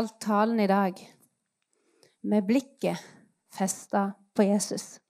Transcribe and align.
Kalt 0.00 0.20
talen 0.20 0.60
i 0.60 0.66
dag 0.66 1.00
med 2.20 2.46
blikket 2.46 2.98
festa 3.52 4.12
på 4.34 4.42
Jesus. 4.42 5.00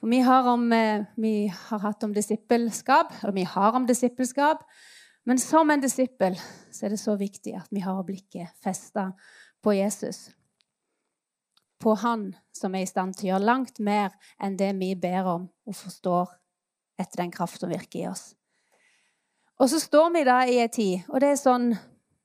For 0.00 0.10
vi 0.10 0.18
har, 0.26 0.48
om, 0.50 0.72
eh, 0.72 1.04
vi 1.16 1.46
har 1.46 1.78
hatt 1.78 2.02
om 2.02 2.14
disippelskap, 2.14 3.12
og 3.22 3.34
vi 3.34 3.44
har 3.44 3.76
om 3.78 3.86
disippelskap. 3.86 4.64
Men 5.24 5.38
som 5.38 5.70
en 5.70 5.80
disippel 5.80 6.34
så 6.72 6.86
er 6.86 6.90
det 6.90 6.98
så 6.98 7.14
viktig 7.14 7.54
at 7.54 7.68
vi 7.70 7.84
har 7.84 8.02
blikket 8.02 8.50
festa 8.64 9.12
på 9.62 9.76
Jesus. 9.78 10.32
På 11.78 11.94
Han 11.94 12.34
som 12.52 12.74
er 12.74 12.82
i 12.82 12.90
stand 12.90 13.14
til 13.14 13.28
å 13.28 13.32
gjøre 13.34 13.46
langt 13.46 13.78
mer 13.78 14.10
enn 14.42 14.56
det 14.56 14.72
vi 14.80 14.96
ber 14.96 15.22
om 15.36 15.46
og 15.66 15.76
forstår 15.76 16.34
etter 16.98 17.22
den 17.22 17.30
kraft 17.30 17.60
som 17.60 17.70
virker 17.70 18.00
i 18.00 18.08
oss. 18.08 18.34
Og 19.60 19.70
så 19.70 19.78
står 19.78 20.10
vi 20.10 20.24
da 20.24 20.40
i 20.48 20.58
ei 20.58 20.68
tid, 20.68 21.06
og 21.08 21.20
det 21.20 21.30
er 21.30 21.36
sånn 21.36 21.70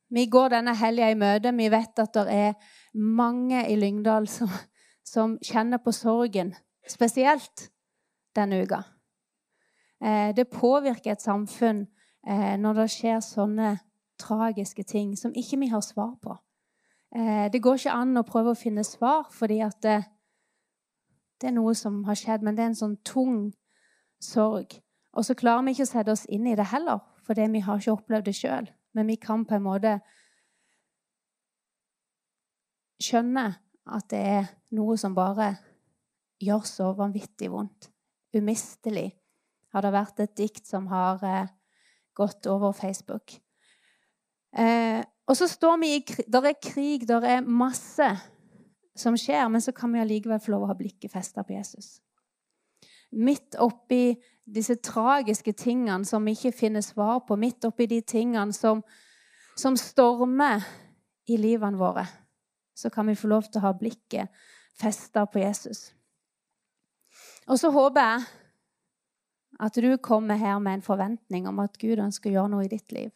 Vi 0.09 0.25
går 0.29 0.53
denne 0.53 0.75
helga 0.77 1.09
i 1.09 1.17
møte. 1.17 1.53
Vi 1.57 1.69
vet 1.71 1.99
at 1.99 2.13
det 2.13 2.25
er 2.33 2.53
mange 2.93 3.63
i 3.69 3.75
Lyngdal 3.75 4.27
som, 4.29 4.51
som 5.03 5.37
kjenner 5.43 5.81
på 5.81 5.91
sorgen, 5.95 6.53
spesielt 6.87 7.69
denne 8.35 8.61
uka. 8.63 8.83
Eh, 10.03 10.35
det 10.35 10.51
påvirker 10.51 11.15
et 11.15 11.23
samfunn 11.23 11.85
eh, 12.27 12.55
når 12.59 12.81
det 12.81 12.89
skjer 12.93 13.21
sånne 13.23 13.75
tragiske 14.19 14.83
ting 14.83 15.15
som 15.17 15.33
ikke 15.35 15.59
vi 15.59 15.71
har 15.71 15.83
svar 15.83 16.15
på. 16.21 16.37
Eh, 17.15 17.51
det 17.51 17.61
går 17.63 17.79
ikke 17.79 17.95
an 17.95 18.17
å 18.19 18.27
prøve 18.27 18.53
å 18.53 18.59
finne 18.59 18.83
svar, 18.83 19.25
fordi 19.31 19.61
at 19.63 19.79
det, 19.83 19.99
det 21.41 21.49
er 21.49 21.57
noe 21.57 21.75
som 21.75 22.03
har 22.07 22.19
skjedd, 22.19 22.43
men 22.43 22.55
det 22.55 22.65
er 22.65 22.73
en 22.73 22.81
sånn 22.83 22.97
tung 23.07 23.53
sorg. 24.21 24.77
Og 25.15 25.25
så 25.25 25.35
klarer 25.37 25.63
vi 25.63 25.75
ikke 25.75 25.87
å 25.87 25.93
sette 25.93 26.11
oss 26.11 26.25
inn 26.27 26.47
i 26.47 26.57
det 26.59 26.67
heller, 26.73 26.99
fordi 27.23 27.47
vi 27.53 27.63
har 27.63 27.79
ikke 27.79 27.95
opplevd 27.95 28.27
det 28.27 28.35
sjøl. 28.35 28.67
Men 28.95 29.07
vi 29.11 29.17
kan 29.21 29.43
på 29.47 29.57
en 29.57 29.65
måte 29.65 29.97
skjønne 33.03 33.47
at 33.85 34.07
det 34.09 34.21
er 34.39 34.47
noe 34.75 34.95
som 34.97 35.15
bare 35.15 35.51
gjør 36.41 36.63
så 36.67 36.91
vanvittig 36.97 37.51
vondt. 37.51 37.89
Umistelig 38.35 39.09
har 39.75 39.83
det 39.83 39.91
vært 39.95 40.21
et 40.23 40.35
dikt 40.37 40.67
som 40.67 40.87
har 40.91 41.23
eh, 41.27 41.51
gått 42.15 42.47
over 42.51 42.75
Facebook. 42.75 43.35
Eh, 44.55 45.01
og 45.25 45.35
så 45.37 45.47
står 45.51 45.77
vi 45.81 45.91
i 45.97 46.01
Der 46.31 46.47
er 46.51 46.61
krig, 46.61 47.07
der 47.07 47.23
er 47.27 47.41
masse 47.43 48.07
som 48.95 49.17
skjer, 49.19 49.47
men 49.51 49.61
så 49.61 49.73
kan 49.75 49.91
vi 49.91 49.99
allikevel 49.99 50.39
få 50.39 50.53
lov 50.53 50.65
å 50.65 50.71
ha 50.71 50.77
blikket 50.79 51.11
festa 51.11 51.43
på 51.43 51.57
Jesus. 51.57 51.99
Midt 53.11 53.57
oppi 53.59 54.15
disse 54.45 54.75
tragiske 54.75 55.53
tingene 55.57 56.05
som 56.05 56.25
vi 56.25 56.35
ikke 56.37 56.53
finner 56.53 56.81
svar 56.85 57.23
på, 57.27 57.35
midt 57.35 57.65
oppi 57.65 57.87
de 57.89 58.01
tingene 58.01 58.53
som, 58.53 58.83
som 59.57 59.77
stormer 59.77 60.63
i 61.29 61.37
livene 61.41 61.79
våre, 61.79 62.05
så 62.75 62.89
kan 62.93 63.07
vi 63.07 63.17
få 63.17 63.31
lov 63.31 63.49
til 63.49 63.61
å 63.61 63.67
ha 63.67 63.73
blikket 63.77 64.45
festa 64.75 65.25
på 65.25 65.41
Jesus. 65.41 65.89
Og 67.47 67.59
så 67.59 67.71
håper 67.71 68.01
jeg 68.01 68.25
at 69.65 69.77
du 69.79 69.95
kommer 70.03 70.35
her 70.35 70.59
med 70.59 70.79
en 70.79 70.85
forventning 70.85 71.47
om 71.47 71.61
at 71.63 71.77
Gud 71.79 72.01
ønsker 72.03 72.29
å 72.29 72.33
gjøre 72.33 72.51
noe 72.51 72.65
i 72.65 72.71
ditt 72.71 72.91
liv. 72.91 73.13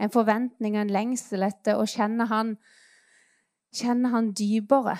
En 0.00 0.12
forventning 0.12 0.76
og 0.76 0.84
en 0.84 0.92
lengsel 0.92 1.44
etter 1.44 1.80
å 1.80 1.86
kjenne 1.88 2.26
han, 2.28 2.54
kjenne 3.76 4.12
han 4.12 4.32
dypere. 4.36 4.96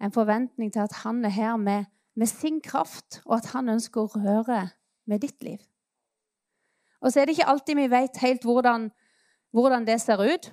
En 0.00 0.14
forventning 0.14 0.72
til 0.72 0.84
at 0.86 1.00
han 1.04 1.24
er 1.24 1.34
her 1.34 1.56
med, 1.60 1.86
med 2.20 2.28
sin 2.28 2.60
kraft, 2.60 3.22
og 3.24 3.38
at 3.38 3.52
han 3.54 3.72
ønsker 3.72 4.02
å 4.02 4.20
røre 4.20 4.66
med 5.08 5.22
ditt 5.24 5.40
liv. 5.42 5.60
Og 7.00 7.12
så 7.12 7.22
er 7.22 7.26
det 7.26 7.38
ikke 7.38 7.48
alltid 7.48 7.78
vi 7.78 7.86
vet 7.88 8.20
helt 8.20 8.44
hvordan, 8.44 8.90
hvordan 9.56 9.86
det 9.88 9.96
ser 10.02 10.20
ut. 10.20 10.50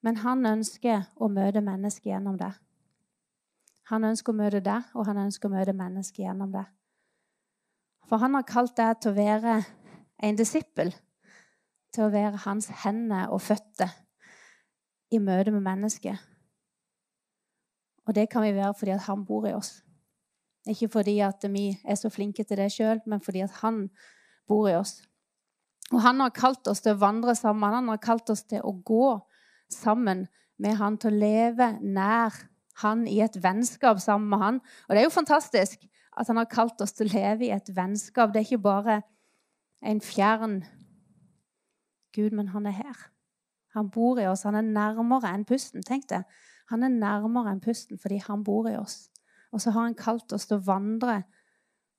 Men 0.00 0.16
han 0.24 0.46
ønsker 0.48 1.04
å 1.16 1.28
møte 1.28 1.60
mennesket 1.64 2.08
gjennom 2.14 2.40
det. 2.40 2.54
Han 3.92 4.08
ønsker 4.08 4.32
å 4.32 4.40
møte 4.40 4.64
deg, 4.64 4.88
og 4.96 5.08
han 5.10 5.20
ønsker 5.26 5.50
å 5.50 5.52
møte 5.52 5.76
mennesket 5.76 6.24
gjennom 6.24 6.52
det. 6.56 6.64
For 8.08 8.20
han 8.20 8.36
har 8.36 8.48
kalt 8.48 8.76
deg 8.80 8.96
til 9.00 9.12
å 9.12 9.18
være 9.18 9.58
en 10.24 10.40
disippel, 10.40 10.92
til 11.92 12.06
å 12.06 12.12
være 12.12 12.46
hans 12.46 12.70
hender 12.84 13.28
og 13.32 13.44
føtter 13.44 13.92
i 15.12 15.20
møte 15.20 15.52
med 15.52 15.64
mennesket. 15.64 16.16
Og 18.06 18.14
det 18.14 18.28
kan 18.30 18.44
vi 18.44 18.54
være 18.54 18.74
fordi 18.78 18.94
at 18.94 19.06
han 19.08 19.24
bor 19.24 19.46
i 19.48 19.54
oss. 19.56 19.78
Ikke 20.68 20.88
fordi 20.88 21.18
at 21.24 21.44
vi 21.52 21.70
er 21.84 21.96
så 22.00 22.10
flinke 22.12 22.44
til 22.44 22.60
det 22.60 22.70
sjøl, 22.72 23.00
men 23.06 23.20
fordi 23.20 23.44
at 23.44 23.52
han 23.60 23.88
bor 24.48 24.68
i 24.68 24.76
oss. 24.76 25.02
Og 25.92 26.00
han 26.00 26.20
har 26.20 26.32
kalt 26.32 26.68
oss 26.68 26.80
til 26.84 26.94
å 26.94 27.00
vandre 27.00 27.34
sammen. 27.36 27.76
Han 27.76 27.90
har 27.92 28.00
kalt 28.02 28.30
oss 28.32 28.44
til 28.48 28.64
å 28.64 28.72
gå 28.72 29.18
sammen 29.72 30.26
med 30.60 30.76
han, 30.80 30.96
til 30.98 31.12
å 31.12 31.20
leve 31.20 31.74
nær 31.82 32.36
han 32.82 33.04
i 33.06 33.20
et 33.22 33.36
vennskap 33.42 34.00
sammen 34.02 34.30
med 34.32 34.42
han. 34.42 34.60
Og 34.88 34.94
det 34.94 35.02
er 35.02 35.08
jo 35.08 35.14
fantastisk 35.14 35.84
at 36.16 36.30
han 36.30 36.40
har 36.40 36.50
kalt 36.50 36.80
oss 36.82 36.94
til 36.96 37.10
å 37.10 37.14
leve 37.14 37.48
i 37.48 37.52
et 37.54 37.68
vennskap. 37.76 38.32
Det 38.32 38.40
er 38.40 38.48
ikke 38.48 38.64
bare 38.64 39.02
en 39.84 40.00
fjern 40.00 40.62
Gud, 42.14 42.30
men 42.32 42.52
han 42.54 42.66
er 42.70 42.76
her. 42.78 42.98
Han 43.74 43.90
bor 43.90 44.20
i 44.22 44.26
oss. 44.30 44.44
Han 44.46 44.54
er 44.54 44.66
nærmere 44.66 45.32
enn 45.34 45.46
pusten. 45.46 45.82
Tenk 45.82 46.06
det. 46.12 46.22
Han 46.72 46.86
er 46.86 46.92
nærmere 46.92 47.52
enn 47.52 47.62
pusten 47.64 48.00
fordi 48.00 48.20
han 48.24 48.44
bor 48.44 48.68
i 48.70 48.76
oss. 48.78 49.08
Og 49.52 49.62
så 49.62 49.70
har 49.74 49.86
han 49.86 49.98
kalt 49.98 50.32
oss 50.32 50.48
til 50.48 50.58
å 50.58 50.66
vandre 50.66 51.22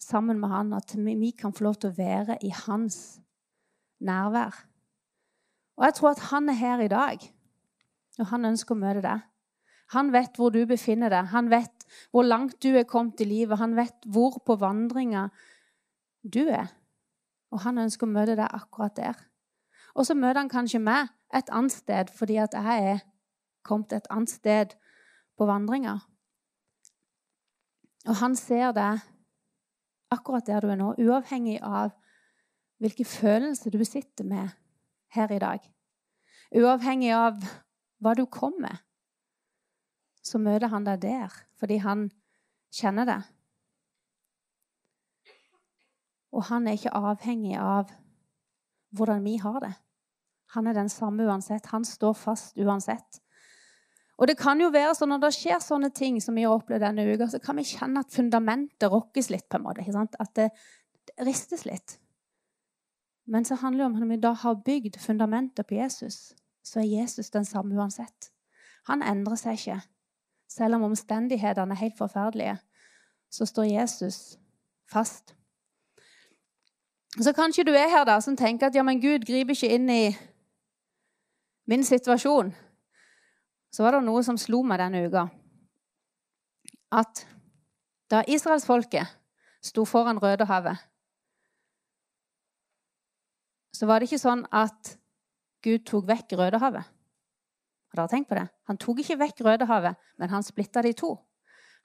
sammen 0.02 0.40
med 0.42 0.52
han, 0.52 0.74
at 0.76 0.92
vi 0.96 1.32
kan 1.32 1.54
få 1.56 1.70
lov 1.70 1.78
til 1.80 1.94
å 1.94 1.98
være 1.98 2.38
i 2.44 2.52
hans 2.66 3.22
nærvær. 4.04 4.58
Og 5.78 5.86
jeg 5.88 5.96
tror 5.98 6.12
at 6.12 6.26
han 6.32 6.50
er 6.52 6.60
her 6.60 6.84
i 6.84 6.92
dag, 6.92 7.24
og 8.20 8.30
han 8.32 8.52
ønsker 8.52 8.76
å 8.76 8.80
møte 8.80 9.04
deg. 9.06 9.24
Han 9.94 10.12
vet 10.14 10.38
hvor 10.40 10.54
du 10.54 10.64
befinner 10.66 11.14
deg. 11.14 11.30
Han 11.30 11.50
vet 11.52 11.86
hvor 12.14 12.26
langt 12.26 12.58
du 12.64 12.72
er 12.74 12.88
kommet 12.90 13.22
i 13.22 13.28
livet. 13.30 13.60
Han 13.60 13.76
vet 13.78 14.08
hvor 14.10 14.40
på 14.42 14.56
vandringa 14.58 15.28
du 16.24 16.48
er. 16.48 16.72
Og 17.54 17.62
han 17.62 17.78
ønsker 17.84 18.08
å 18.08 18.14
møte 18.16 18.38
deg 18.40 18.50
akkurat 18.50 18.96
der. 18.98 19.20
Og 19.96 20.08
så 20.08 20.16
møter 20.18 20.42
han 20.42 20.52
kanskje 20.52 20.82
meg 20.82 21.12
et 21.36 21.52
annet 21.54 21.76
sted 21.76 22.10
fordi 22.16 22.40
at 22.42 22.56
jeg 22.58 22.96
er 22.96 23.04
kommet 23.66 23.94
et 23.96 24.08
annet 24.14 24.32
sted 24.32 24.76
på 25.36 25.48
vandringa. 25.50 25.98
Og 28.06 28.20
han 28.22 28.38
ser 28.38 28.72
deg 28.78 29.02
akkurat 30.14 30.46
der 30.48 30.62
du 30.62 30.72
er 30.72 30.80
nå, 30.80 30.94
uavhengig 31.02 31.58
av 31.66 31.94
hvilke 32.84 33.06
følelser 33.08 33.74
du 33.74 33.82
sitter 33.88 34.28
med 34.28 34.54
her 35.16 35.32
i 35.34 35.42
dag. 35.42 35.64
Uavhengig 36.56 37.14
av 37.18 37.42
hva 38.04 38.14
du 38.16 38.26
kom 38.30 38.54
med 38.62 38.78
så 40.26 40.42
møter 40.42 40.72
han 40.74 40.86
deg 40.88 41.02
der 41.04 41.34
fordi 41.60 41.80
han 41.84 42.08
kjenner 42.74 43.08
det. 43.08 43.22
Og 46.36 46.48
han 46.50 46.68
er 46.68 46.76
ikke 46.76 46.96
avhengig 46.98 47.56
av 47.62 47.94
hvordan 48.96 49.24
vi 49.24 49.38
har 49.40 49.60
det. 49.64 49.74
Han 50.56 50.68
er 50.68 50.76
den 50.76 50.90
samme 50.92 51.24
uansett. 51.28 51.70
Han 51.72 51.86
står 51.88 52.16
fast 52.18 52.58
uansett. 52.60 53.22
Og 54.18 54.30
det 54.30 54.38
kan 54.40 54.62
jo 54.62 54.72
være 54.72 54.94
sånn 54.96 55.12
Når 55.12 55.26
det 55.26 55.34
skjer 55.36 55.60
sånne 55.60 55.90
ting 55.92 56.22
som 56.24 56.38
vi 56.38 56.46
har 56.46 56.56
opplevd 56.56 56.86
denne 56.86 57.04
uka, 57.10 57.28
så 57.28 57.40
kan 57.44 57.60
vi 57.60 57.68
kjenne 57.68 58.04
at 58.04 58.14
fundamentet 58.14 58.92
rokkes 58.92 59.30
litt. 59.30 59.48
på 59.50 59.58
en 59.58 59.64
måte, 59.68 59.84
At 60.20 60.34
det, 60.36 60.50
det, 61.06 61.26
ristes 61.26 61.66
litt. 61.66 62.00
Men 63.28 63.46
så 63.46 63.56
handler 63.56 63.84
det 63.84 63.86
om 63.86 63.96
at 63.96 64.02
når 64.02 64.14
vi 64.14 64.22
da 64.22 64.34
har 64.34 64.56
bygd 64.66 65.00
fundamentet 65.00 65.68
på 65.68 65.76
Jesus, 65.76 66.34
så 66.64 66.80
er 66.80 67.02
Jesus 67.02 67.30
den 67.30 67.46
samme 67.46 67.76
uansett. 67.76 68.32
Han 68.88 69.02
endrer 69.02 69.36
seg 69.36 69.54
ikke. 69.54 69.82
Selv 70.48 70.76
om 70.76 70.84
omstendighetene 70.84 71.74
er 71.74 71.82
helt 71.82 71.98
forferdelige, 71.98 72.58
så 73.32 73.46
står 73.46 73.64
Jesus 73.64 74.38
fast. 74.92 75.36
Så 77.22 77.34
kanskje 77.34 77.64
du 77.64 77.72
er 77.72 77.90
her 77.90 78.06
da, 78.06 78.20
som 78.22 78.38
tenker 78.38 78.68
at 78.68 78.76
ja, 78.76 78.84
men 78.84 79.02
Gud 79.02 79.26
griper 79.26 79.56
ikke 79.56 79.74
inn 79.74 79.90
i 79.90 80.16
min 81.68 81.84
situasjon. 81.84 82.54
Så 83.76 83.84
var 83.84 83.92
det 83.98 84.06
noe 84.06 84.22
som 84.24 84.38
slo 84.40 84.62
meg 84.64 84.80
denne 84.80 85.02
uka. 85.04 85.26
At 86.96 87.26
da 88.08 88.22
israelsfolket 88.24 89.10
sto 89.66 89.84
foran 89.90 90.22
Rødehavet, 90.22 90.80
så 93.76 93.90
var 93.90 94.00
det 94.00 94.08
ikke 94.08 94.22
sånn 94.22 94.46
at 94.56 94.94
Gud 95.66 95.84
tok 95.90 96.08
vekk 96.08 96.38
Rødehavet. 96.40 96.88
Har 97.92 98.00
dere 98.00 98.12
tenkt 98.14 98.30
på 98.30 98.38
det? 98.40 98.46
Han 98.72 98.80
tok 98.80 99.02
ikke 99.04 99.20
vekk 99.20 99.44
Rødehavet, 99.44 100.00
men 100.22 100.32
han 100.32 100.46
splitta 100.46 100.86
det 100.86 100.94
i 100.94 101.00
to. 101.02 101.12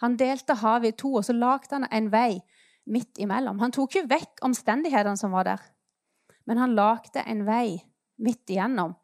Han 0.05 0.15
delte 0.21 0.61
havet 0.63 0.95
i 0.95 0.99
to, 1.03 1.17
og 1.19 1.27
så 1.27 1.35
lagde 1.35 1.75
han 1.75 1.89
en 1.91 2.13
vei 2.13 2.39
midt 2.87 3.19
imellom. 3.19 3.59
Han 3.59 3.75
tok 3.75 3.97
ikke 3.97 4.13
vekk 4.15 4.45
omstendighetene 4.47 5.19
som 5.19 5.35
var 5.35 5.49
der, 5.49 5.67
men 6.47 6.63
han 6.63 6.77
lagde 6.79 7.27
en 7.27 7.43
vei 7.49 7.81
midt 8.23 8.53
igjennom. 8.53 8.95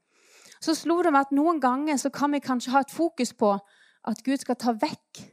Så 0.60 0.74
slo 0.74 0.98
det 1.04 1.12
meg 1.12 1.26
at 1.26 1.34
noen 1.36 1.60
ganger 1.60 1.98
så 2.00 2.10
kan 2.12 2.32
vi 2.32 2.42
kanskje 2.44 2.72
ha 2.74 2.84
et 2.84 2.92
fokus 2.92 3.32
på 3.36 3.52
at 4.06 4.22
Gud 4.24 4.40
skal 4.42 4.58
ta 4.60 4.72
vekk 4.76 5.24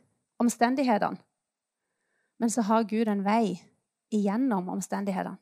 omstendighetene. 0.41 1.19
Men 2.41 2.51
så 2.51 2.65
har 2.67 2.89
Gud 2.89 3.07
en 3.07 3.23
vei 3.23 3.55
igjennom 4.13 4.69
omstendighetene. 4.73 5.37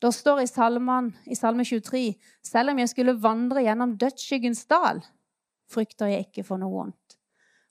Da 0.00 0.08
står 0.12 0.40
i, 0.40 0.48
salmen, 0.48 1.10
i 1.28 1.36
Salme 1.36 1.64
23.: 1.64 2.14
Selv 2.42 2.72
om 2.72 2.78
jeg 2.80 2.88
skulle 2.88 3.18
vandre 3.20 3.62
gjennom 3.66 3.98
dødsskyggens 4.00 4.64
dal, 4.70 5.02
frykter 5.68 6.08
jeg 6.08 6.28
ikke 6.28 6.44
for 6.46 6.60
noe 6.60 6.72
vondt. 6.72 7.18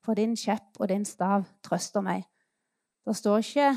For 0.05 0.17
din 0.17 0.35
kjepp 0.37 0.77
og 0.79 0.91
din 0.91 1.05
stav 1.05 1.47
trøster 1.65 2.05
meg. 2.05 2.27
Da 3.05 3.15
står 3.17 3.45
ikke 3.45 3.69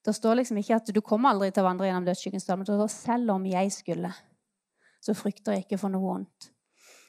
Det 0.00 0.14
står 0.16 0.38
liksom 0.38 0.56
ikke 0.56 0.74
at 0.74 0.94
du 0.94 1.00
kommer 1.04 1.28
aldri 1.28 1.50
til 1.50 1.60
å 1.60 1.66
vandre 1.66 1.84
gjennom 1.84 2.06
dødsskyggens 2.06 2.46
dal, 2.46 2.56
men 2.56 2.64
det 2.64 2.72
står 2.72 2.88
selv 2.88 3.30
om 3.34 3.42
jeg 3.44 3.72
skulle, 3.72 4.08
så 5.00 5.14
frykter 5.16 5.56
jeg 5.56 5.64
ikke 5.64 5.80
for 5.80 5.92
noe 5.92 6.04
vondt. 6.04 6.50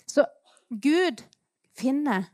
Så 0.07 0.25
Gud 0.71 1.23
finner 1.77 2.29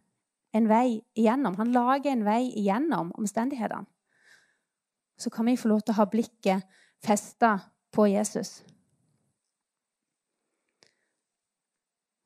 en 0.56 0.70
vei 0.70 1.02
igjennom. 1.18 1.58
Han 1.58 1.74
lager 1.74 2.12
en 2.12 2.26
vei 2.26 2.48
igjennom 2.50 3.12
omstendighetene. 3.18 3.90
Så 5.18 5.32
kan 5.34 5.48
vi 5.50 5.58
få 5.58 5.72
lov 5.72 5.82
til 5.82 5.96
å 5.96 5.98
ha 5.98 6.06
blikket 6.10 6.82
festa 7.02 7.56
på 7.94 8.06
Jesus. 8.12 8.60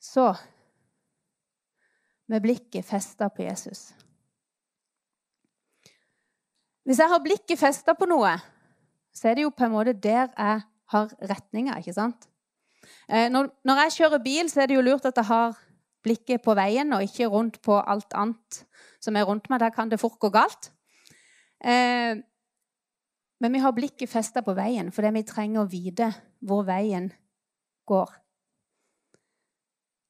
Så 0.02 0.34
med 2.32 2.44
blikket 2.44 2.86
festa 2.88 3.30
på 3.30 3.46
Jesus. 3.46 3.92
Hvis 6.84 7.00
jeg 7.00 7.12
har 7.12 7.24
blikket 7.24 7.60
festa 7.60 7.94
på 7.96 8.08
noe, 8.10 8.34
så 9.14 9.30
er 9.30 9.38
det 9.38 9.46
jo 9.46 9.54
på 9.56 9.68
en 9.68 9.74
måte 9.76 9.94
der 9.94 10.32
jeg 10.32 10.62
har 10.92 11.16
retninga, 11.30 11.78
ikke 11.80 11.96
sant? 11.96 12.31
Eh, 13.10 13.30
når, 13.32 13.50
når 13.68 13.84
jeg 13.84 13.98
kjører 14.00 14.24
bil, 14.24 14.50
så 14.50 14.64
er 14.64 14.72
det 14.72 14.78
jo 14.78 14.86
lurt 14.86 15.06
at 15.06 15.18
jeg 15.18 15.30
har 15.30 15.58
blikket 16.02 16.42
på 16.42 16.56
veien 16.58 16.94
og 16.94 17.04
ikke 17.06 17.30
rundt 17.30 17.62
på 17.62 17.78
alt 17.80 18.14
annet 18.18 18.64
som 19.02 19.18
er 19.18 19.26
rundt 19.28 19.50
meg. 19.50 19.62
Der 19.62 19.74
kan 19.74 19.90
det 19.92 20.02
fort 20.02 20.20
gå 20.20 20.30
galt. 20.34 20.72
Eh, 21.64 22.18
men 23.42 23.54
vi 23.54 23.62
har 23.62 23.74
blikket 23.74 24.10
festa 24.10 24.44
på 24.46 24.54
veien 24.58 24.92
fordi 24.94 25.14
vi 25.18 25.26
trenger 25.26 25.64
å 25.64 25.70
vite 25.70 26.12
hvor 26.46 26.66
veien 26.68 27.10
går. 27.90 28.12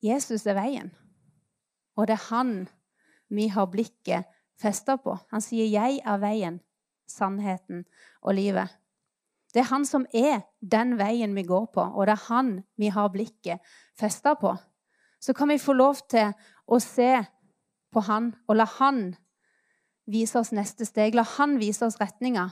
Jesus 0.01 0.48
er 0.50 0.57
veien, 0.57 0.89
og 1.94 2.07
det 2.10 2.16
er 2.16 2.28
han 2.31 2.54
vi 3.30 3.45
har 3.54 3.69
blikket 3.69 4.25
festa 4.60 4.98
på. 4.98 5.13
Han 5.31 5.42
sier 5.42 5.69
'Jeg 5.69 6.01
er 6.06 6.18
veien, 6.18 6.60
sannheten 7.07 7.86
og 8.22 8.33
livet'. 8.33 8.81
Det 9.51 9.65
er 9.65 9.71
han 9.71 9.86
som 9.86 10.06
er 10.15 10.45
den 10.62 10.95
veien 11.00 11.36
vi 11.36 11.44
går 11.44 11.71
på, 11.75 11.83
og 11.83 12.07
det 12.07 12.15
er 12.15 12.27
han 12.30 12.51
vi 12.80 12.92
har 12.94 13.12
blikket 13.12 13.59
festa 14.00 14.36
på 14.39 14.56
så 15.21 15.33
kan 15.33 15.50
vi 15.50 15.62
få 15.62 15.74
lov 15.77 16.01
til 16.09 16.33
å 16.65 16.80
se 16.81 17.12
på 17.94 18.01
han 18.07 18.31
og 18.50 18.57
la 18.57 18.65
han 18.80 19.12
vise 20.09 20.39
oss 20.39 20.50
neste 20.56 20.88
steg. 20.88 21.13
La 21.15 21.24
han 21.38 21.59
vise 21.62 21.86
oss 21.86 22.00
retninga. 22.01 22.48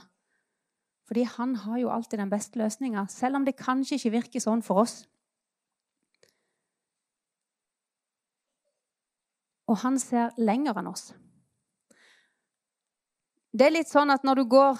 Fordi 1.10 1.24
han 1.26 1.56
har 1.64 1.80
jo 1.80 1.90
alltid 1.90 2.20
den 2.22 2.30
beste 2.30 2.60
løsninga, 2.60 3.08
selv 3.10 3.40
om 3.40 3.44
det 3.44 3.58
kanskje 3.58 3.98
ikke 3.98 4.14
virker 4.14 4.44
sånn 4.44 4.62
for 4.62 4.84
oss. 4.84 5.00
Og 9.66 9.80
han 9.82 9.98
ser 9.98 10.30
lenger 10.38 10.78
enn 10.78 10.92
oss. 10.92 11.10
Det 13.50 13.66
er 13.66 13.74
litt 13.74 13.90
sånn 13.90 14.14
at 14.14 14.22
når 14.22 14.38
du 14.38 14.44
går 14.54 14.78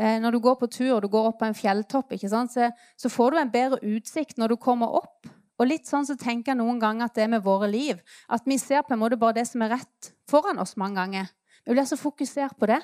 når 0.00 0.32
du 0.32 0.38
går 0.40 0.54
på 0.56 0.66
tur 0.72 0.94
og 0.94 1.02
du 1.04 1.10
går 1.12 1.26
opp 1.28 1.42
på 1.42 1.44
en 1.50 1.56
fjelltopp, 1.56 2.14
så, 2.24 2.70
så 2.96 3.08
får 3.12 3.34
du 3.34 3.40
en 3.40 3.50
bedre 3.52 3.78
utsikt 3.84 4.38
når 4.40 4.54
du 4.54 4.56
kommer 4.56 4.94
opp 4.96 5.28
og 5.60 5.68
litt 5.68 5.88
sånn 5.88 6.06
så 6.08 6.16
tenker 6.16 6.54
jeg 6.54 6.60
noen 6.62 6.80
ganger 6.80 7.10
at 7.10 7.18
det 7.18 7.26
er 7.26 7.34
med 7.34 7.44
våre 7.44 7.68
liv. 7.68 8.00
At 8.32 8.46
vi 8.48 8.56
ser 8.58 8.80
på 8.86 8.96
en 8.96 9.02
måte 9.02 9.18
bare 9.20 9.36
det 9.36 9.44
som 9.50 9.60
er 9.60 9.74
rett 9.74 10.12
foran 10.30 10.60
oss 10.62 10.78
mange 10.80 10.96
ganger. 10.96 11.28
Vi 11.66 11.74
blir 11.76 11.84
så 11.88 11.98
fokusert 12.00 12.56
på 12.56 12.70
det. 12.70 12.80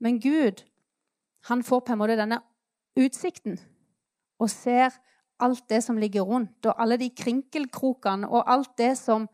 Men 0.00 0.16
Gud, 0.22 0.64
han 1.50 1.64
får 1.66 1.82
på 1.84 1.92
en 1.92 2.00
måte 2.00 2.16
denne 2.16 2.40
utsikten 2.96 3.60
og 4.40 4.48
ser 4.48 4.96
alt 5.40 5.66
det 5.68 5.82
som 5.84 6.00
ligger 6.00 6.24
rundt, 6.24 6.64
og 6.68 6.80
alle 6.80 6.96
de 7.00 7.10
krinkelkrokene 7.16 8.28
og 8.28 8.48
alt 8.48 8.72
det 8.80 8.94
som 8.96 9.26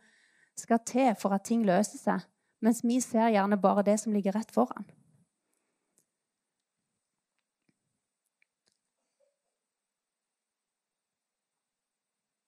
skal 0.58 0.82
til 0.86 1.14
for 1.18 1.34
at 1.34 1.46
ting 1.46 1.62
løser 1.66 2.02
seg. 2.02 2.26
Mens 2.62 2.82
vi 2.82 2.98
ser 3.02 3.30
gjerne 3.30 3.60
bare 3.62 3.86
det 3.86 3.98
som 4.02 4.14
ligger 4.14 4.34
rett 4.34 4.50
foran. 4.54 4.86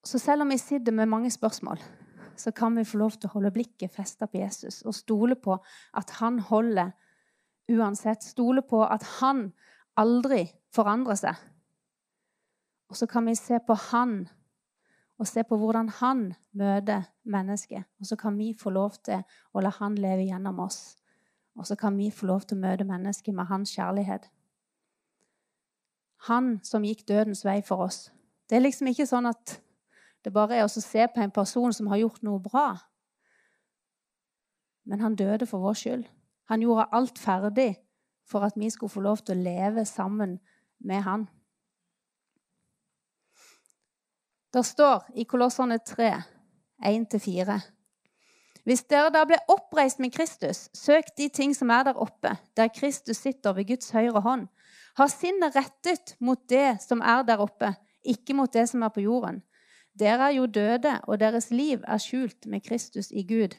Så 0.08 0.19
selv 0.19 0.43
om 0.43 0.49
vi 0.49 0.56
sitter 0.58 0.93
med 0.93 1.06
mange 1.06 1.31
spørsmål, 1.31 1.78
så 2.37 2.50
kan 2.50 2.76
vi 2.76 2.84
få 2.84 2.96
lov 2.96 3.19
til 3.19 3.28
å 3.28 3.34
holde 3.34 3.50
blikket 3.52 3.93
festa 3.93 4.25
på 4.26 4.38
Jesus 4.40 4.81
og 4.88 4.94
stole 4.96 5.37
på 5.37 5.58
at 6.00 6.14
han 6.16 6.38
holder 6.49 6.94
uansett. 7.69 8.25
Stole 8.25 8.62
på 8.64 8.81
at 8.87 9.05
han 9.19 9.50
aldri 10.00 10.46
forandrer 10.72 11.19
seg. 11.20 11.44
Og 12.88 12.96
så 12.96 13.10
kan 13.10 13.28
vi 13.28 13.37
se 13.37 13.60
på 13.60 13.76
han 13.90 14.16
og 15.19 15.28
se 15.28 15.44
på 15.44 15.60
hvordan 15.60 15.93
han 15.99 16.25
møter 16.56 17.04
mennesket. 17.28 17.84
Og 18.00 18.08
så 18.08 18.16
kan 18.16 18.38
vi 18.38 18.54
få 18.56 18.72
lov 18.72 18.96
til 19.04 19.20
å 19.52 19.61
la 19.61 19.75
han 19.76 20.00
leve 20.00 20.25
gjennom 20.31 20.64
oss. 20.64 20.96
Og 21.58 21.69
så 21.69 21.76
kan 21.76 22.00
vi 22.00 22.08
få 22.08 22.32
lov 22.32 22.49
til 22.49 22.56
å 22.56 22.64
møte 22.64 22.88
mennesket 22.88 23.34
med 23.34 23.52
hans 23.52 23.76
kjærlighet. 23.76 24.31
Han 26.32 26.61
som 26.64 26.87
gikk 26.87 27.04
dødens 27.08 27.44
vei 27.44 27.61
for 27.61 27.90
oss. 27.90 28.06
Det 28.49 28.56
er 28.56 28.70
liksom 28.70 28.88
ikke 28.88 29.11
sånn 29.11 29.28
at 29.28 29.58
det 30.28 30.34
bare 30.36 30.58
er 30.58 30.66
å 30.66 30.69
se 30.69 31.06
på 31.08 31.22
en 31.25 31.32
person 31.32 31.72
som 31.72 31.88
har 31.88 32.02
gjort 32.02 32.20
noe 32.26 32.40
bra. 32.44 32.69
Men 34.84 35.00
han 35.00 35.16
døde 35.16 35.48
for 35.48 35.64
vår 35.64 35.78
skyld. 35.80 36.04
Han 36.52 36.64
gjorde 36.64 36.88
alt 36.92 37.20
ferdig 37.20 37.70
for 38.28 38.44
at 38.44 38.56
vi 38.56 38.69
skulle 38.70 38.92
få 38.92 39.00
lov 39.04 39.22
til 39.25 39.38
å 39.38 39.44
leve 39.46 39.84
sammen 39.88 40.36
med 40.84 41.02
han. 41.04 41.26
Det 44.52 44.64
står 44.64 45.08
i 45.20 45.25
Kolosserne 45.28 45.80
3, 45.84 46.12
1-4. 46.88 47.58
Hvis 48.69 48.84
dere 48.88 49.08
da 49.12 49.25
ble 49.28 49.40
oppreist 49.48 50.00
med 50.00 50.12
Kristus, 50.12 50.66
søk 50.76 51.14
de 51.16 51.30
ting 51.32 51.54
som 51.56 51.72
er 51.72 51.88
der 51.88 52.00
oppe, 52.00 52.34
der 52.56 52.69
Kristus 52.72 53.20
sitter 53.25 53.56
ved 53.56 53.69
Guds 53.72 53.92
høyre 53.96 54.20
hånd. 54.25 54.48
Ha 55.00 55.08
sinnet 55.08 55.56
rettet 55.56 56.16
mot 56.20 56.40
det 56.52 56.82
som 56.84 57.00
er 57.00 57.25
der 57.25 57.40
oppe, 57.40 57.72
ikke 58.04 58.36
mot 58.36 58.52
det 58.52 58.69
som 58.69 58.85
er 58.85 58.92
på 58.92 59.04
jorden. 59.04 59.40
Dere 59.99 60.28
er 60.28 60.37
jo 60.37 60.47
døde, 60.47 61.00
og 61.09 61.19
deres 61.21 61.50
liv 61.50 61.83
er 61.83 61.99
skjult 61.99 62.47
med 62.47 62.62
Kristus 62.62 63.11
i 63.11 63.25
Gud. 63.26 63.57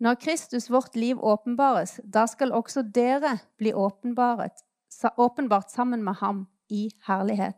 Når 0.00 0.14
Kristus, 0.20 0.70
vårt 0.70 0.96
liv, 0.96 1.20
åpenbares, 1.20 2.00
da 2.04 2.26
skal 2.26 2.52
også 2.52 2.82
dere 2.82 3.38
bli 3.58 3.72
åpenbart, 3.72 4.62
åpenbart 5.16 5.70
sammen 5.70 6.04
med 6.04 6.14
ham 6.20 6.46
i 6.68 6.90
herlighet. 7.06 7.56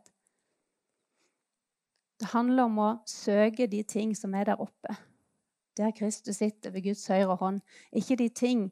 Det 2.19 2.31
handler 2.33 2.63
om 2.63 2.79
å 2.79 2.89
søke 3.07 3.67
de 3.67 3.83
ting 3.83 4.15
som 4.15 4.33
er 4.35 4.51
der 4.51 4.59
oppe, 4.59 4.95
der 5.77 5.91
Kristus 5.95 6.41
sitter 6.41 6.71
ved 6.71 6.83
Guds 6.83 7.05
høyre 7.07 7.37
hånd, 7.39 7.61
ikke 7.95 8.17
de 8.19 8.27
ting 8.29 8.65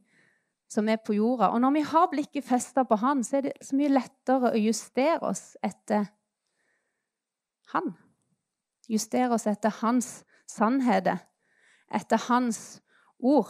som 0.68 0.90
er 0.90 1.00
på 1.00 1.16
jorda. 1.16 1.54
Og 1.56 1.62
når 1.64 1.78
vi 1.78 1.86
har 1.92 2.10
blikket 2.12 2.44
festa 2.44 2.84
på 2.84 2.96
Han, 3.00 3.24
så 3.24 3.38
er 3.40 3.48
det 3.48 3.54
så 3.64 3.76
mye 3.80 3.94
lettere 3.94 4.52
å 4.52 4.60
justere 4.60 5.24
oss 5.24 5.56
etter 5.64 6.10
Han 7.72 7.96
justere 8.88 9.34
oss 9.36 9.48
etter 9.48 9.74
hans 9.82 10.26
sannheter, 10.48 11.18
etter 11.94 12.20
hans 12.28 12.82
ord. 13.20 13.50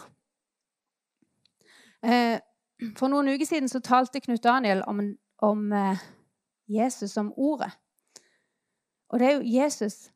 Eh, 2.04 2.40
for 2.98 3.10
noen 3.10 3.30
uker 3.34 3.46
siden 3.46 3.70
så 3.70 3.82
talte 3.82 4.22
Knut 4.22 4.44
Daniel 4.44 4.84
om, 4.88 5.02
om 5.42 5.72
eh, 5.74 6.04
Jesus 6.68 7.12
som 7.12 7.34
ordet. 7.38 7.72
Og 9.10 9.20
det 9.20 9.28
er 9.28 9.38
jo 9.38 9.60
Jesus, 9.60 10.12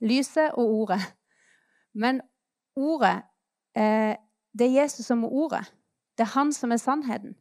lyset 0.00 0.54
og 0.58 0.64
ordet. 0.80 1.00
Men 1.94 2.20
ordet 2.76 3.22
eh, 3.76 4.16
Det 4.52 4.66
er 4.66 4.82
Jesus 4.82 5.06
som 5.06 5.24
er 5.24 5.32
ordet. 5.32 5.64
Det 6.18 6.26
er 6.26 6.34
han 6.34 6.52
som 6.52 6.72
er 6.72 6.76
sannheten. 6.76 7.36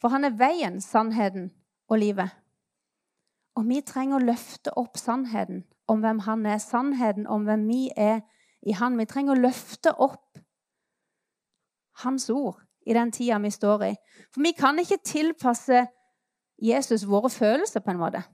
For 0.00 0.08
han 0.08 0.24
er 0.24 0.34
veien, 0.34 0.80
sannheten 0.80 1.52
og 1.88 1.98
livet. 1.98 2.30
Og 3.54 3.68
vi 3.68 3.80
trenger 3.86 4.18
å 4.18 4.26
løfte 4.26 4.72
opp 4.80 4.98
sannheten 4.98 5.62
om 5.90 6.00
hvem 6.02 6.24
han 6.26 6.46
er, 6.46 6.58
sannheten 6.58 7.26
om 7.30 7.44
hvem 7.46 7.66
vi 7.68 7.82
er 7.96 8.22
i 8.66 8.74
han. 8.74 8.98
Vi 8.98 9.06
trenger 9.06 9.36
å 9.36 9.44
løfte 9.44 9.94
opp 10.02 10.40
hans 12.02 12.26
ord 12.30 12.58
i 12.86 12.96
den 12.96 13.12
tida 13.14 13.38
vi 13.38 13.52
står 13.54 13.84
i. 13.86 13.92
For 14.34 14.42
vi 14.42 14.54
kan 14.56 14.78
ikke 14.80 15.02
tilpasse 15.04 15.86
Jesus 16.62 17.06
våre 17.06 17.30
følelser 17.30 17.84
på 17.84 17.94
en 17.94 18.00
måte. 18.00 18.24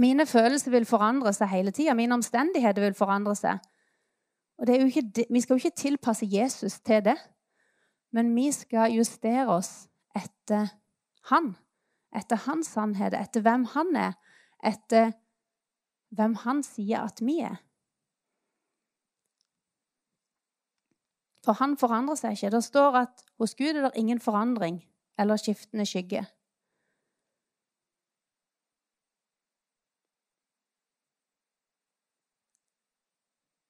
Mine 0.00 0.24
følelser 0.26 0.72
vil 0.72 0.88
forandre 0.88 1.32
seg 1.36 1.50
hele 1.52 1.72
tida. 1.74 1.94
Mine 1.94 2.16
omstendigheter 2.16 2.84
vil 2.86 2.96
forandre 2.96 3.34
seg. 3.36 3.60
Og 4.62 4.68
ikke, 4.68 5.26
Vi 5.28 5.40
skal 5.40 5.54
jo 5.54 5.60
ikke 5.60 5.76
tilpasse 5.76 6.26
Jesus 6.26 6.80
til 6.80 7.04
det, 7.04 7.16
men 8.12 8.34
vi 8.36 8.52
skal 8.52 8.92
justere 8.92 9.48
oss 9.48 9.88
etter 10.14 10.68
han 11.30 11.54
etter 12.12 12.40
hans 12.46 12.72
sannhet, 12.74 13.16
etter 13.16 13.44
hvem 13.44 13.64
han 13.74 13.96
er, 13.96 14.16
etter 14.62 15.12
hvem 16.12 16.36
han 16.44 16.62
sier 16.66 17.06
at 17.08 17.22
vi 17.24 17.40
er. 17.44 17.58
For 21.42 21.58
han 21.58 21.74
forandrer 21.78 22.18
seg 22.20 22.36
ikke. 22.36 22.52
Det 22.54 22.62
står 22.64 23.00
at 23.02 23.24
hos 23.40 23.56
Gud 23.58 23.74
er 23.74 23.88
det 23.88 23.96
ingen 23.98 24.22
forandring 24.22 24.78
eller 25.18 25.40
skiftende 25.40 25.86
skygge. 25.88 26.22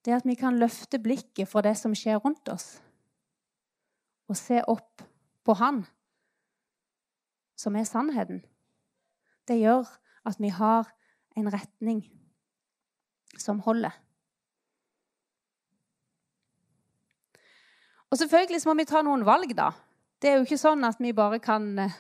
Det 0.03 0.17
at 0.17 0.27
vi 0.27 0.35
kan 0.35 0.59
løfte 0.59 0.99
blikket 0.99 1.49
fra 1.49 1.63
det 1.63 1.77
som 1.79 1.95
skjer 1.95 2.19
rundt 2.19 2.49
oss, 2.51 2.81
og 4.27 4.35
se 4.39 4.59
opp 4.67 5.05
på 5.47 5.55
Han, 5.61 5.85
som 7.63 7.77
er 7.79 7.87
sannheten, 7.87 8.43
det 9.47 9.61
gjør 9.61 9.87
at 10.27 10.39
vi 10.43 10.51
har 10.55 10.91
en 11.39 11.51
retning 11.53 12.03
som 13.39 13.63
holder. 13.65 13.95
Og 18.13 18.19
selvfølgelig 18.21 18.61
må 18.69 18.75
vi 18.77 18.89
ta 18.89 19.01
noen 19.01 19.25
valg, 19.25 19.55
da. 19.57 19.71
Det 20.21 20.31
er 20.31 20.37
jo 20.37 20.45
ikke 20.45 20.61
sånn 20.61 20.85
at 20.85 21.01
vi 21.01 21.15
bare 21.17 21.41
kan 21.43 21.65
eh, 21.81 21.95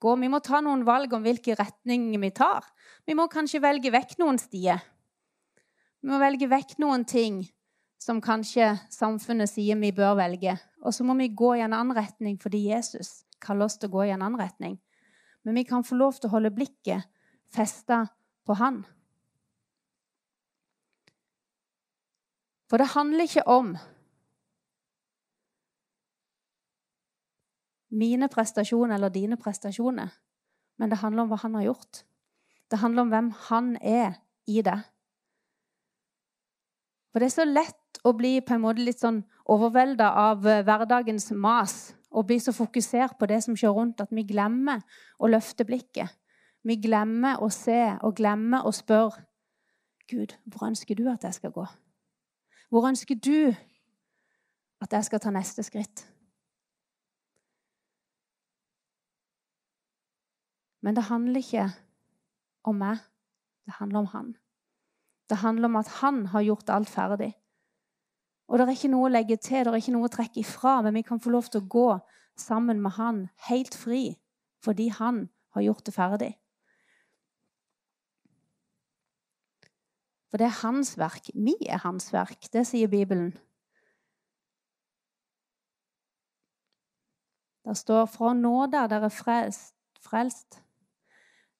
gå. 0.00 0.14
Vi 0.16 0.30
må 0.32 0.40
ta 0.42 0.62
noen 0.64 0.86
valg 0.88 1.12
om 1.12 1.22
hvilken 1.22 1.58
retning 1.58 2.08
vi 2.22 2.30
tar. 2.34 2.64
Vi 3.06 3.14
må 3.14 3.28
kanskje 3.30 3.60
velge 3.62 3.92
vekk 3.92 4.16
noen 4.22 4.40
stier. 4.40 4.80
Vi 6.00 6.08
må 6.08 6.18
velge 6.22 6.48
vekk 6.48 6.78
noen 6.80 7.04
ting 7.04 7.42
som 8.00 8.22
kanskje 8.24 8.72
samfunnet 8.88 9.52
sier 9.52 9.76
vi 9.76 9.92
bør 9.92 10.16
velge. 10.22 10.56
Og 10.80 10.96
så 10.96 11.04
må 11.04 11.14
vi 11.20 11.28
gå 11.28 11.52
i 11.58 11.64
en 11.66 11.76
annen 11.76 11.92
retning 11.96 12.40
fordi 12.40 12.64
Jesus 12.70 13.26
kaller 13.44 13.68
oss 13.68 13.76
til 13.76 13.90
å 13.90 13.98
gå 13.98 14.06
i 14.08 14.14
en 14.14 14.24
annen 14.24 14.40
retning. 14.40 14.80
Men 15.42 15.56
vi 15.56 15.64
kan 15.64 15.84
få 15.84 15.96
lov 15.96 16.18
til 16.18 16.28
å 16.28 16.34
holde 16.36 16.52
blikket 16.54 17.06
festa 17.50 18.04
på 18.46 18.56
Han. 18.60 18.82
For 22.70 22.78
det 22.78 22.92
handler 22.92 23.26
ikke 23.26 23.46
om 23.50 23.72
mine 27.90 28.28
prestasjoner 28.30 28.94
eller 28.94 29.10
dine 29.10 29.38
prestasjoner, 29.40 30.12
men 30.78 30.92
det 30.92 31.00
handler 31.00 31.24
om 31.24 31.32
hva 31.32 31.40
han 31.42 31.56
har 31.58 31.66
gjort. 31.66 32.04
Det 32.70 32.78
handler 32.78 33.02
om 33.02 33.10
hvem 33.10 33.30
han 33.48 33.72
er 33.82 34.20
i 34.46 34.62
det. 34.62 34.78
For 37.10 37.18
det 37.18 37.26
er 37.26 37.34
så 37.34 37.48
lett 37.48 37.98
å 38.06 38.14
bli 38.14 38.36
på 38.38 38.54
en 38.54 38.62
måte 38.62 38.86
litt 38.86 39.02
sånn 39.02 39.24
overvelda 39.50 40.12
av 40.30 40.46
eh, 40.46 40.62
hverdagens 40.62 41.32
mas 41.34 41.90
og 42.10 42.26
bli 42.26 42.38
så 42.42 42.52
fokusert 42.52 43.18
på 43.18 43.28
det 43.30 43.42
som 43.44 43.56
skjer 43.56 43.74
rundt, 43.74 44.00
at 44.00 44.10
vi 44.14 44.26
glemmer 44.26 44.82
å 45.18 45.30
løfte 45.30 45.64
blikket. 45.64 46.10
Vi 46.66 46.76
glemmer 46.82 47.40
å 47.40 47.48
se 47.54 47.96
og 48.02 48.16
glemmer 48.18 48.66
å 48.66 48.72
spørre 48.74 49.26
Gud, 50.10 50.34
hvor 50.50 50.66
ønsker 50.66 50.98
du 50.98 51.04
at 51.06 51.22
jeg 51.22 51.36
skal 51.36 51.52
gå? 51.54 51.64
Hvor 52.70 52.88
ønsker 52.88 53.14
du 53.14 53.54
at 54.82 54.96
jeg 54.96 55.06
skal 55.06 55.22
ta 55.22 55.30
neste 55.30 55.62
skritt? 55.62 56.02
Men 60.82 60.96
det 60.96 61.06
handler 61.06 61.44
ikke 61.44 61.68
om 62.66 62.80
meg. 62.80 62.98
Det 63.68 63.76
handler 63.78 64.02
om 64.02 64.10
han. 64.14 64.30
Det 65.30 65.38
handler 65.44 65.70
om 65.70 65.76
at 65.76 65.88
han 66.00 66.24
har 66.32 66.42
gjort 66.42 66.70
alt 66.74 66.90
ferdig. 66.90 67.34
Og 68.50 68.58
det 68.58 68.64
er 68.66 68.74
ikke 68.74 68.90
noe 68.90 69.06
å 69.06 69.12
legge 69.14 69.36
til, 69.38 69.62
det 69.62 69.70
er 69.70 69.78
ikke 69.78 69.92
noe 69.94 70.08
å 70.08 70.10
trekke 70.10 70.40
ifra, 70.42 70.80
men 70.82 70.96
vi 70.98 71.04
kan 71.06 71.20
få 71.22 71.30
lov 71.30 71.46
til 71.46 71.62
å 71.62 71.68
gå 71.70 71.90
sammen 72.40 72.80
med 72.82 72.96
han 72.98 73.28
helt 73.46 73.76
fri 73.78 74.16
fordi 74.60 74.88
han 74.92 75.28
har 75.54 75.62
gjort 75.64 75.86
det 75.86 75.94
ferdig. 75.94 76.30
For 80.30 80.42
det 80.42 80.48
er 80.50 80.58
hans 80.60 80.92
verk. 80.98 81.30
Vi 81.34 81.54
er 81.66 81.80
hans 81.82 82.10
verk. 82.12 82.50
Det 82.52 82.66
sier 82.66 82.90
Bibelen. 82.90 83.32
Det 87.64 87.76
står 87.76 88.06
'fra 88.06 88.32
nåde 88.34 88.76
er 88.76 88.86
dere 88.86 89.10
frelst', 89.10 89.74
frelst 90.00 90.62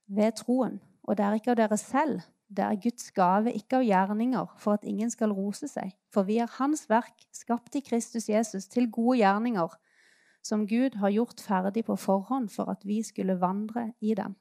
ved 0.07 0.33
troen. 0.33 0.81
Og 1.03 1.17
det 1.17 1.25
er 1.25 1.33
ikke 1.33 1.51
av 1.51 1.57
dere 1.57 1.77
selv, 1.77 2.21
det 2.51 2.65
er 2.65 2.81
Guds 2.83 3.13
gave, 3.15 3.53
ikke 3.55 3.79
av 3.79 3.87
gjerninger, 3.87 4.55
for 4.59 4.75
at 4.75 4.87
ingen 4.89 5.11
skal 5.11 5.33
rose 5.35 5.69
seg. 5.71 5.93
For 6.11 6.27
vi 6.27 6.41
er 6.43 6.51
Hans 6.59 6.89
verk, 6.91 7.15
skapt 7.35 7.77
i 7.79 7.83
Kristus 7.87 8.29
Jesus, 8.29 8.67
til 8.67 8.91
gode 8.91 9.21
gjerninger, 9.21 9.77
som 10.43 10.67
Gud 10.67 10.97
har 10.99 11.13
gjort 11.15 11.43
ferdig 11.45 11.85
på 11.87 11.97
forhånd 12.01 12.49
for 12.51 12.73
at 12.73 12.83
vi 12.89 13.03
skulle 13.07 13.39
vandre 13.41 13.93
i 14.01 14.17
dem. 14.19 14.35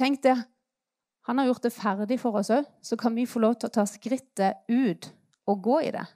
Tenk 0.00 0.22
det. 0.24 0.38
Han 1.28 1.38
har 1.38 1.50
gjort 1.50 1.66
det 1.68 1.74
ferdig 1.76 2.16
for 2.22 2.40
oss 2.40 2.50
òg, 2.50 2.64
så 2.82 2.96
kan 2.96 3.14
vi 3.14 3.28
få 3.28 3.42
lov 3.44 3.58
til 3.60 3.68
å 3.68 3.74
ta 3.74 3.84
skrittet 3.86 4.64
ut 4.72 5.10
og 5.46 5.62
gå 5.62 5.76
i 5.86 5.92
det. 5.94 6.06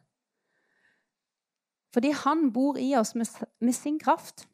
Fordi 1.94 2.10
han 2.24 2.48
bor 2.50 2.80
i 2.80 2.90
oss 2.98 3.14
med, 3.14 3.28
med 3.60 3.76
sin 3.76 4.00
kraft. 4.02 4.48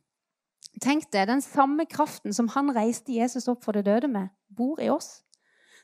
Tenk 0.82 1.08
det, 1.12 1.28
Den 1.28 1.40
samme 1.40 1.87
kraften 1.87 2.34
som 2.37 2.50
han 2.52 2.75
reiste 2.76 3.14
Jesus 3.14 3.49
opp 3.49 3.64
for 3.64 3.72
det 3.72 3.87
døde 3.87 4.08
med, 4.08 4.28
bor 4.49 4.80
i 4.82 4.90
oss. 4.92 5.22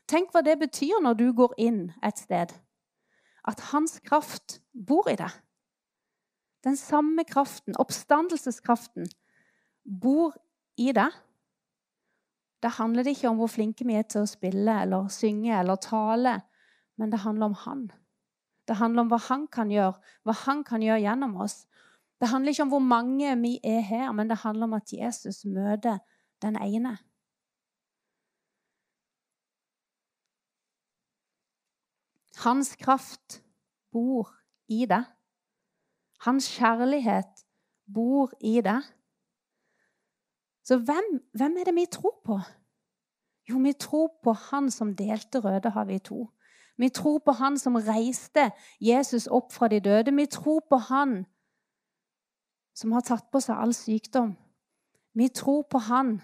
Tenk 0.07 0.31
hva 0.31 0.43
det 0.45 0.55
betyr 0.61 1.01
når 1.03 1.19
du 1.19 1.27
går 1.35 1.57
inn 1.59 1.81
et 2.05 2.19
sted. 2.19 2.53
At 3.47 3.63
hans 3.73 3.99
kraft 4.07 4.61
bor 4.71 5.09
i 5.11 5.17
deg. 5.19 5.31
Den 6.63 6.75
samme 6.79 7.23
kraften, 7.27 7.75
oppstandelseskraften, 7.79 9.07
bor 9.83 10.35
i 10.79 10.91
deg. 10.95 11.13
Da 12.63 12.71
handler 12.79 13.05
det 13.05 13.15
ikke 13.15 13.29
om 13.29 13.39
hvor 13.41 13.51
flinke 13.51 13.85
vi 13.87 13.95
er 13.99 14.07
til 14.09 14.23
å 14.23 14.29
spille 14.29 14.81
eller 14.81 15.11
synge 15.13 15.53
eller 15.59 15.77
tale, 15.83 16.39
men 16.97 17.11
det 17.13 17.21
handler 17.23 17.51
om 17.51 17.57
han. 17.65 17.83
Det 18.67 18.79
handler 18.79 19.05
om 19.05 19.11
hva 19.11 19.19
han 19.29 19.45
kan 19.47 19.71
gjøre, 19.71 19.95
hva 20.25 20.35
han 20.43 20.63
kan 20.67 20.83
gjøre 20.83 21.03
gjennom 21.03 21.37
oss. 21.43 21.61
Det 22.19 22.31
handler 22.31 22.51
ikke 22.51 22.65
om 22.65 22.73
hvor 22.73 22.83
mange 22.83 23.35
vi 23.43 23.53
er 23.63 23.83
her, 23.85 24.09
men 24.11 24.31
det 24.31 24.41
handler 24.41 24.67
om 24.67 24.75
at 24.79 24.91
Jesus 24.91 25.45
møter 25.45 26.01
den 26.41 26.57
ene. 26.59 26.97
Hans 32.43 32.75
kraft 32.75 33.41
bor 33.91 34.29
i 34.67 34.85
det. 34.85 35.03
Hans 36.19 36.49
kjærlighet 36.57 37.45
bor 37.93 38.31
i 38.41 38.61
det. 38.61 38.81
Så 40.63 40.77
hvem, 40.77 41.29
hvem 41.33 41.57
er 41.57 41.63
det 41.63 41.75
vi 41.75 41.85
tror 41.91 42.21
på? 42.25 42.39
Jo, 43.49 43.57
vi 43.57 43.73
tror 43.73 44.19
på 44.23 44.33
han 44.33 44.71
som 44.71 44.95
delte 44.95 45.39
Rødehavet 45.39 45.95
i 45.95 45.99
to. 45.99 46.27
Vi 46.77 46.89
tror 46.89 47.19
på 47.25 47.31
han 47.31 47.57
som 47.57 47.75
reiste 47.75 48.51
Jesus 48.81 49.27
opp 49.27 49.53
fra 49.53 49.67
de 49.67 49.79
døde. 49.79 50.13
Vi 50.13 50.25
tror 50.25 50.65
på 50.69 50.77
han 50.77 51.25
som 52.77 52.93
har 52.93 53.01
tatt 53.01 53.31
på 53.33 53.41
seg 53.41 53.57
all 53.57 53.73
sykdom. 53.73 54.35
Vi 55.17 55.29
tror 55.33 55.63
på 55.65 55.79
Han 55.81 56.19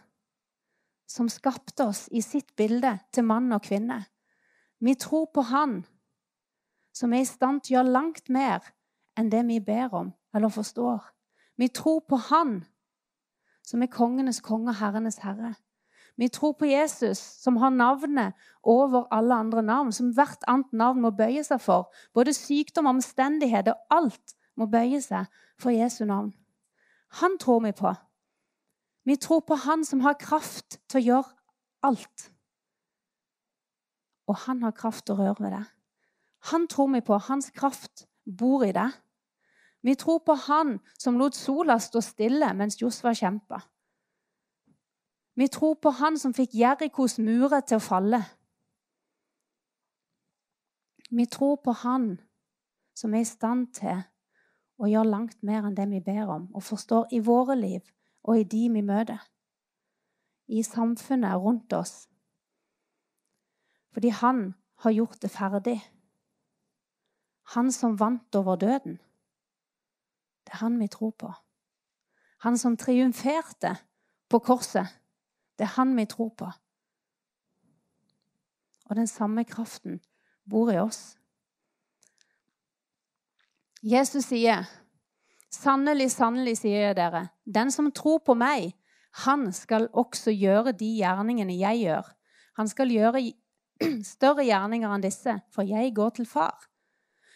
som 1.09 1.29
skapte 1.29 1.87
oss 1.89 2.05
i 2.13 2.21
sitt 2.21 2.51
bilde 2.55 2.91
til 3.13 3.25
mann 3.25 3.49
og 3.55 3.63
kvinne. 3.65 4.03
Vi 4.77 4.93
tror 4.93 5.31
på 5.33 5.41
Han 5.49 5.79
som 6.93 7.13
er 7.13 7.23
i 7.23 7.29
stand 7.29 7.61
til 7.61 7.75
å 7.75 7.77
gjøre 7.79 7.95
langt 7.95 8.29
mer 8.29 8.69
enn 9.17 9.31
det 9.33 9.43
vi 9.47 9.59
ber 9.63 9.93
om 9.93 10.13
eller 10.33 10.53
forstår. 10.53 11.01
Vi 11.57 11.67
tror 11.67 12.01
på 12.09 12.17
Han 12.29 12.63
som 13.63 13.81
er 13.81 13.91
kongenes 13.91 14.41
konge 14.43 14.73
og 14.73 14.79
herrenes 14.81 15.21
herre. 15.23 15.53
Vi 16.19 16.27
tror 16.29 16.53
på 16.59 16.67
Jesus, 16.69 17.17
som 17.17 17.57
har 17.57 17.71
navnet 17.73 18.33
over 18.63 19.07
alle 19.11 19.35
andre 19.35 19.63
navn, 19.63 19.91
som 19.91 20.11
hvert 20.13 20.43
annet 20.47 20.73
navn 20.73 21.01
må 21.01 21.09
bøye 21.15 21.41
seg 21.43 21.61
for. 21.61 21.89
Både 22.13 22.35
sykdom, 22.37 22.89
omstendigheter, 22.91 23.73
alt 23.89 24.35
må 24.59 24.67
bøye 24.69 25.01
seg 25.01 25.25
for 25.57 25.73
Jesu 25.73 26.03
navn. 26.05 26.33
Han 27.21 27.37
tror 27.41 27.63
vi 27.65 27.71
på. 27.71 27.93
Vi 29.05 29.15
tror 29.15 29.41
på 29.47 29.55
Han 29.55 29.85
som 29.85 30.03
har 30.05 30.19
kraft 30.19 30.77
til 30.89 31.01
å 31.01 31.05
gjøre 31.07 31.33
alt. 31.83 32.29
Og 34.27 34.37
han 34.45 34.61
har 34.63 34.71
kraft 34.71 35.05
til 35.05 35.17
å 35.17 35.23
røre 35.23 35.43
ved 35.43 35.51
det. 35.57 35.63
Han 36.51 36.67
tror 36.67 36.91
vi 36.93 37.01
på. 37.01 37.17
Hans 37.17 37.49
kraft 37.49 38.07
bor 38.39 38.63
i 38.63 38.71
det. 38.71 38.91
Vi 39.81 39.95
tror 39.95 40.19
på 40.19 40.33
han 40.33 40.79
som 40.99 41.17
lot 41.17 41.35
sola 41.35 41.79
stå 41.79 42.01
stille 42.01 42.53
mens 42.53 42.81
Josva 42.81 43.13
kjempa. 43.13 43.61
Vi 45.35 45.47
tror 45.47 45.75
på 45.75 45.89
han 45.89 46.17
som 46.19 46.33
fikk 46.33 46.53
Jerikos 46.55 47.17
murer 47.19 47.63
til 47.67 47.79
å 47.79 47.83
falle. 47.83 48.21
Vi 51.11 51.25
tror 51.25 51.57
på 51.63 51.73
han 51.83 52.15
som 52.95 53.13
er 53.13 53.25
i 53.25 53.27
stand 53.27 53.73
til 53.75 54.03
å 54.77 54.89
gjøre 54.89 55.09
langt 55.09 55.43
mer 55.43 55.65
enn 55.67 55.75
det 55.77 55.87
vi 55.91 56.01
ber 56.05 56.31
om 56.31 56.47
og 56.53 56.63
forstår 56.63 57.11
i 57.11 57.19
våre 57.23 57.57
liv 57.59 57.81
og 58.23 58.39
i 58.39 58.47
de 58.47 58.63
vi 58.73 58.81
møter. 58.85 59.19
I 60.47 60.63
samfunnet 60.63 61.39
rundt 61.39 61.73
oss. 61.73 62.07
Fordi 63.93 64.09
han 64.09 64.53
har 64.83 64.91
gjort 64.91 65.21
det 65.21 65.31
ferdig. 65.31 65.79
Han 67.43 67.71
som 67.71 67.99
vant 67.99 68.35
over 68.35 68.55
døden. 68.55 68.99
Det 70.43 70.53
er 70.53 70.63
han 70.63 70.79
vi 70.79 70.87
tror 70.87 71.11
på. 71.11 71.33
Han 72.43 72.57
som 72.57 72.77
triumferte 72.77 73.75
på 74.29 74.39
korset. 74.39 74.87
Det 75.57 75.63
er 75.67 75.75
han 75.75 75.95
vi 75.97 76.05
tror 76.05 76.29
på. 76.29 76.51
Og 78.85 78.95
den 78.95 79.07
samme 79.07 79.43
kraften 79.43 80.01
bor 80.49 80.71
i 80.71 80.79
oss. 80.79 81.17
Jesus 83.83 84.25
sier, 84.31 84.63
Sannelig, 85.53 86.09
sannelig, 86.11 86.55
sier 86.63 86.87
jeg 86.87 86.95
dere, 86.97 87.27
den 87.45 87.69
som 87.71 87.91
tror 87.93 88.23
på 88.25 88.33
meg, 88.33 88.71
han 89.21 89.51
skal 89.53 89.85
også 89.93 90.31
gjøre 90.33 90.71
de 90.73 90.87
gjerningene 90.97 91.53
jeg 91.59 91.83
gjør. 91.83 92.07
Han 92.57 92.69
skal 92.71 92.89
gjøre 92.89 93.21
større 94.15 94.45
gjerninger 94.47 94.89
enn 94.89 95.03
disse, 95.03 95.35
for 95.53 95.67
jeg 95.67 95.93
går 95.93 96.15
til 96.17 96.25
far. 96.25 96.65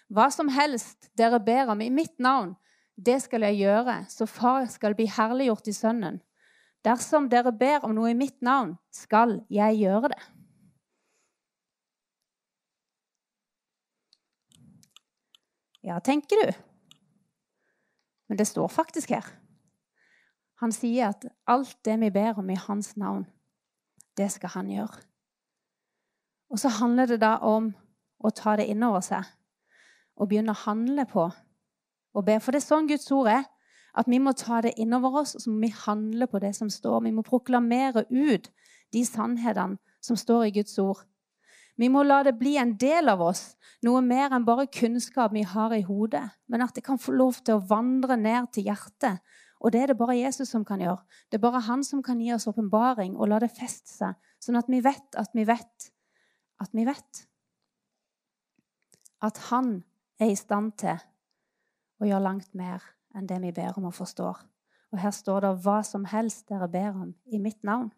Hva 0.08 0.30
som 0.32 0.48
helst 0.48 1.10
dere 1.20 1.40
ber 1.44 1.74
om 1.74 1.82
i 1.84 1.90
mitt 1.92 2.16
navn, 2.24 2.56
det 2.96 3.20
skal 3.22 3.44
jeg 3.46 3.60
gjøre, 3.60 4.00
så 4.10 4.26
far 4.26 4.66
skal 4.72 4.96
bli 4.96 5.06
herliggjort 5.12 5.68
i 5.68 5.76
Sønnen. 5.76 6.22
Dersom 6.86 7.28
dere 7.30 7.52
ber 7.52 7.84
om 7.84 7.94
noe 7.98 8.14
i 8.14 8.18
mitt 8.18 8.40
navn, 8.42 8.78
skal 8.94 9.42
jeg 9.52 9.82
gjøre 9.82 10.14
det. 10.14 10.22
Ja, 15.84 16.00
tenker 16.04 16.40
du? 16.42 16.56
Men 18.28 18.40
det 18.40 18.48
står 18.48 18.68
faktisk 18.72 19.12
her. 19.16 19.28
Han 20.64 20.74
sier 20.74 21.12
at 21.12 21.28
alt 21.48 21.78
det 21.86 22.00
vi 22.02 22.10
ber 22.12 22.40
om 22.40 22.50
i 22.50 22.58
hans 22.60 22.96
navn, 22.98 23.28
det 24.18 24.32
skal 24.34 24.56
han 24.56 24.72
gjøre. 24.72 25.04
Og 26.50 26.60
så 26.60 26.72
handler 26.80 27.12
det 27.12 27.22
da 27.22 27.38
om 27.46 27.70
å 28.18 28.32
ta 28.34 28.56
det 28.58 28.66
innover 28.72 29.04
seg 29.06 29.28
og 30.18 30.30
begynne 30.30 30.54
å 30.54 30.64
handle 30.66 31.06
på 31.10 31.28
og 32.18 32.26
be. 32.26 32.40
For 32.42 32.54
det 32.54 32.62
er 32.62 32.68
sånn 32.68 32.90
Guds 32.90 33.10
ord 33.14 33.30
er. 33.32 33.46
At 33.98 34.10
vi 34.10 34.20
må 34.22 34.34
ta 34.38 34.60
det 34.62 34.76
innover 34.78 35.24
oss, 35.24 35.34
og 35.34 35.42
så 35.42 35.50
må 35.50 35.64
vi 35.64 35.74
handle 35.74 36.28
på 36.30 36.42
det 36.44 36.52
som 36.54 36.70
står. 36.70 37.00
Vi 37.08 37.14
må 37.16 37.24
proklamere 37.26 38.06
ut 38.12 38.50
de 38.94 39.02
sannhetene 39.06 39.80
som 40.04 40.20
står 40.20 40.48
i 40.48 40.54
Guds 40.60 40.78
ord. 40.82 41.02
Vi 41.78 41.90
må 41.94 42.04
la 42.06 42.20
det 42.26 42.36
bli 42.38 42.56
en 42.58 42.76
del 42.78 43.10
av 43.10 43.22
oss, 43.22 43.56
noe 43.86 44.02
mer 44.06 44.34
enn 44.34 44.46
bare 44.46 44.68
kunnskap 44.74 45.34
vi 45.34 45.44
har 45.46 45.74
i 45.74 45.84
hodet, 45.86 46.24
men 46.50 46.64
at 46.66 46.74
det 46.78 46.84
kan 46.86 46.98
få 47.02 47.14
lov 47.14 47.42
til 47.46 47.58
å 47.58 47.66
vandre 47.70 48.18
ned 48.18 48.50
til 48.54 48.70
hjertet. 48.70 49.22
Og 49.62 49.74
det 49.74 49.84
er 49.84 49.92
det 49.92 49.98
bare 49.98 50.18
Jesus 50.18 50.50
som 50.54 50.66
kan 50.66 50.82
gjøre. 50.82 51.02
Det 51.30 51.38
er 51.38 51.46
bare 51.46 51.62
han 51.66 51.84
som 51.86 52.02
kan 52.06 52.22
gi 52.22 52.32
oss 52.34 52.48
åpenbaring 52.50 53.16
og 53.18 53.30
la 53.30 53.42
det 53.42 53.54
feste 53.54 53.94
seg, 53.94 54.18
sånn 54.42 54.58
at 54.58 54.70
vi 54.70 54.82
vet 54.86 55.18
at 55.18 55.34
vi 55.38 55.46
vet 55.50 55.92
at 56.62 56.74
vi 56.74 56.86
vet. 56.86 57.24
At 59.22 59.38
han 59.50 59.82
er 60.20 60.32
i 60.32 60.36
stand 60.36 60.72
til 60.82 60.98
å 62.02 62.08
gjøre 62.08 62.24
langt 62.24 62.56
mer 62.56 62.84
enn 63.16 63.28
det 63.30 63.40
vi 63.42 63.52
ber 63.52 63.78
om 63.78 63.90
og 63.90 63.96
forstår. 63.98 64.42
Og 64.92 65.00
her 65.00 65.12
står 65.12 65.40
det 65.40 65.54
'hva 65.64 65.84
som 65.84 66.06
helst 66.06 66.50
dere 66.50 66.68
ber 66.68 66.90
om 66.90 67.16
i 67.26 67.38
mitt 67.38 67.64
navn'. 67.64 67.92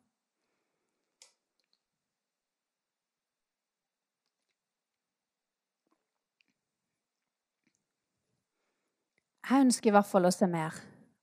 Jeg 9.50 9.62
ønsker 9.62 9.90
i 9.90 9.92
hvert 9.92 10.06
fall 10.06 10.26
å 10.26 10.32
se 10.32 10.48
mer 10.48 10.76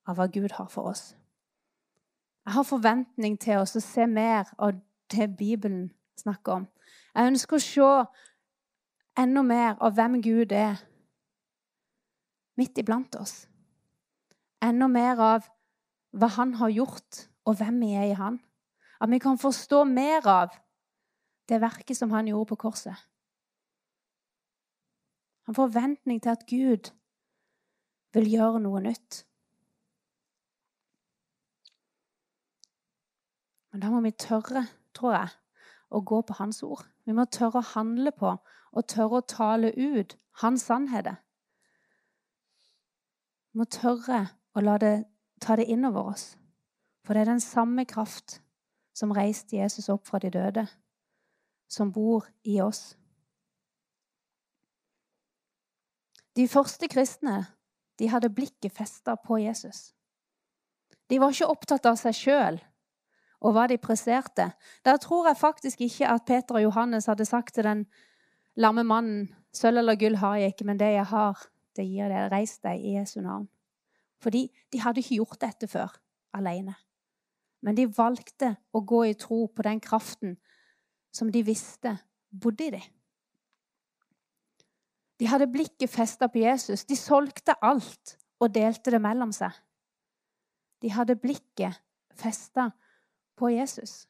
av 0.06 0.16
hva 0.16 0.26
Gud 0.26 0.50
har 0.58 0.66
for 0.66 0.90
oss. 0.90 1.16
Jeg 2.46 2.52
har 2.52 2.62
forventning 2.62 3.38
til 3.40 3.58
oss 3.58 3.76
å 3.76 3.80
se 3.80 4.06
mer 4.06 4.50
av 4.58 4.72
det 5.10 5.36
Bibelen 5.36 5.92
snakker 6.18 6.52
om. 6.52 6.66
Jeg 7.14 7.26
ønsker 7.26 7.56
å 7.56 7.62
se 7.62 7.90
enda 9.16 9.42
mer 9.42 9.76
av 9.80 9.96
hvem 9.96 10.20
Gud 10.22 10.52
er 10.52 10.80
midt 12.56 12.78
iblant 12.80 13.16
oss. 13.20 13.46
Enda 14.64 14.88
mer 14.88 15.20
av 15.20 15.48
hva 16.16 16.28
han 16.38 16.54
har 16.60 16.72
gjort, 16.72 17.26
og 17.46 17.58
hvem 17.60 17.80
vi 17.84 17.92
er 17.94 18.10
i 18.10 18.16
han. 18.18 18.40
At 19.00 19.10
vi 19.12 19.20
kan 19.22 19.38
forstå 19.38 19.84
mer 19.84 20.26
av 20.26 20.54
det 21.48 21.60
verket 21.62 21.96
som 21.98 22.10
han 22.10 22.28
gjorde 22.28 22.48
på 22.54 22.62
korset. 22.66 22.96
Han 25.46 25.54
får 25.54 25.68
forventning 25.68 26.22
til 26.22 26.32
at 26.32 26.46
Gud 26.48 26.90
vil 28.16 28.30
gjøre 28.32 28.62
noe 28.64 28.80
nytt. 28.82 29.20
Men 33.70 33.84
da 33.84 33.92
må 33.92 34.00
vi 34.00 34.10
tørre, 34.16 34.64
tror 34.96 35.12
jeg, 35.12 35.32
å 35.92 36.00
gå 36.00 36.22
på 36.24 36.34
Hans 36.40 36.62
ord. 36.64 36.82
Vi 37.06 37.14
må 37.14 37.24
tørre 37.30 37.62
å 37.62 37.70
handle 37.74 38.12
på 38.12 38.32
og 38.76 38.88
tørre 38.90 39.20
å 39.20 39.28
tale 39.30 39.72
ut 39.72 40.16
Hans 40.42 40.66
sannheter. 40.68 41.16
Vi 43.52 43.62
må 43.62 43.64
tørre 43.72 44.26
å 44.52 44.78
det 44.82 45.06
ta 45.40 45.56
det 45.56 45.64
innover 45.72 46.10
oss. 46.12 46.36
For 47.04 47.14
det 47.14 47.22
er 47.22 47.30
den 47.30 47.40
samme 47.40 47.84
kraft 47.88 48.40
som 48.96 49.14
reiste 49.14 49.56
Jesus 49.56 49.88
opp 49.92 50.06
fra 50.08 50.18
de 50.18 50.30
døde, 50.32 50.66
som 51.68 51.92
bor 51.92 52.26
i 52.44 52.60
oss. 52.60 52.96
De 56.36 56.48
første 56.48 56.88
kristne 56.88 57.46
de 57.96 58.08
hadde 58.12 58.32
blikket 58.32 58.74
festa 58.76 59.16
på 59.16 59.38
Jesus. 59.40 59.94
De 61.08 61.20
var 61.20 61.32
ikke 61.32 61.48
opptatt 61.48 61.86
av 61.88 61.96
seg 62.00 62.16
sjøl 62.16 62.58
og 63.46 63.54
hva 63.54 63.66
de 63.70 63.78
presterte. 63.78 64.50
Da 64.84 64.96
tror 64.98 65.28
jeg 65.30 65.38
faktisk 65.38 65.82
ikke 65.86 66.08
at 66.10 66.24
Peter 66.26 66.58
og 66.58 66.64
Johannes 66.64 67.06
hadde 67.06 67.24
sagt 67.28 67.54
til 67.54 67.66
den 67.66 67.84
lamme 68.58 68.84
mannen 68.84 69.28
Sølv 69.56 69.80
eller 69.80 69.96
gull 69.96 70.18
har 70.20 70.34
jeg 70.36 70.52
ikke, 70.52 70.66
men 70.68 70.76
det 70.76 70.90
jeg 70.92 71.06
har, 71.08 71.44
det 71.76 71.86
gir 71.88 72.10
deg. 72.12 72.26
Reis 72.28 72.58
deg 72.60 72.82
i 72.84 72.96
Jesu 72.98 73.22
navn. 73.24 73.46
Fordi 74.20 74.50
de 74.72 74.80
hadde 74.82 75.00
ikke 75.00 75.16
gjort 75.16 75.38
dette 75.40 75.68
før 75.70 75.94
alene. 76.36 76.74
Men 77.64 77.78
de 77.78 77.86
valgte 77.88 78.50
å 78.76 78.82
gå 78.84 79.00
i 79.08 79.14
tro 79.16 79.46
på 79.48 79.64
den 79.64 79.80
kraften 79.80 80.36
som 81.08 81.30
de 81.32 81.40
visste 81.46 81.94
bodde 82.28 82.66
i 82.66 82.74
dem. 82.74 82.84
De 85.16 85.30
hadde 85.30 85.48
blikket 85.48 85.88
festa 85.88 86.28
på 86.28 86.42
Jesus. 86.42 86.84
De 86.84 86.98
solgte 87.00 87.56
alt 87.64 88.18
og 88.36 88.52
delte 88.52 88.92
det 88.92 89.00
mellom 89.00 89.32
seg. 89.32 89.56
De 90.84 90.92
hadde 90.92 91.16
blikket 91.16 91.80
festa 92.12 92.68
på 92.74 92.85
Jesus. 93.52 94.06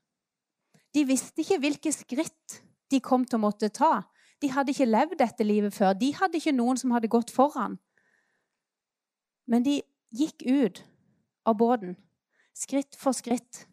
De 0.94 1.04
visste 1.04 1.42
ikke 1.42 1.58
hvilke 1.60 1.92
skritt 1.92 2.60
de 2.90 3.00
kom 3.02 3.24
til 3.26 3.40
å 3.40 3.44
måtte 3.46 3.68
ta. 3.74 4.06
De 4.40 4.50
hadde 4.52 4.72
ikke 4.72 4.88
levd 4.88 5.18
dette 5.20 5.44
livet 5.44 5.74
før. 5.74 5.96
De 5.98 6.12
hadde 6.14 6.38
ikke 6.38 6.54
noen 6.54 6.78
som 6.80 6.94
hadde 6.94 7.10
gått 7.12 7.32
foran. 7.34 7.78
Men 9.46 9.66
de 9.66 9.80
gikk 10.14 10.46
ut 10.46 10.82
av 11.46 11.58
båten, 11.58 11.96
skritt 12.54 12.96
for 12.98 13.16
skritt, 13.16 13.66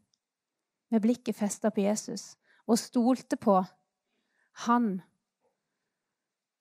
med 0.94 1.02
blikket 1.02 1.38
festa 1.38 1.72
på 1.74 1.82
Jesus, 1.82 2.36
og 2.70 2.78
stolte 2.78 3.38
på 3.38 3.64
Han 4.68 5.02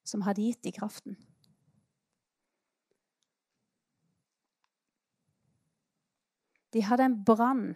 som 0.08 0.22
hadde 0.24 0.42
gitt 0.42 0.62
dem 0.64 0.72
kraften. 0.72 1.18
De 6.72 6.80
hadde 6.80 7.04
en 7.04 7.18
brann 7.24 7.74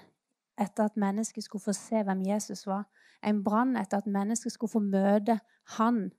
etter 0.59 0.85
at 0.85 0.97
mennesket 0.97 1.45
skulle 1.45 1.62
få 1.62 1.73
se 1.77 2.03
hvem 2.03 2.23
Jesus 2.27 2.66
var. 2.66 2.87
En 3.25 3.42
brann 3.45 3.77
etter 3.77 3.99
at 3.99 4.07
mennesket 4.07 4.53
skulle 4.53 4.73
få 4.73 4.81
møte 4.81 5.38
han 5.77 6.11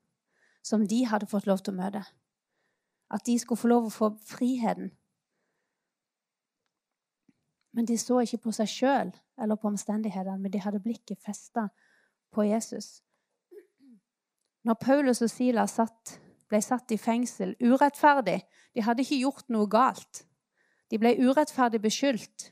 som 0.63 0.87
de 0.87 1.05
hadde 1.05 1.29
fått 1.31 1.47
lov 1.47 1.63
til 1.63 1.73
å 1.73 1.81
møte. 1.81 2.03
At 3.13 3.25
de 3.25 3.37
skulle 3.39 3.59
få 3.59 3.71
lov 3.71 3.87
å 3.87 3.93
få 3.93 4.11
friheten. 4.27 4.91
Men 7.77 7.85
de 7.85 7.97
så 7.97 8.19
ikke 8.23 8.41
på 8.47 8.53
seg 8.57 8.69
sjøl 8.71 9.11
eller 9.37 9.55
på 9.55 9.69
omstendighetene, 9.69 10.39
men 10.41 10.51
de 10.51 10.61
hadde 10.63 10.81
blikket 10.81 11.21
festa 11.23 11.67
på 12.33 12.47
Jesus. 12.47 13.01
Når 14.65 14.79
Paulus 14.81 15.21
og 15.21 15.29
Silas 15.31 15.77
satt, 15.77 16.17
ble 16.49 16.59
satt 16.63 16.91
i 16.91 16.97
fengsel 16.99 17.55
urettferdig 17.59 18.39
De 18.75 18.83
hadde 18.85 19.03
ikke 19.03 19.19
gjort 19.19 19.47
noe 19.49 19.67
galt. 19.67 20.23
De 20.91 20.99
ble 21.01 21.15
urettferdig 21.17 21.79
beskyldt. 21.81 22.51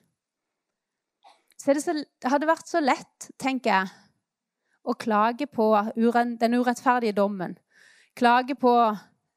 Så 1.57 1.73
det, 1.73 1.81
så, 1.83 1.93
det 1.93 2.31
hadde 2.31 2.49
vært 2.49 2.69
så 2.69 2.81
lett, 2.83 3.29
tenker 3.41 3.71
jeg, 3.71 3.93
å 4.85 4.93
klage 4.93 5.47
på 5.49 5.71
den 5.95 6.57
urettferdige 6.59 7.15
dommen. 7.17 7.55
Klage 8.15 8.55
på 8.59 8.73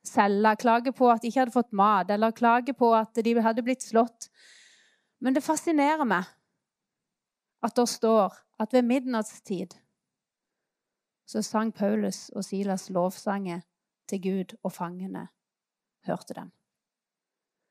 cella, 0.04 0.54
klage 0.56 0.92
på 0.92 1.08
at 1.10 1.22
de 1.22 1.30
ikke 1.30 1.44
hadde 1.44 1.54
fått 1.54 1.72
mat, 1.76 2.10
eller 2.10 2.36
klage 2.36 2.74
på 2.76 2.92
at 2.96 3.16
de 3.24 3.34
hadde 3.42 3.64
blitt 3.64 3.86
slått. 3.86 4.28
Men 5.20 5.34
det 5.34 5.44
fascinerer 5.46 6.06
meg 6.08 6.28
at 7.64 7.74
det 7.74 7.88
står 7.90 8.36
at 8.62 8.74
ved 8.74 8.86
midnattstid 8.86 9.74
så 11.28 11.42
sang 11.44 11.72
Paulus 11.74 12.28
og 12.32 12.44
Silas 12.46 12.88
lovsanger 12.90 13.60
til 14.08 14.22
Gud, 14.22 14.54
og 14.62 14.72
fangene 14.72 15.26
hørte 16.08 16.34
dem. 16.34 16.52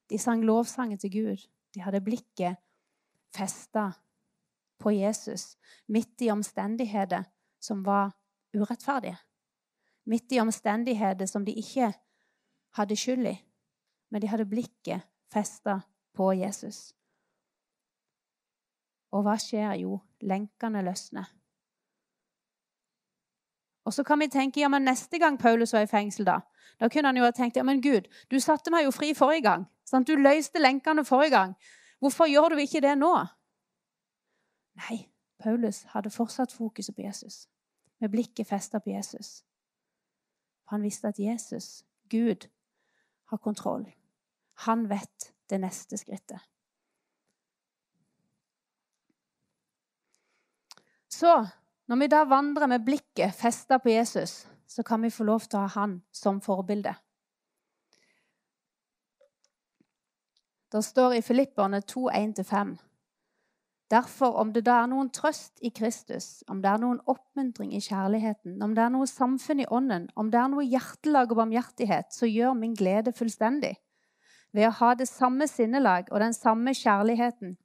De 0.10 0.20
sang 0.22 0.44
lovsanger 0.46 0.98
til 1.02 1.12
Gud. 1.12 1.48
De 1.74 1.82
hadde 1.82 2.04
blikket 2.06 2.60
festa 3.34 3.90
på 4.80 4.92
Jesus 4.92 5.58
midt 5.88 6.22
i 6.22 6.32
omstendigheter 6.32 7.24
som 7.60 7.86
var 7.86 8.12
urettferdige. 8.56 9.18
Midt 10.06 10.32
i 10.32 10.40
omstendigheter 10.40 11.26
som 11.26 11.46
de 11.46 11.54
ikke 11.54 11.92
hadde 12.78 12.96
skyld 12.96 13.28
i, 13.28 13.36
men 14.12 14.22
de 14.22 14.28
hadde 14.28 14.46
blikket 14.46 15.08
festa 15.34 15.80
på 16.16 16.32
Jesus. 16.34 16.94
Og 19.12 19.24
hva 19.24 19.36
skjer? 19.40 19.74
Jo, 19.82 20.00
lenkene 20.22 20.84
løsner. 20.84 21.26
Og 23.88 23.94
så 23.94 24.04
kan 24.04 24.20
vi 24.20 24.28
tenke 24.28 24.60
ja, 24.60 24.68
men 24.68 24.84
neste 24.84 25.20
gang 25.20 25.40
Paulus 25.40 25.74
var 25.74 25.86
i 25.86 25.92
fengsel, 25.92 26.26
da 26.28 26.42
da 26.80 26.90
kunne 26.90 27.10
han 27.10 27.18
jo 27.18 27.26
ha 27.26 27.34
tenkt 27.34 27.58
ja, 27.58 27.64
men 27.66 27.82
Gud, 27.82 28.08
du 28.30 28.40
satte 28.40 28.72
meg 28.74 28.86
jo 28.86 28.94
fri 28.94 29.14
forrige 29.18 29.46
gang. 29.48 29.66
Sant? 29.88 30.08
du 30.08 30.20
løste 30.20 30.60
lenkene 30.60 31.06
forrige 31.08 31.34
gang. 31.34 31.56
Hvorfor 32.00 32.30
gjør 32.30 32.54
du 32.54 32.62
ikke 32.62 32.84
det 32.84 32.98
nå? 33.00 33.14
Nei, 34.78 35.08
Paulus 35.40 35.84
hadde 35.94 36.14
fortsatt 36.14 36.54
fokuset 36.54 36.96
på 36.96 37.02
Jesus, 37.02 37.48
med 38.00 38.10
blikket 38.14 38.48
festa 38.48 38.80
på 38.80 38.90
Jesus. 38.90 39.44
For 40.64 40.76
han 40.76 40.84
visste 40.84 41.08
at 41.08 41.20
Jesus, 41.20 41.86
Gud, 42.10 42.50
har 43.26 43.38
kontroll. 43.38 43.88
Han 44.68 44.90
vet 44.90 45.34
det 45.50 45.60
neste 45.62 45.98
skrittet. 45.98 46.40
Så 51.10 51.48
når 51.88 51.96
vi 51.96 52.08
da 52.08 52.24
vandrer 52.28 52.68
med 52.68 52.86
blikket 52.86 53.36
festa 53.36 53.78
på 53.78 53.90
Jesus, 53.90 54.48
så 54.68 54.84
kan 54.84 55.02
vi 55.02 55.10
få 55.10 55.24
lov 55.24 55.48
til 55.48 55.60
å 55.60 55.66
ha 55.66 55.82
han 55.82 56.02
som 56.12 56.42
forbilde. 56.42 56.94
Det 60.72 60.84
står 60.84 61.14
i 61.16 61.22
Filipperne 61.24 61.80
2, 61.82 62.10
1-5. 62.12 62.76
Derfor, 63.92 64.34
om 64.36 64.50
det 64.52 64.66
da 64.68 64.82
er 64.84 64.90
noen 64.92 65.08
trøst 65.16 65.62
i 65.64 65.70
Kristus, 65.72 66.44
om 66.52 66.60
det 66.64 66.68
er 66.74 66.82
noen 66.82 67.00
oppmuntring 67.08 67.72
i 67.72 67.80
kjærligheten, 67.80 68.58
om 68.64 68.74
det 68.76 68.84
er 68.84 68.92
noe 68.92 69.08
samfunn 69.08 69.64
i 69.64 69.68
ånden, 69.72 70.10
om 70.16 70.32
det 70.32 70.42
er 70.42 70.50
noe 70.52 70.66
hjertelag 70.68 71.32
og 71.32 71.40
barmhjertighet, 71.40 72.12
så 72.12 72.28
gjør 72.28 72.58
min 72.60 72.76
glede 72.76 73.14
fullstendig. 73.16 73.78
Ved 74.52 74.68
å 74.68 74.76
ha 74.82 74.92
det 75.00 75.08
samme 75.08 75.48
sinnelag 75.48 76.12
og 76.12 76.20
den 76.20 76.36
samme 76.36 76.76
kjærligheten, 76.76 77.56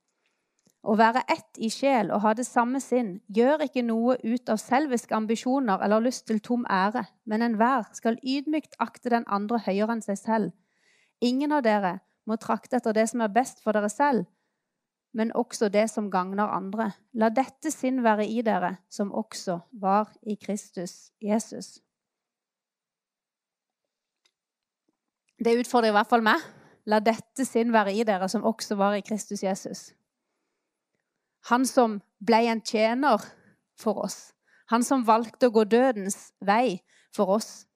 å 0.82 0.96
være 0.98 1.22
ett 1.30 1.58
i 1.62 1.68
sjel 1.70 2.08
og 2.10 2.24
ha 2.24 2.32
det 2.34 2.46
samme 2.46 2.80
sinn 2.82 3.20
gjør 3.30 3.62
ikke 3.68 3.84
noe 3.86 4.16
ut 4.18 4.50
av 4.50 4.58
selviske 4.58 5.14
ambisjoner 5.14 5.82
eller 5.84 6.02
lyst 6.02 6.26
til 6.26 6.40
tom 6.42 6.64
ære, 6.66 7.04
men 7.24 7.42
enhver 7.46 7.86
skal 7.94 8.18
ydmykt 8.18 8.74
akte 8.82 9.12
den 9.14 9.26
andre 9.30 9.60
høyere 9.62 9.94
enn 9.94 10.02
seg 10.02 10.18
selv. 10.18 10.50
Ingen 11.22 11.54
av 11.54 11.62
dere 11.62 12.00
må 12.26 12.34
trakte 12.34 12.80
etter 12.80 12.96
det 12.98 13.06
som 13.12 13.22
er 13.22 13.30
best 13.30 13.62
for 13.62 13.78
dere 13.78 13.90
selv, 13.90 14.26
men 15.12 15.32
også 15.36 15.68
det 15.68 15.90
som 15.90 16.10
gagner 16.10 16.48
andre. 16.48 16.90
La 17.12 17.28
dette 17.28 17.70
sinn 17.70 18.02
være 18.04 18.26
i 18.26 18.42
dere, 18.42 18.76
som 18.88 19.12
også 19.12 19.58
var 19.72 20.12
i 20.22 20.36
Kristus 20.40 21.12
Jesus. 21.20 21.80
Det 25.42 25.58
utfordrer 25.58 25.90
i 25.90 25.96
hvert 25.96 26.10
fall 26.10 26.24
meg. 26.24 26.40
La 26.86 26.98
dette 27.02 27.44
sinn 27.46 27.72
være 27.74 27.94
i 27.94 28.04
dere, 28.06 28.28
som 28.28 28.44
også 28.46 28.76
var 28.78 28.96
i 28.96 29.04
Kristus 29.04 29.42
Jesus. 29.42 29.90
Han 31.50 31.66
som 31.66 32.00
ble 32.22 32.44
en 32.50 32.62
tjener 32.62 33.22
for 33.78 34.04
oss. 34.04 34.32
Han 34.70 34.84
som 34.86 35.06
valgte 35.06 35.50
å 35.50 35.54
gå 35.54 35.64
dødens 35.68 36.32
vei 36.40 36.80
for 37.14 37.34
oss. 37.36 37.66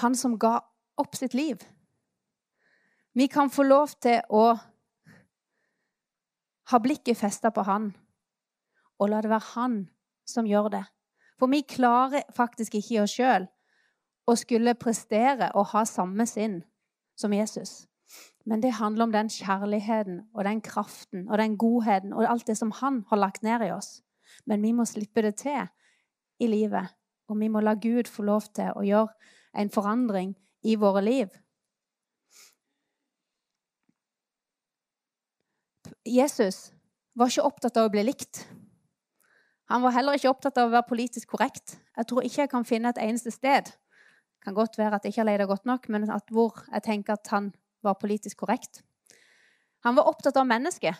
Han 0.00 0.14
som 0.16 0.36
ga 0.38 0.60
opp 1.00 1.16
sitt 1.16 1.34
liv. 1.34 1.58
Vi 3.12 3.26
kan 3.28 3.50
få 3.52 3.64
lov 3.66 3.96
til 4.00 4.20
å 4.32 4.52
ha 6.70 6.78
blikket 6.78 7.18
festa 7.18 7.50
på 7.50 7.64
han, 7.66 7.92
og 8.98 9.10
la 9.10 9.22
det 9.22 9.30
være 9.32 9.50
han 9.54 9.78
som 10.28 10.46
gjør 10.46 10.70
det. 10.76 10.84
For 11.38 11.50
vi 11.50 11.64
klarer 11.66 12.22
faktisk 12.34 12.76
ikke 12.78 13.02
oss 13.02 13.16
sjøl 13.18 13.48
å 14.30 14.36
skulle 14.38 14.78
prestere 14.78 15.50
og 15.58 15.72
ha 15.72 15.82
samme 15.88 16.26
sinn 16.30 16.60
som 17.18 17.34
Jesus. 17.34 17.88
Men 18.46 18.62
det 18.62 18.76
handler 18.78 19.08
om 19.08 19.14
den 19.14 19.30
kjærligheten 19.30 20.20
og 20.34 20.44
den 20.44 20.60
kraften 20.62 21.28
og 21.28 21.38
den 21.38 21.56
godheten 21.58 22.12
og 22.12 22.26
alt 22.28 22.46
det 22.46 22.56
som 22.58 22.72
han 22.78 23.02
har 23.10 23.18
lagt 23.18 23.42
ned 23.42 23.66
i 23.66 23.72
oss. 23.74 24.00
Men 24.46 24.62
vi 24.62 24.72
må 24.72 24.86
slippe 24.88 25.22
det 25.22 25.36
til 25.42 25.66
i 26.42 26.46
livet, 26.46 26.94
og 27.28 27.38
vi 27.38 27.48
må 27.48 27.60
la 27.60 27.74
Gud 27.74 28.10
få 28.10 28.24
lov 28.26 28.48
til 28.54 28.72
å 28.74 28.82
gjøre 28.86 29.10
en 29.58 29.70
forandring 29.70 30.34
i 30.62 30.76
våre 30.76 31.02
liv. 31.02 31.28
Jesus 36.08 36.72
var 37.14 37.30
ikke 37.30 37.46
opptatt 37.46 37.76
av 37.78 37.88
å 37.88 37.92
bli 37.92 38.02
likt. 38.06 38.46
Han 39.70 39.84
var 39.84 39.94
heller 39.94 40.18
ikke 40.18 40.30
opptatt 40.32 40.58
av 40.58 40.68
å 40.68 40.74
være 40.74 40.88
politisk 40.88 41.34
korrekt. 41.34 41.76
Jeg 41.96 42.08
tror 42.08 42.26
ikke 42.26 42.42
jeg 42.42 42.52
kan 42.52 42.66
finne 42.66 42.90
et 42.92 43.00
eneste 43.00 43.32
sted 43.32 43.70
det 44.42 44.48
kan 44.48 44.54
godt 44.54 44.78
være 44.78 44.96
at 44.98 45.04
jeg 45.04 45.12
ikke 45.12 45.20
har 45.20 45.26
leidet 45.28 45.46
godt 45.46 45.66
nok, 45.70 45.84
men 45.88 46.08
hvor 46.34 46.64
jeg 46.72 46.82
tenker 46.82 47.12
at 47.12 47.28
han 47.30 47.52
var 47.82 47.94
politisk 47.94 48.40
korrekt. 48.42 48.82
Han 49.86 49.94
var 49.94 50.08
opptatt 50.10 50.36
av 50.36 50.48
mennesket. 50.50 50.96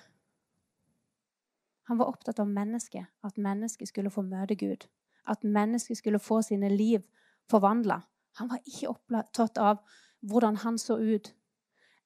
Han 1.91 1.99
var 1.99 2.07
opptatt 2.07 2.39
av 2.39 2.47
mennesket, 2.47 3.03
at 3.25 3.37
mennesket 3.43 3.89
skulle 3.89 4.15
få 4.15 4.23
møte 4.23 4.55
Gud. 4.55 4.87
At 5.27 5.43
mennesket 5.43 5.99
skulle 5.99 6.23
få 6.23 6.39
sine 6.43 6.71
liv 6.71 7.03
forvandla. 7.51 7.99
Han 8.39 8.49
var 8.49 8.63
ikke 8.63 8.95
opptatt 8.95 9.59
av 9.59 9.83
hvordan 10.21 10.63
han 10.63 10.79
så 10.79 11.01
ut, 11.03 11.35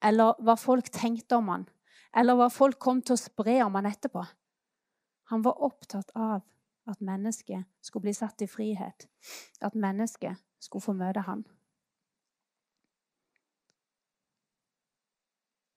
eller 0.00 0.40
hva 0.40 0.56
folk 0.56 0.88
tenkte 0.88 1.36
om 1.36 1.52
han, 1.52 1.68
eller 2.16 2.38
hva 2.38 2.48
folk 2.52 2.78
kom 2.80 3.02
til 3.04 3.16
å 3.16 3.20
spre 3.20 3.58
om 3.64 3.76
han 3.76 3.88
etterpå. 3.90 4.24
Han 5.32 5.42
var 5.44 5.62
opptatt 5.66 6.12
av 6.14 6.40
at 6.86 7.02
mennesket 7.02 7.66
skulle 7.82 8.06
bli 8.06 8.14
satt 8.14 8.42
i 8.42 8.48
frihet, 8.48 9.08
at 9.60 9.74
mennesket 9.74 10.38
skulle 10.62 10.84
få 10.84 10.94
møte 10.96 11.26
han. 11.26 11.44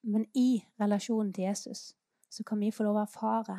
Men 0.06 0.24
i 0.38 0.62
relasjonen 0.80 1.32
til 1.34 1.50
Jesus 1.50 1.90
så 2.30 2.44
kan 2.46 2.62
vi 2.62 2.70
få 2.72 2.86
lov 2.86 3.00
å 3.00 3.04
erfare 3.04 3.58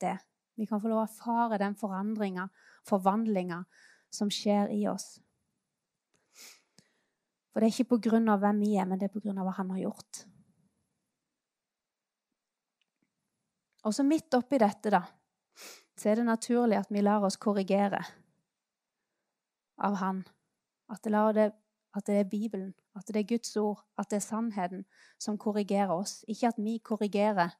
det. 0.00 0.16
Vi 0.56 0.66
kan 0.68 0.80
få 0.80 0.88
lov 0.88 1.02
å 1.02 1.06
erfare 1.08 1.58
den 1.60 1.76
forandringa, 1.76 2.46
forvandlinga, 2.88 3.64
som 4.12 4.30
skjer 4.32 4.72
i 4.72 4.86
oss. 4.88 5.18
For 7.52 7.60
det 7.60 7.68
er 7.68 7.74
ikke 7.74 7.92
på 7.96 8.00
grunn 8.08 8.30
av 8.32 8.40
hvem 8.40 8.62
vi 8.62 8.76
er, 8.80 8.88
men 8.88 9.00
det 9.00 9.10
er 9.10 9.14
på 9.14 9.20
grunn 9.24 9.40
av 9.40 9.48
hva 9.48 9.56
han 9.58 9.72
har 9.74 9.82
gjort. 9.82 10.22
Og 13.82 13.94
så 13.94 14.04
midt 14.06 14.34
oppi 14.38 14.60
dette, 14.62 14.92
da, 14.94 15.02
så 15.98 16.10
er 16.10 16.20
det 16.20 16.26
naturlig 16.26 16.78
at 16.78 16.90
vi 16.90 17.02
lar 17.02 17.24
oss 17.26 17.36
korrigere 17.36 18.02
av 19.82 19.98
han. 19.98 20.22
At 20.92 21.02
det, 21.04 21.12
det, 21.34 21.48
at 21.96 22.06
det 22.06 22.18
er 22.20 22.30
Bibelen, 22.30 22.72
at 22.96 23.08
det 23.08 23.16
er 23.16 23.28
Guds 23.28 23.56
ord, 23.56 23.82
at 23.98 24.10
det 24.10 24.20
er 24.20 24.26
sannheten 24.26 24.84
som 25.18 25.38
korrigerer 25.38 25.90
oss. 25.94 26.22
Ikke 26.28 26.52
at 26.52 26.60
vi 26.62 26.78
korrigerer, 26.84 27.56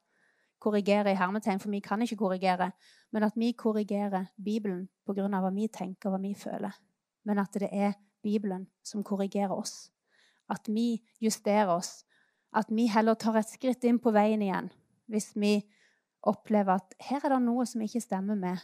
korrigerer 0.59 1.11
i 1.11 1.17
hermetegn, 1.19 1.59
for 1.59 1.73
vi 1.73 1.81
kan 1.83 2.01
ikke 2.01 2.19
korrigere, 2.21 2.71
men 3.11 3.23
at 3.23 3.35
vi 3.35 3.51
korrigerer 3.51 4.25
Bibelen 4.43 4.87
pga. 5.05 5.27
hva 5.27 5.51
vi 5.51 5.67
tenker 5.67 6.09
hva 6.09 6.21
vi 6.21 6.33
føler. 6.33 6.71
Men 7.25 7.39
at 7.39 7.53
det 7.53 7.69
er 7.71 7.93
Bibelen 8.23 8.67
som 8.83 9.03
korrigerer 9.03 9.51
oss. 9.51 9.91
At 10.49 10.67
vi 10.67 11.03
justerer 11.21 11.67
oss. 11.67 12.05
At 12.53 12.69
vi 12.69 12.87
heller 12.87 13.13
tar 13.13 13.35
et 13.35 13.49
skritt 13.49 13.83
inn 13.83 13.99
på 13.99 14.11
veien 14.11 14.41
igjen 14.41 14.71
hvis 15.07 15.33
vi 15.35 15.57
opplever 16.23 16.79
at 16.79 16.95
her 17.09 17.23
er 17.25 17.35
det 17.35 17.41
noe 17.43 17.65
som 17.67 17.81
ikke 17.83 18.01
stemmer 18.01 18.37
med 18.39 18.61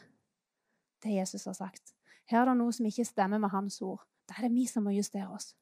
det 1.03 1.15
Jesus 1.15 1.45
har 1.47 1.57
sagt. 1.57 1.93
Her 2.29 2.43
er 2.43 2.51
det 2.51 2.59
noe 2.59 2.73
som 2.75 2.87
ikke 2.87 3.07
stemmer 3.07 3.41
med 3.41 3.51
hans 3.53 3.81
ord. 3.81 4.03
Da 4.29 4.37
er 4.37 4.47
det 4.47 4.53
vi 4.53 4.65
som 4.69 4.85
må 4.85 4.93
justere 4.93 5.29
oss. 5.33 5.53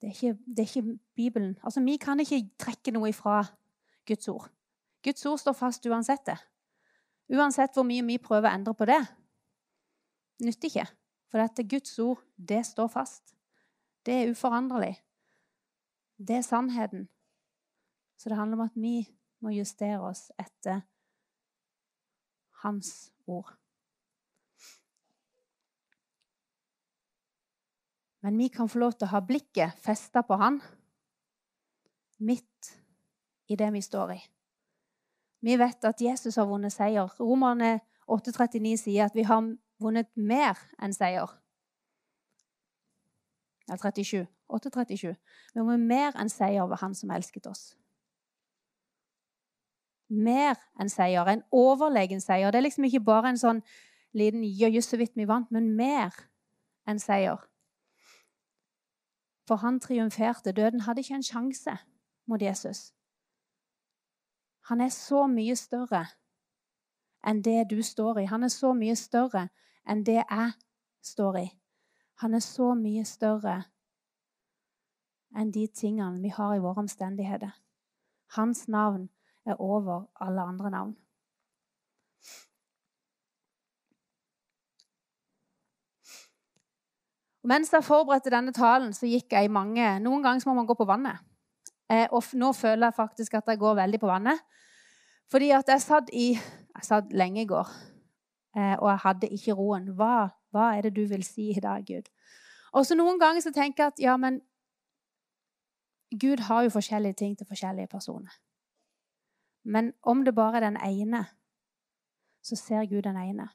Det 0.00 0.08
er, 0.08 0.14
ikke, 0.14 0.38
det 0.46 0.62
er 0.62 0.68
ikke, 0.68 0.98
Bibelen. 1.14 1.58
Altså, 1.62 1.80
Vi 1.84 1.96
kan 1.96 2.20
ikke 2.20 2.50
trekke 2.58 2.92
noe 2.92 3.08
ifra 3.08 3.42
Guds 4.08 4.28
ord. 4.28 4.48
Guds 5.04 5.26
ord 5.26 5.38
står 5.38 5.52
fast 5.52 5.86
uansett 5.86 6.24
det. 6.26 6.38
Uansett 7.36 7.76
hvor 7.76 7.84
mye 7.84 8.04
vi 8.06 8.18
prøver 8.18 8.48
å 8.48 8.54
endre 8.54 8.74
på 8.74 8.88
det. 8.88 9.00
Nytter 10.40 10.70
ikke. 10.70 10.86
For 11.30 11.38
dette 11.38 11.68
Guds 11.68 11.98
ord, 11.98 12.24
det 12.36 12.64
står 12.66 12.88
fast. 12.88 13.36
Det 14.06 14.14
er 14.14 14.32
uforanderlig. 14.32 14.96
Det 16.16 16.40
er 16.40 16.46
sannheten. 16.48 17.08
Så 18.16 18.28
det 18.28 18.38
handler 18.40 18.58
om 18.58 18.66
at 18.66 18.76
vi 18.76 19.04
må 19.40 19.52
justere 19.54 20.00
oss 20.04 20.28
etter 20.38 20.82
Hans 22.60 23.10
ord. 23.24 23.54
Men 28.20 28.36
vi 28.36 28.50
kan 28.52 28.68
få 28.68 28.82
lov 28.82 28.92
til 28.92 29.08
å 29.08 29.14
ha 29.14 29.22
blikket 29.24 29.78
festa 29.80 30.20
på 30.28 30.36
han 30.36 30.58
midt 32.20 32.74
i 33.48 33.56
det 33.56 33.70
vi 33.72 33.80
står 33.80 34.12
i. 34.12 34.20
Vi 35.40 35.56
vet 35.56 35.84
at 35.88 36.02
Jesus 36.04 36.36
har 36.36 36.48
vunnet 36.50 36.74
seier. 36.74 37.08
Romerne 37.16 37.78
8,39 38.12 38.76
sier 38.82 39.08
at 39.08 39.16
vi 39.16 39.24
har 39.24 39.40
vunnet 39.80 40.10
mer 40.20 40.60
enn 40.82 40.92
seier. 40.92 41.32
Ja, 43.70 43.78
37. 43.80 44.26
8,37. 44.52 45.16
Vi 45.54 45.60
har 45.62 45.64
vunnet 45.64 45.88
mer 45.88 46.20
enn 46.20 46.28
seier 46.28 46.66
over 46.66 46.76
Han 46.84 46.94
som 46.94 47.12
elsket 47.14 47.48
oss. 47.48 47.70
Mer 50.10 50.58
enn 50.80 50.90
seier. 50.90 51.28
En 51.28 51.44
overlegen 51.54 52.20
seier. 52.20 52.50
Det 52.50 52.58
er 52.58 52.66
liksom 52.66 52.84
ikke 52.84 53.04
bare 53.06 53.30
en 53.30 53.38
sånn 53.38 53.62
liten 54.12 54.42
'jøye, 54.42 54.82
så 54.82 54.98
vidt 54.98 55.16
vi 55.16 55.28
vant', 55.28 55.50
men 55.50 55.76
mer 55.76 56.10
enn 56.86 56.98
seier. 56.98 57.38
For 59.46 59.56
han 59.56 59.80
triumferte. 59.80 60.52
Døden 60.52 60.80
hadde 60.80 61.00
ikke 61.00 61.14
en 61.14 61.22
sjanse 61.22 61.78
mot 62.26 62.42
Jesus. 62.42 62.92
Han 64.68 64.80
er 64.80 64.88
så 64.88 65.26
mye 65.26 65.56
større 65.56 66.06
enn 67.26 67.42
det 67.42 67.70
du 67.70 67.82
står 67.82 68.18
i. 68.22 68.24
Han 68.24 68.42
er 68.42 68.48
så 68.48 68.72
mye 68.74 68.96
større 68.96 69.48
enn 69.88 70.04
det 70.06 70.20
jeg 70.22 70.52
står 71.02 71.36
i. 71.36 71.48
Han 72.22 72.34
er 72.34 72.44
så 72.44 72.74
mye 72.74 73.04
større 73.04 73.62
enn 75.36 75.50
de 75.54 75.66
tingene 75.66 76.22
vi 76.22 76.28
har 76.28 76.54
i 76.54 76.62
våre 76.62 76.84
omstendigheter. 76.84 77.52
Hans 78.36 78.68
navn 78.68 79.08
er 79.46 79.60
over 79.60 80.06
alle 80.20 80.42
andre 80.42 80.70
navn. 80.70 80.96
Og 87.40 87.48
mens 87.48 87.72
jeg 87.72 87.84
forberedte 87.84 88.32
denne 88.32 88.52
talen, 88.52 88.92
så 88.92 89.08
gikk 89.08 89.32
jeg 89.32 89.48
i 89.48 89.52
mange 89.52 89.86
Noen 90.04 90.22
ganger 90.22 90.48
må 90.48 90.58
man 90.58 90.68
gå 90.68 90.76
på 90.76 90.88
vannet. 90.88 91.22
Eh, 91.90 92.06
og 92.12 92.22
nå 92.38 92.52
føler 92.52 92.86
jeg 92.86 92.96
faktisk 92.96 93.34
at 93.34 93.48
jeg 93.48 93.58
går 93.58 93.78
veldig 93.80 94.00
på 94.00 94.10
vannet. 94.10 94.42
Fordi 95.30 95.50
at 95.56 95.68
jeg 95.68 95.80
satt 95.80 96.10
i 96.12 96.32
Jeg 96.70 96.86
satt 96.86 97.12
lenge 97.12 97.42
i 97.42 97.46
går, 97.46 97.68
eh, 98.56 98.76
og 98.78 98.88
jeg 98.88 98.98
hadde 99.02 99.28
ikke 99.28 99.52
roen. 99.52 99.88
Hva, 99.98 100.30
hva 100.54 100.68
er 100.76 100.86
det 100.86 100.94
du 100.96 101.02
vil 101.10 101.24
si 101.26 101.50
i 101.50 101.60
dag, 101.60 101.82
Gud? 101.84 102.06
Og 102.72 102.86
så 102.86 102.94
noen 102.94 103.18
ganger 103.20 103.42
så 103.42 103.50
tenker 103.52 103.82
jeg 103.82 103.92
at 103.92 104.00
ja, 104.00 104.14
men 104.16 104.38
Gud 106.20 106.40
har 106.46 106.62
jo 106.62 106.70
forskjellige 106.70 107.18
ting 107.18 107.36
til 107.36 107.46
forskjellige 107.46 107.90
personer. 107.90 108.30
Men 109.64 109.92
om 110.02 110.24
det 110.24 110.34
bare 110.34 110.56
er 110.56 110.66
den 110.68 110.76
ene, 110.76 111.24
så 112.42 112.56
ser 112.56 112.86
Gud 112.88 113.02
den 113.02 113.16
ene. 113.16 113.48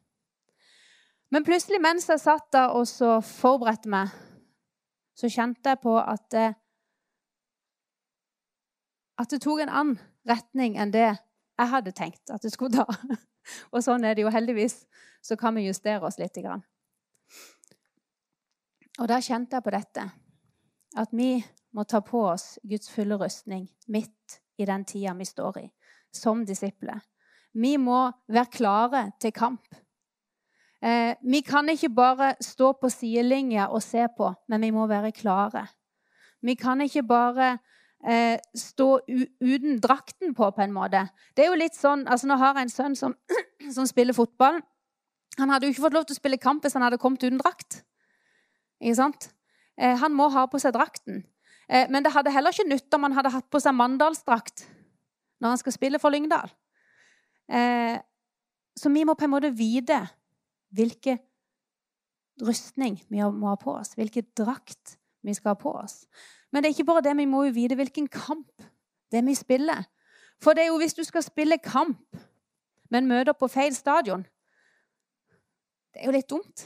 Men 1.32 1.44
plutselig 1.44 1.82
mens 1.82 2.10
jeg 2.10 2.22
satt 2.22 2.52
der 2.54 2.76
og 2.78 2.88
så 2.88 3.18
forberedte 3.26 3.90
meg, 3.90 4.14
så 5.16 5.30
kjente 5.32 5.70
jeg 5.70 5.82
på 5.82 5.98
at 6.00 6.36
at 9.16 9.32
det 9.32 9.42
tok 9.42 9.62
en 9.64 9.72
annen 9.72 10.00
retning 10.28 10.76
enn 10.78 10.92
det 10.92 11.08
jeg 11.56 11.72
hadde 11.72 11.94
tenkt 11.96 12.32
at 12.34 12.44
det 12.44 12.52
skulle 12.54 12.84
ta. 12.84 13.16
Og 13.74 13.84
sånn 13.86 14.04
er 14.04 14.16
det 14.16 14.26
jo 14.26 14.32
heldigvis. 14.34 14.82
Så 15.24 15.38
kan 15.40 15.56
vi 15.56 15.68
justere 15.68 16.04
oss 16.06 16.18
litt. 16.20 16.38
Og 19.00 19.08
da 19.08 19.22
kjente 19.24 19.56
jeg 19.56 19.64
på 19.64 19.74
dette. 19.74 20.04
At 21.00 21.14
vi 21.16 21.38
må 21.76 21.86
ta 21.88 22.02
på 22.06 22.26
oss 22.28 22.58
Guds 22.64 22.90
fulle 22.92 23.18
rustning 23.20 23.68
midt 23.92 24.40
i 24.58 24.68
den 24.68 24.86
tida 24.88 25.14
vi 25.16 25.28
står 25.28 25.58
i, 25.60 25.66
som 26.16 26.46
disipler. 26.48 27.02
Vi 27.56 27.76
må 27.80 28.10
være 28.28 28.52
klare 28.52 29.04
til 29.22 29.32
kamp. 29.36 29.76
Eh, 30.84 31.16
vi 31.24 31.42
kan 31.42 31.70
ikke 31.72 31.90
bare 31.96 32.34
stå 32.44 32.74
på 32.82 32.90
sidelinja 32.92 33.70
og 33.72 33.82
se 33.84 34.08
på, 34.18 34.34
men 34.48 34.62
vi 34.62 34.72
må 34.76 34.88
være 34.88 35.14
klare. 35.16 35.66
Vi 36.44 36.56
kan 36.60 36.82
ikke 36.82 37.04
bare 37.08 37.58
eh, 38.06 38.38
stå 38.56 39.00
uten 39.42 39.80
drakten 39.82 40.36
på, 40.36 40.50
på 40.52 40.62
en 40.62 40.76
måte. 40.76 41.08
Det 41.36 41.46
er 41.46 41.50
jo 41.50 41.60
litt 41.60 41.78
sånn, 41.78 42.06
altså 42.08 42.28
Nå 42.30 42.38
har 42.42 42.60
jeg 42.60 42.68
en 42.68 42.76
sønn 42.76 43.00
som, 43.00 43.16
som, 43.76 43.88
spiller 43.88 44.14
fotball. 44.14 44.60
Han 45.40 45.50
hadde 45.50 45.68
jo 45.68 45.74
ikke 45.74 45.88
fått 45.88 45.98
lov 45.98 46.06
til 46.06 46.16
å 46.16 46.22
spille 46.22 46.42
kamp 46.42 46.64
hvis 46.64 46.76
han 46.78 46.86
hadde 46.86 47.02
kommet 47.02 47.24
uten 47.24 47.42
drakt. 47.42 47.82
Ikke 48.84 49.00
sant? 49.00 49.32
Eh, 49.80 49.96
han 49.98 50.14
må 50.14 50.30
ha 50.36 50.46
på 50.52 50.62
seg 50.62 50.76
drakten. 50.76 51.24
Eh, 51.70 51.88
men 51.90 52.06
det 52.06 52.14
hadde 52.14 52.36
heller 52.36 52.54
ikke 52.54 52.68
nytt 52.70 52.94
om 52.94 53.08
han 53.08 53.16
hadde 53.18 53.34
hatt 53.34 53.50
på 53.50 53.64
seg 53.64 53.74
Mandalsdrakt 53.74 54.68
når 55.42 55.54
han 55.54 55.62
skal 55.62 55.76
spille 55.76 56.00
for 56.00 56.14
Lyngdal. 56.14 56.52
Eh, 57.52 57.98
så 58.76 58.92
vi 58.92 59.04
må 59.08 59.16
på 59.16 59.28
en 59.28 59.34
måte 59.36 59.54
vite 59.56 60.00
hvilken 60.76 61.20
rustning 62.44 63.00
vi 63.08 63.24
må 63.24 63.48
ha 63.54 63.56
på 63.60 63.76
oss, 63.78 63.96
hvilken 63.96 64.28
drakt 64.38 64.98
vi 65.26 65.34
skal 65.34 65.54
ha 65.54 65.60
på 65.60 65.72
oss. 65.72 66.04
Men 66.52 66.64
det 66.64 66.70
er 66.70 66.76
ikke 66.76 66.90
bare 66.92 67.06
det, 67.06 67.18
vi 67.18 67.28
må 67.30 67.46
jo 67.48 67.56
vite 67.56 67.78
hvilken 67.80 68.08
kamp 68.12 68.66
det 69.12 69.24
vi 69.26 69.36
spiller. 69.36 69.86
For 70.44 70.54
det 70.54 70.66
er 70.66 70.74
jo 70.74 70.80
hvis 70.82 70.98
du 70.98 71.04
skal 71.08 71.24
spille 71.24 71.58
kamp, 71.64 72.18
men 72.92 73.08
møter 73.08 73.34
på 73.34 73.48
feil 73.50 73.74
stadion 73.76 74.26
Det 75.94 76.04
er 76.04 76.10
jo 76.10 76.12
litt 76.12 76.30
dumt. 76.30 76.66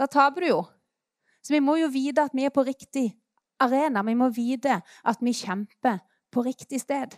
Da 0.00 0.06
taper 0.08 0.40
du 0.40 0.46
jo. 0.48 0.62
Så 1.44 1.52
vi 1.52 1.60
må 1.60 1.76
jo 1.76 1.90
vite 1.92 2.24
at 2.24 2.32
vi 2.32 2.46
er 2.46 2.54
på 2.54 2.64
riktig 2.64 3.10
arena. 3.60 4.02
Vi 4.02 4.14
må 4.16 4.30
vite 4.32 4.78
at 4.80 5.20
vi 5.20 5.34
kjemper 5.36 6.00
på 6.32 6.44
riktig 6.46 6.80
sted. 6.80 7.16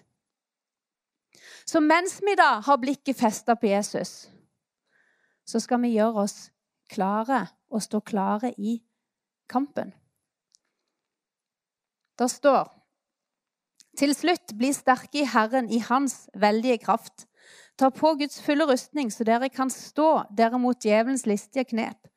Så 1.67 1.81
mens 1.81 2.21
vi 2.23 2.35
da 2.39 2.59
har 2.65 2.81
blikket 2.83 3.19
festa 3.19 3.57
på 3.57 3.71
Jesus, 3.71 4.29
så 5.47 5.61
skal 5.61 5.83
vi 5.83 5.95
gjøre 5.97 6.27
oss 6.27 6.39
klare 6.91 7.47
og 7.73 7.83
stå 7.83 8.01
klare 8.01 8.53
i 8.59 8.79
kampen. 9.51 9.93
Det 12.19 12.31
står 12.31 12.71
til 13.99 14.15
slutt, 14.15 14.55
bli 14.59 14.73
sterke 14.75 15.23
i 15.23 15.29
Herren, 15.29 15.71
i 15.71 15.79
Hans 15.79 16.27
veldige 16.35 16.81
kraft. 16.83 17.27
Ta 17.79 17.91
på 17.95 18.15
Guds 18.19 18.41
fulle 18.43 18.67
rustning, 18.67 19.11
så 19.13 19.27
dere 19.27 19.51
kan 19.51 19.71
stå 19.71 20.25
dere 20.35 20.59
mot 20.59 20.79
djevelens 20.83 21.27
listige 21.27 21.67
knep. 21.71 22.09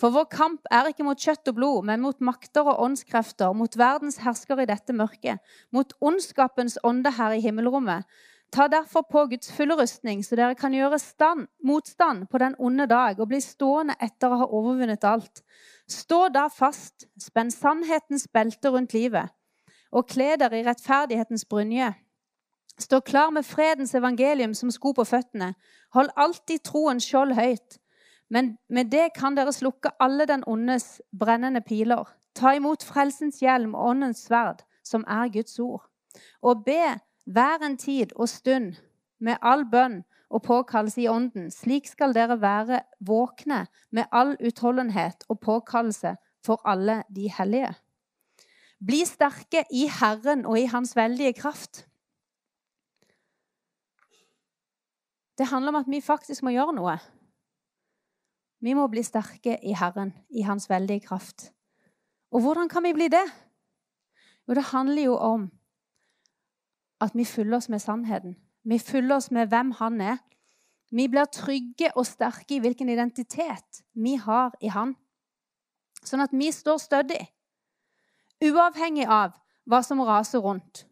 For 0.00 0.10
vår 0.10 0.26
kamp 0.32 0.68
er 0.74 0.90
ikke 0.90 1.06
mot 1.06 1.20
kjøtt 1.20 1.48
og 1.52 1.58
blod, 1.58 1.86
men 1.86 2.02
mot 2.02 2.20
makter 2.24 2.66
og 2.66 2.80
åndskrefter, 2.82 3.52
mot 3.54 3.76
verdens 3.78 4.18
herskere 4.24 4.64
i 4.64 4.70
dette 4.70 4.94
mørket, 4.96 5.42
mot 5.70 5.92
ondskapens 6.02 6.78
ånde 6.82 7.14
her 7.14 7.36
i 7.36 7.42
himmelrommet. 7.44 8.08
Ta 8.54 8.66
derfor 8.70 9.02
på 9.10 9.24
Guds 9.30 9.52
fulle 9.52 9.74
rustning, 9.78 10.20
så 10.22 10.36
dere 10.38 10.54
kan 10.54 10.74
gjøre 10.74 10.98
stand, 11.02 11.48
motstand 11.64 12.28
på 12.30 12.38
den 12.38 12.54
onde 12.58 12.86
dag 12.86 13.18
og 13.18 13.30
bli 13.30 13.40
stående 13.42 13.96
etter 14.02 14.30
å 14.30 14.42
ha 14.42 14.46
overvunnet 14.46 15.06
alt. 15.10 15.42
Stå 15.90 16.28
da 16.34 16.46
fast, 16.52 17.08
spenn 17.18 17.50
sannhetens 17.50 18.28
belte 18.34 18.70
rundt 18.70 18.94
livet, 18.94 19.32
og 19.90 20.06
kle 20.10 20.34
dere 20.38 20.60
i 20.60 20.66
rettferdighetens 20.66 21.46
brynje. 21.50 21.92
Stå 22.78 23.00
klar 23.06 23.30
med 23.30 23.46
fredens 23.46 23.94
evangelium 23.94 24.54
som 24.54 24.70
sko 24.74 24.92
på 24.94 25.06
føttene. 25.06 25.52
Hold 25.94 26.10
alltid 26.18 26.62
troens 26.66 27.06
skjold 27.06 27.34
høyt. 27.38 27.78
Men 28.34 28.56
med 28.68 28.90
det 28.90 29.12
kan 29.14 29.36
dere 29.38 29.52
slukke 29.54 29.92
alle 30.02 30.26
den 30.26 30.42
ondes 30.50 30.98
brennende 31.18 31.60
piler. 31.62 32.08
Ta 32.34 32.56
imot 32.58 32.82
frelsens 32.82 33.38
hjelm 33.44 33.76
og 33.78 33.92
åndens 33.92 34.24
sverd, 34.26 34.64
som 34.82 35.04
er 35.06 35.30
Guds 35.30 35.58
ord. 35.62 35.86
Og 36.42 36.64
be 36.66 36.96
hver 37.30 37.62
en 37.62 37.78
tid 37.78 38.10
og 38.16 38.28
stund 38.28 38.74
med 39.22 39.38
all 39.42 39.62
bønn 39.70 40.02
og 40.34 40.42
påkallelse 40.42 41.04
i 41.04 41.08
ånden. 41.08 41.46
Slik 41.54 41.86
skal 41.86 42.14
dere 42.16 42.40
være 42.42 42.82
våkne 43.00 43.66
med 43.94 44.10
all 44.10 44.34
utholdenhet 44.42 45.24
og 45.28 45.40
påkallelse 45.40 46.16
for 46.44 46.60
alle 46.66 47.02
de 47.14 47.30
hellige. 47.30 47.70
Bli 48.84 49.04
sterke 49.06 49.62
i 49.70 49.86
Herren 50.00 50.42
og 50.46 50.58
i 50.58 50.66
Hans 50.68 50.96
veldige 50.96 51.32
kraft. 51.38 51.86
Det 55.38 55.46
handler 55.46 55.68
om 55.68 55.82
at 55.82 55.90
vi 55.90 56.00
faktisk 56.00 56.42
må 56.42 56.50
gjøre 56.54 56.74
noe. 56.74 56.98
Vi 58.64 58.72
må 58.72 58.86
bli 58.88 59.02
sterke 59.04 59.58
i 59.60 59.74
Herren, 59.76 60.14
i 60.32 60.42
Hans 60.46 60.70
veldige 60.70 61.04
kraft. 61.04 61.50
Og 62.32 62.40
hvordan 62.40 62.68
kan 62.68 62.82
vi 62.86 62.94
bli 62.96 63.10
det? 63.12 63.24
Jo, 64.48 64.54
det 64.54 64.70
handler 64.70 65.02
jo 65.02 65.16
om 65.16 65.50
at 67.04 67.12
vi 67.14 67.26
fyller 67.28 67.56
oss 67.56 67.68
med 67.68 67.82
sannheten. 67.84 68.38
Vi 68.64 68.78
fyller 68.78 69.16
oss 69.16 69.30
med 69.30 69.52
hvem 69.52 69.74
han 69.80 70.00
er. 70.00 70.16
Vi 70.90 71.08
blir 71.08 71.28
trygge 71.28 71.90
og 71.96 72.06
sterke 72.06 72.56
i 72.56 72.62
hvilken 72.64 72.88
identitet 72.88 73.82
vi 73.92 74.16
har 74.16 74.56
i 74.60 74.72
han. 74.72 74.94
Sånn 76.04 76.24
at 76.24 76.32
vi 76.32 76.50
står 76.52 76.80
stødig, 76.80 77.20
uavhengig 78.44 79.04
av 79.08 79.36
hva 79.68 79.80
som 79.84 80.00
raser 80.04 80.40
rundt. 80.44 80.86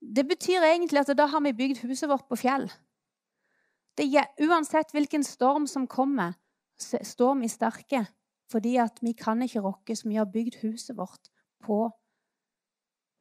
Det 0.00 0.24
betyr 0.28 0.64
egentlig 0.64 1.04
at 1.04 1.16
da 1.16 1.28
har 1.32 1.40
vi 1.44 1.56
bygd 1.56 1.84
huset 1.84 2.08
vårt 2.08 2.28
på 2.28 2.36
fjell. 2.40 2.68
Det, 3.96 4.08
uansett 4.44 4.92
hvilken 4.92 5.24
storm 5.24 5.66
som 5.68 5.86
kommer, 5.88 6.36
står 6.80 7.34
vi 7.40 7.48
sterke. 7.48 8.06
Fordi 8.50 8.76
at 8.78 8.98
vi 9.02 9.12
kan 9.12 9.42
ikke 9.42 9.60
rokkes. 9.60 10.04
Vi 10.06 10.14
har 10.14 10.28
bygd 10.30 10.60
huset 10.62 10.96
vårt 10.96 11.30
på 11.64 11.90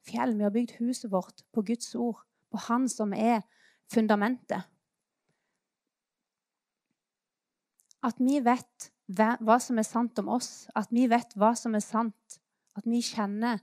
fjell. 0.06 0.38
Vi 0.38 0.44
har 0.44 0.54
bygd 0.54 0.78
huset 0.80 1.12
vårt 1.12 1.42
på 1.54 1.62
Guds 1.62 1.96
ord, 1.96 2.22
på 2.52 2.58
Han 2.58 2.90
som 2.90 3.14
er 3.14 3.42
fundamentet. 3.94 4.62
At 8.06 8.20
vi 8.22 8.38
vet 8.46 8.92
hva 9.08 9.58
som 9.62 9.80
er 9.82 9.88
sant 9.88 10.20
om 10.22 10.30
oss, 10.30 10.68
at 10.76 10.92
vi 10.94 11.08
vet 11.10 11.34
hva 11.38 11.56
som 11.58 11.76
er 11.76 11.82
sant, 11.82 12.40
at 12.78 12.86
vi 12.86 13.02
kjenner 13.02 13.62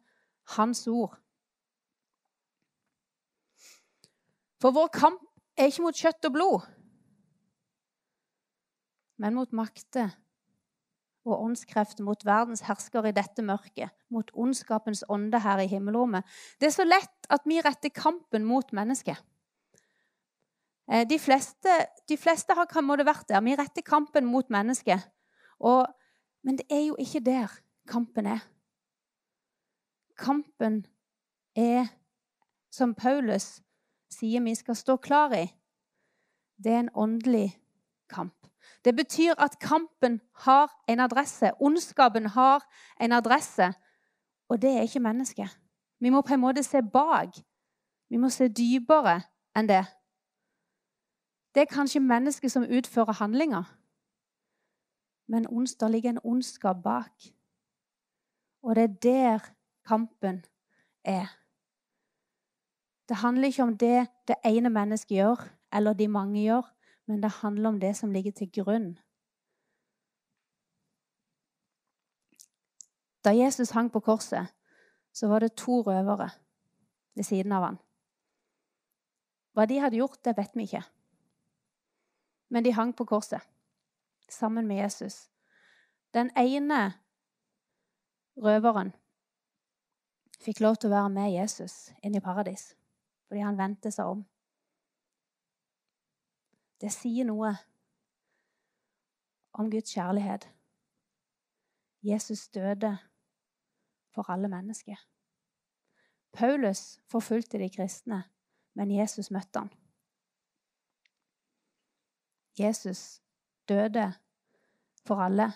Hans 0.57 0.87
ord. 0.90 1.14
For 4.62 4.74
vår 4.74 4.90
kamp 4.94 5.22
er 5.59 5.70
ikke 5.70 5.85
mot 5.87 5.98
kjøtt 5.98 6.26
og 6.26 6.35
blod, 6.35 6.66
men 9.22 9.38
mot 9.38 9.54
makter 9.54 10.11
og 11.22 11.38
åndskrefter 11.38 12.02
mot 12.02 12.24
verdens 12.26 12.64
hersker 12.66 13.06
i 13.06 13.14
dette 13.14 13.44
mørket, 13.46 13.92
mot 14.11 14.30
ondskapens 14.35 15.04
ånde 15.12 15.38
her 15.44 15.62
i 15.62 15.68
himmelrommet. 15.70 16.26
Det 16.58 16.68
er 16.68 16.74
så 16.74 16.87
lett 16.87 17.28
at 17.30 17.46
vi 17.46 17.61
retter 17.62 17.94
kampen 17.94 18.46
mot 18.48 18.74
mennesket. 18.74 19.20
Eh, 20.90 21.06
de 21.06 21.18
fleste, 21.22 21.76
de 22.11 22.18
fleste 22.18 22.56
har 22.58 22.66
det 22.66 23.06
vært 23.06 23.28
der. 23.28 23.40
Vi 23.40 23.54
retter 23.54 23.87
kampen 23.87 24.26
mot 24.26 24.50
mennesket. 24.50 24.98
Og, 25.61 25.87
men 26.42 26.58
det 26.58 26.66
er 26.70 26.88
jo 26.88 26.96
ikke 26.98 27.22
der 27.22 27.54
kampen 27.88 28.26
er. 28.26 28.42
Kampen 30.18 30.87
er, 31.54 31.87
som 32.70 32.94
Paulus 32.94 33.62
sier 34.11 34.42
vi 34.42 34.54
skal 34.54 34.76
stå 34.76 34.96
klar 34.96 35.32
i, 35.38 35.46
det 36.58 36.72
er 36.72 36.80
en 36.82 36.94
åndelig 36.94 37.52
kamp. 38.11 38.52
Det 38.85 38.97
betyr 38.97 39.35
at 39.38 39.59
kampen 39.59 40.21
har 40.35 40.83
en 40.88 41.01
adresse. 41.01 41.51
Ondskapen 41.61 42.27
har 42.27 42.64
en 43.01 43.12
adresse. 43.12 43.73
Og 44.49 44.62
det 44.62 44.71
er 44.71 44.81
ikke 44.81 45.01
mennesket. 45.01 45.59
Vi 46.01 46.11
må 46.11 46.21
på 46.21 46.35
en 46.35 46.40
måte 46.40 46.62
se 46.62 46.83
bak. 46.83 47.37
Vi 48.11 48.16
må 48.16 48.29
se 48.29 48.49
dypere 48.49 49.21
enn 49.57 49.68
det. 49.68 49.85
Det 51.55 51.61
er 51.62 51.71
kanskje 51.71 52.01
mennesket 52.01 52.53
som 52.53 52.66
utfører 52.66 53.12
handlinger. 53.12 53.64
Men 55.29 55.45
det 55.81 55.90
ligger 55.90 56.11
en 56.11 56.25
ondskap 56.25 56.83
bak. 56.83 57.12
Og 58.62 58.77
det 58.77 58.85
er 58.85 58.95
der 59.03 59.38
kampen 59.87 60.45
er. 61.05 61.27
Det 63.09 63.16
handler 63.16 63.47
ikke 63.47 63.62
om 63.62 63.79
det 63.79 64.09
det 64.29 64.37
ene 64.45 64.71
mennesket 64.71 65.16
gjør, 65.16 65.49
eller 65.73 65.92
de 65.92 66.09
mange 66.09 66.42
gjør, 66.42 66.62
men 67.07 67.23
det 67.23 67.31
handler 67.43 67.69
om 67.69 67.81
det 67.81 67.97
som 67.97 68.12
ligger 68.12 68.33
til 68.33 68.51
grunn. 68.53 68.99
Da 73.25 73.31
Jesus 73.31 73.71
hang 73.71 73.93
på 73.93 74.01
korset, 74.01 74.47
så 75.12 75.29
var 75.29 75.38
det 75.38 75.57
to 75.57 75.83
røvere 75.83 76.31
ved 77.15 77.25
siden 77.25 77.53
av 77.53 77.62
han. 77.62 77.79
Hva 79.53 79.67
de 79.69 79.79
hadde 79.79 80.01
gjort, 80.01 80.25
det 80.25 80.37
vet 80.37 80.57
vi 80.57 80.65
ikke. 80.67 80.83
Men 82.49 82.65
de 82.65 82.73
hang 82.73 82.95
på 82.97 83.05
korset 83.05 83.41
sammen 84.29 84.67
med 84.67 84.77
Jesus. 84.77 85.29
Den 86.15 86.31
ene 86.37 86.93
røveren 88.37 88.93
fikk 90.43 90.61
lov 90.61 90.77
til 90.77 90.91
å 90.91 90.97
være 90.97 91.12
med 91.12 91.33
Jesus 91.33 91.93
inn 92.03 92.17
i 92.17 92.25
paradis 92.25 92.73
fordi 93.29 93.45
han 93.47 93.57
vendte 93.57 93.88
seg 93.88 94.11
om. 94.12 94.25
Det 96.83 96.90
sier 96.90 97.29
noe 97.29 97.53
om 99.55 99.71
Guds 99.71 99.95
kjærlighet. 99.95 100.49
Jesus 102.03 102.49
døde 102.49 102.99
for 104.11 104.31
alle 104.31 104.49
mennesker. 104.51 104.97
Paulus 106.33 107.01
forfulgte 107.07 107.59
de 107.59 107.71
kristne, 107.71 108.25
men 108.75 108.90
Jesus 108.90 109.31
møtte 109.31 109.59
han. 109.59 109.71
Jesus 112.59 113.23
døde 113.68 114.12
for 115.07 115.23
alle. 115.23 115.53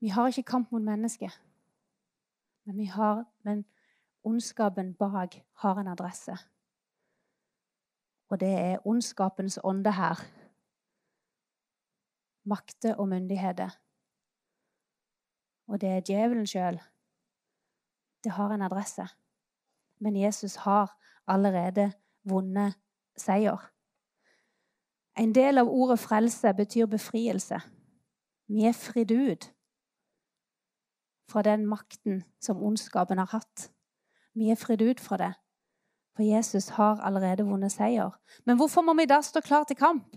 Vi 0.00 0.08
har 0.08 0.28
ikke 0.28 0.42
kamp 0.42 0.72
mot 0.72 0.82
mennesket, 0.82 1.40
men, 2.64 2.78
vi 2.78 2.90
men 3.42 3.64
ondskapen 4.24 4.94
bak 4.94 5.34
har 5.62 5.80
en 5.80 5.88
adresse. 5.88 6.36
Og 8.28 8.40
det 8.40 8.48
er 8.48 8.86
ondskapens 8.86 9.58
ånde 9.64 9.92
her. 9.92 10.20
Makter 12.44 12.94
og 12.94 13.08
myndigheter. 13.08 13.70
Og 15.66 15.80
det 15.80 15.88
er 15.88 16.00
djevelen 16.00 16.46
sjøl. 16.46 16.80
Det 18.24 18.32
har 18.32 18.54
en 18.54 18.62
adresse. 18.62 19.06
Men 20.00 20.16
Jesus 20.16 20.56
har 20.56 20.98
allerede 21.26 21.92
vunnet 22.24 22.74
seier. 23.16 23.72
En 25.18 25.34
del 25.34 25.58
av 25.58 25.68
ordet 25.68 25.98
frelse 26.00 26.54
betyr 26.56 26.86
befrielse. 26.86 27.60
Vi 28.48 28.64
er 28.64 28.72
fridd 28.72 29.12
ut 29.12 29.52
fra 31.30 31.42
den 31.42 31.66
makten 31.66 32.22
som 32.40 32.62
ondskapen 32.62 33.18
har 33.18 33.30
hatt. 33.32 33.68
Vi 34.34 34.50
er 34.50 34.56
fridd 34.56 34.82
ut 34.82 35.00
fra 35.00 35.18
det, 35.20 35.32
for 36.16 36.24
Jesus 36.24 36.68
har 36.78 37.00
allerede 37.04 37.44
vunnet 37.44 37.72
seier. 37.72 38.10
Men 38.44 38.56
hvorfor 38.56 38.82
må 38.82 38.94
vi 38.98 39.06
da 39.06 39.20
stå 39.22 39.40
klar 39.40 39.64
til 39.68 39.76
kamp? 39.76 40.16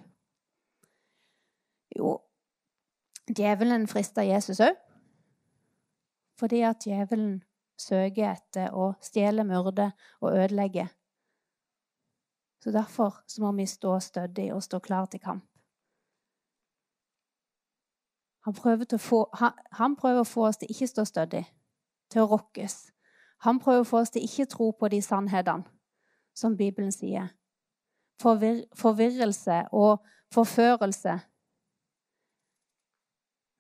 Jo, 1.95 2.17
djevelen 3.28 3.88
frister 3.88 4.28
Jesus 4.28 4.60
òg. 4.63 4.75
Fordi 6.39 6.62
at 6.67 6.84
djevelen 6.84 7.43
søker 7.80 8.34
etter 8.34 8.75
å 8.75 8.93
stjele, 9.04 9.43
myrde 9.47 9.91
og 10.21 10.36
ødelegge 10.36 10.89
så 12.65 12.71
Derfor 12.71 13.13
så 13.28 13.41
må 13.41 13.51
vi 13.51 13.65
stå 13.65 13.99
stødig 13.99 14.54
og 14.54 14.63
stå 14.63 14.80
klar 14.80 15.06
til 15.06 15.19
kamp. 15.19 15.45
Han 18.45 18.54
prøver, 18.54 18.97
få, 18.97 19.30
han, 19.34 19.51
han 19.71 19.95
prøver, 19.95 20.19
å 20.19 20.23
få 20.23 20.47
oss 20.47 20.58
til 20.58 20.71
ikke 20.73 20.88
stå 20.88 21.06
stødig, 21.06 21.43
til 22.10 22.21
å 22.21 22.25
rokkes. 22.25 22.75
Han 23.45 23.60
prøver 23.62 23.84
å 23.84 23.88
få 23.88 24.01
oss 24.01 24.13
til 24.13 24.25
ikke 24.25 24.47
tro 24.49 24.71
på 24.73 24.89
de 24.89 25.01
sannhetene 25.05 25.69
som 26.36 26.58
Bibelen 26.58 26.91
sier. 26.91 27.29
Forvir, 28.21 28.63
forvirrelse 28.73 29.65
og 29.75 30.05
forførelse 30.34 31.19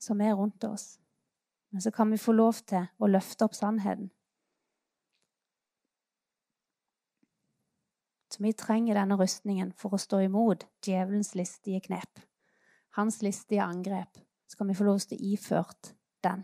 som 0.01 0.21
er 0.21 0.33
rundt 0.33 0.63
oss. 0.63 0.95
Men 1.69 1.81
så 1.81 1.91
kan 1.91 2.11
vi 2.11 2.17
få 2.17 2.33
lov 2.33 2.61
til 2.65 2.87
å 2.97 3.09
løfte 3.09 3.45
opp 3.45 3.55
sannheten. 3.57 4.09
Så 8.31 8.43
vi 8.43 8.51
trenger 8.57 8.97
denne 8.97 9.15
rustningen 9.19 9.71
for 9.79 9.95
å 9.95 10.01
stå 10.01 10.23
imot 10.25 10.65
djevelens 10.83 11.35
listige 11.39 11.83
knep. 11.85 12.25
Hans 12.97 13.21
listige 13.23 13.63
angrep. 13.63 14.17
Så 14.47 14.57
kan 14.57 14.67
vi 14.67 14.75
få 14.77 14.87
lov 14.87 14.99
til 15.03 15.19
å 15.19 15.31
iført 15.35 15.93
den. 16.23 16.43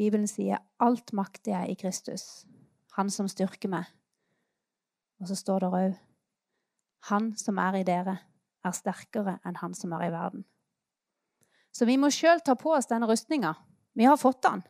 Bibelen 0.00 0.28
sier 0.28 0.58
'alt 0.80 1.12
makter 1.12 1.52
jeg 1.52 1.70
i 1.70 1.76
Kristus', 1.82 2.46
han 2.96 3.10
som 3.10 3.28
styrker 3.28 3.68
meg. 3.68 3.84
Og 5.20 5.28
så 5.28 5.34
står 5.34 5.58
det 5.58 5.68
òg 5.68 5.98
'Han 7.00 7.36
som 7.36 7.58
er 7.58 7.74
i 7.74 7.82
dere, 7.82 8.18
er 8.64 8.70
sterkere 8.70 9.38
enn 9.44 9.56
han 9.56 9.74
som 9.74 9.92
er 9.92 10.06
i 10.06 10.10
verden'. 10.10 10.44
Så 11.72 11.84
vi 11.84 11.96
må 11.96 12.10
sjøl 12.10 12.40
ta 12.40 12.54
på 12.54 12.72
oss 12.72 12.86
denne 12.86 13.06
rustninga. 13.06 13.54
Vi 13.94 14.04
har 14.04 14.16
fått 14.16 14.42
den, 14.42 14.62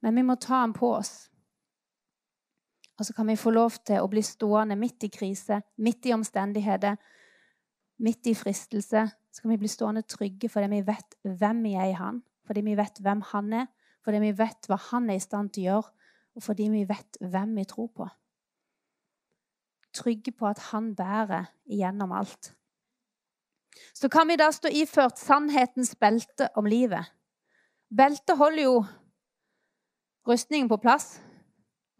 men 0.00 0.14
vi 0.14 0.22
må 0.22 0.34
ta 0.40 0.62
den 0.62 0.72
på 0.72 0.94
oss. 0.94 1.28
Og 2.98 3.06
så 3.06 3.12
kan 3.12 3.26
vi 3.26 3.36
få 3.36 3.50
lov 3.50 3.70
til 3.84 4.00
å 4.00 4.08
bli 4.08 4.22
stående 4.22 4.76
midt 4.76 5.04
i 5.04 5.08
krise, 5.08 5.62
midt 5.76 6.06
i 6.06 6.12
omstendigheter, 6.12 6.96
midt 7.98 8.26
i 8.26 8.34
fristelse. 8.34 9.12
Så 9.32 9.42
kan 9.42 9.50
vi 9.50 9.56
bli 9.56 9.68
stående 9.68 10.02
trygge 10.02 10.48
fordi 10.48 10.66
vi 10.66 10.80
vet 10.80 11.14
hvem 11.22 11.62
vi 11.62 11.74
er 11.74 11.84
i 11.84 11.92
Han, 11.92 12.22
fordi 12.46 12.60
vi 12.60 12.74
vet 12.74 12.98
hvem 13.02 13.20
Han 13.20 13.52
er, 13.52 13.66
fordi 14.04 14.22
vi 14.24 14.32
vet 14.38 14.68
hva 14.68 14.78
Han 14.90 15.10
er 15.10 15.20
i 15.20 15.22
stand 15.22 15.52
til 15.54 15.64
å 15.64 15.68
gjøre, 15.68 15.92
og 16.32 16.42
fordi 16.42 16.68
vi 16.72 16.82
vet 16.88 17.18
hvem 17.20 17.54
vi 17.58 17.64
tror 17.68 17.90
på. 17.92 18.08
Trygge 19.92 20.32
på 20.32 20.48
at 20.48 20.58
Han 20.72 20.94
bærer 20.96 21.50
igjennom 21.68 22.12
alt. 22.16 22.54
Så 23.94 24.08
kan 24.12 24.28
vi 24.28 24.36
da 24.36 24.50
stå 24.52 24.70
iført 24.72 25.20
sannhetens 25.20 25.94
belte 26.00 26.48
om 26.56 26.68
livet. 26.68 27.12
Beltet 27.92 28.36
holder 28.36 28.64
jo 28.64 28.76
rustningen 30.28 30.68
på 30.68 30.80
plass. 30.80 31.20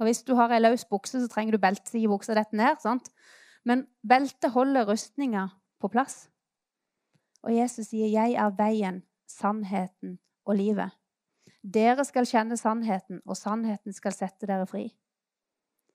Og 0.00 0.08
hvis 0.08 0.22
du 0.26 0.34
har 0.34 0.52
ei 0.52 0.60
løs 0.62 0.84
bukse, 0.88 1.20
så 1.20 1.28
trenger 1.30 1.56
du 1.56 1.62
belte 1.62 1.98
i 1.98 2.08
buksa 2.10 2.34
dette 2.36 2.56
ned. 2.56 2.80
sant? 2.82 3.12
Men 3.64 3.86
beltet 4.08 4.52
holder 4.52 4.88
rustninga 4.88 5.48
på 5.80 5.88
plass. 5.88 6.28
Og 7.42 7.54
Jesus 7.56 7.88
sier, 7.88 8.06
'Jeg 8.06 8.34
er 8.34 8.50
veien, 8.50 9.02
sannheten 9.28 10.18
og 10.46 10.56
livet'. 10.56 11.01
Dere 11.62 12.04
skal 12.04 12.26
kjenne 12.26 12.56
sannheten, 12.56 13.20
og 13.26 13.36
sannheten 13.36 13.92
skal 13.92 14.12
sette 14.12 14.46
dere 14.46 14.66
fri. 14.66 14.88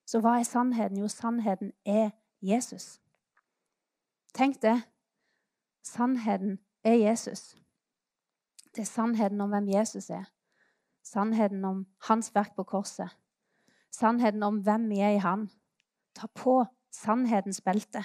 Så 0.07 0.21
hva 0.23 0.37
er 0.39 0.47
sannheten? 0.47 1.01
Jo, 1.01 1.07
sannheten 1.11 1.73
er 1.85 2.09
Jesus. 2.41 3.01
Tenk 4.33 4.61
det. 4.61 4.77
Sannheten 5.83 6.59
er 6.83 6.95
Jesus. 6.95 7.55
Det 8.75 8.81
er 8.81 8.91
sannheten 8.91 9.41
om 9.41 9.51
hvem 9.51 9.67
Jesus 9.69 10.09
er. 10.09 10.29
Sannheten 11.03 11.65
om 11.65 11.85
hans 12.07 12.31
verk 12.35 12.55
på 12.55 12.63
korset 12.63 13.11
sannheten 13.97 14.43
om 14.43 14.61
hvem 14.61 14.89
vi 14.89 14.99
er 14.99 15.15
i 15.15 15.23
Han. 15.23 15.49
Ta 16.15 16.27
på 16.27 16.65
sannhetens 16.93 17.61
belte. 17.61 18.03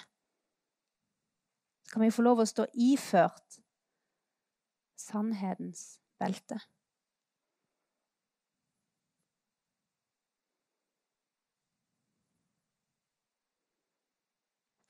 Så 1.84 1.92
kan 1.92 2.02
vi 2.02 2.14
få 2.14 2.24
lov 2.24 2.42
å 2.42 2.48
stå 2.48 2.66
iført 2.72 3.58
sannhetens 4.96 6.00
belte. 6.20 6.60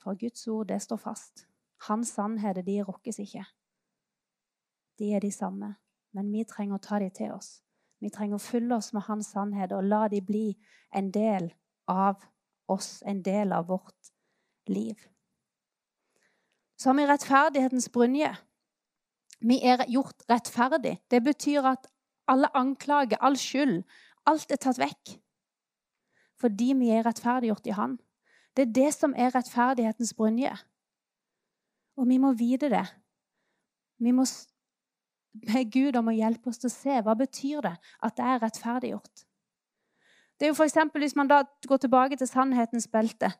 For 0.03 0.19
Guds 0.19 0.49
ord, 0.49 0.67
det 0.69 0.83
står 0.83 0.99
fast. 0.99 1.47
Hans 1.89 2.15
sannheter, 2.17 2.63
de 2.63 2.83
rokkes 2.83 3.19
ikke. 3.23 3.45
De 4.99 5.13
er 5.15 5.23
de 5.23 5.31
samme, 5.33 5.75
men 6.13 6.31
vi 6.33 6.45
trenger 6.45 6.79
å 6.79 6.83
ta 6.83 6.99
de 7.03 7.09
til 7.15 7.33
oss. 7.35 7.61
Vi 8.03 8.11
trenger 8.11 8.39
å 8.39 8.43
fylle 8.43 8.77
oss 8.77 8.91
med 8.95 9.07
Hans 9.07 9.31
sannhet 9.31 9.73
og 9.75 9.87
la 9.87 10.09
de 10.11 10.19
bli 10.27 10.49
en 10.95 11.11
del 11.15 11.53
av 11.91 12.23
oss, 12.71 13.03
en 13.07 13.23
del 13.23 13.55
av 13.55 13.69
vårt 13.71 14.13
liv. 14.67 14.99
Så 16.77 16.91
har 16.91 16.99
vi 16.99 17.07
rettferdighetens 17.07 17.87
brynje. 17.95 18.33
Vi 19.43 19.61
er 19.63 19.85
gjort 19.91 20.25
rettferdig. 20.31 20.97
Det 21.11 21.23
betyr 21.23 21.67
at 21.73 21.87
alle 22.31 22.51
anklager, 22.59 23.19
all 23.23 23.39
skyld, 23.39 23.83
alt 24.27 24.51
er 24.51 24.59
tatt 24.59 24.81
vekk. 24.83 25.17
Fordi 26.43 26.73
vi 26.79 26.91
er 26.91 27.07
rettferdiggjort 27.07 27.71
i 27.71 27.77
Han. 27.79 27.97
Det 28.57 28.67
er 28.67 28.73
det 28.73 28.91
som 28.95 29.15
er 29.17 29.33
rettferdighetens 29.35 30.15
brynje. 30.15 30.53
Og 31.97 32.09
vi 32.09 32.19
må 32.21 32.33
vite 32.37 32.69
det. 32.73 32.85
Vi 34.03 34.13
må 34.13 34.25
be 35.33 35.65
Gud 35.73 35.97
om 35.97 36.11
å 36.11 36.17
hjelpe 36.17 36.51
oss 36.51 36.61
til 36.61 36.69
å 36.69 36.75
se 36.75 37.01
hva 37.05 37.15
betyr 37.17 37.63
det 37.65 37.75
at 37.79 38.17
det 38.19 38.27
er 38.29 38.43
rettferdiggjort. 38.43 39.25
Det 40.37 40.49
er 40.49 40.53
jo 40.53 40.59
for 40.59 40.67
eksempel, 40.67 41.03
Hvis 41.03 41.17
man 41.17 41.29
da 41.29 41.43
går 41.69 41.77
tilbake 41.77 42.17
til 42.17 42.27
sannhetens 42.27 42.89
belte 42.89 43.31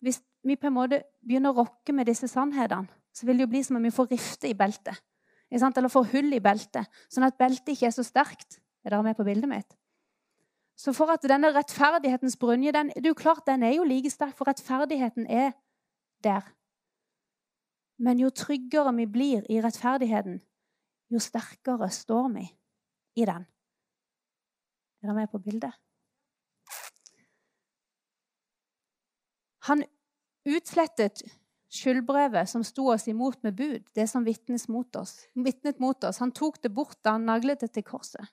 Hvis 0.00 0.22
vi 0.42 0.56
på 0.56 0.66
en 0.66 0.72
måte 0.72 1.02
begynner 1.20 1.50
å 1.50 1.64
rokke 1.64 1.92
med 1.92 2.06
disse 2.06 2.28
sannhetene, 2.28 2.88
så 3.12 3.26
vil 3.26 3.36
det 3.36 3.46
jo 3.46 3.50
bli 3.50 3.62
som 3.62 3.76
om 3.76 3.82
vi 3.82 3.90
får 3.90 4.10
rifte 4.10 4.48
i 4.48 4.54
beltet. 4.54 5.00
Eller 5.50 5.88
får 5.88 6.10
hull 6.12 6.32
i 6.34 6.40
beltet, 6.40 6.86
sånn 7.08 7.24
at 7.24 7.38
beltet 7.38 7.72
ikke 7.74 7.86
er 7.88 7.94
så 7.96 8.04
sterkt. 8.04 8.60
Er 8.84 8.90
dere 8.90 9.02
med 9.02 9.16
på 9.16 9.24
bildet 9.24 9.48
mitt? 9.48 9.76
Så 10.76 10.92
for 10.92 11.08
at 11.12 11.24
denne 11.24 11.52
rettferdighetens 11.56 12.36
brynje 12.36 12.72
den, 12.72 12.90
det 12.92 13.06
er 13.06 13.14
jo 13.14 13.18
klart 13.18 13.46
den 13.48 13.64
er 13.64 13.78
jo 13.78 13.84
like 13.88 14.10
sterk, 14.12 14.36
for 14.36 14.48
rettferdigheten 14.48 15.26
er 15.26 15.54
der. 16.24 16.44
Men 17.98 18.20
jo 18.20 18.28
tryggere 18.30 18.92
vi 18.96 19.06
blir 19.08 19.46
i 19.48 19.60
rettferdigheten, 19.64 20.42
jo 21.10 21.22
sterkere 21.22 21.88
står 21.90 22.28
vi 22.34 22.44
i 23.16 23.24
den. 23.24 23.46
Er 25.00 25.08
dere 25.08 25.16
med 25.16 25.32
på 25.32 25.40
bildet? 25.40 25.72
Han 29.66 29.82
utslettet 30.46 31.24
skyldbrevet 31.72 32.48
som 32.48 32.64
sto 32.64 32.90
oss 32.92 33.08
imot 33.08 33.42
med 33.42 33.56
bud, 33.56 33.86
det 33.94 34.06
som 34.10 34.24
vitnet 34.26 34.68
mot 34.68 34.96
oss. 34.96 35.26
Mot 35.34 36.04
oss. 36.04 36.20
Han 36.22 36.32
tok 36.32 36.60
det 36.62 36.70
bort 36.74 36.98
da 37.02 37.16
han 37.16 37.26
naglet 37.26 37.64
det 37.64 37.72
til 37.74 37.86
korset. 37.86 38.28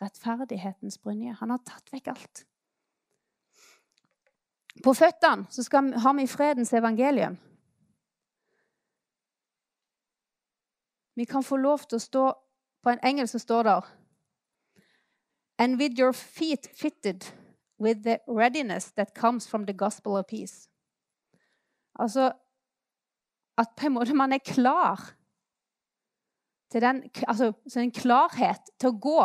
Rettferdighetens 0.00 0.98
brynje. 0.98 1.34
Han 1.40 1.50
har 1.50 1.60
tatt 1.66 1.92
vekk 1.92 2.12
alt. 2.14 2.44
På 4.84 4.94
føttene 4.96 5.50
så 5.52 5.64
skal, 5.66 5.92
har 6.00 6.14
vi 6.16 6.26
fredens 6.30 6.72
evangelium. 6.72 7.36
Vi 11.18 11.24
kan 11.28 11.44
få 11.44 11.58
lov 11.60 11.84
til 11.88 11.98
å 11.98 12.06
stå 12.06 12.28
På 12.80 12.88
en 12.88 13.02
engelsk 13.04 13.36
står 13.36 13.62
det 13.62 13.72
And 15.58 15.76
with 15.76 15.98
your 16.00 16.12
feet 16.12 16.66
fitted 16.72 17.26
with 17.78 18.04
the 18.04 18.18
readiness 18.26 18.92
that 18.92 19.14
comes 19.14 19.46
from 19.46 19.66
the 19.66 19.74
gospel 19.74 20.16
of 20.16 20.24
peace. 20.26 20.68
Altså 21.94 22.32
at 23.58 23.68
på 23.76 23.86
en 23.86 23.92
måte 23.92 24.14
man 24.14 24.32
er 24.32 24.38
klar 24.38 25.12
til 26.70 26.80
den, 26.80 27.02
altså, 27.28 27.52
en 27.76 27.92
klarhet 27.92 28.70
til 28.78 28.88
å 28.88 28.98
gå 29.02 29.22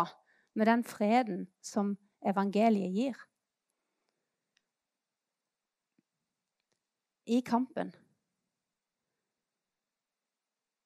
med 0.56 0.66
den 0.66 0.84
freden 0.84 1.47
som 1.62 1.97
evangeliet 2.26 2.93
gir. 2.95 3.20
I 7.26 7.41
kampen. 7.41 7.93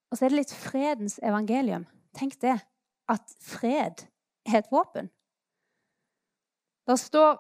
Og 0.10 0.18
så 0.18 0.26
er 0.26 0.32
det 0.32 0.40
litt 0.40 0.54
fredens 0.56 1.20
evangelium. 1.24 1.86
Tenk 2.18 2.40
det. 2.42 2.58
At 3.10 3.36
fred 3.42 4.06
er 4.46 4.62
et 4.62 4.72
våpen. 4.72 5.10
Det 6.88 6.98
står 7.00 7.38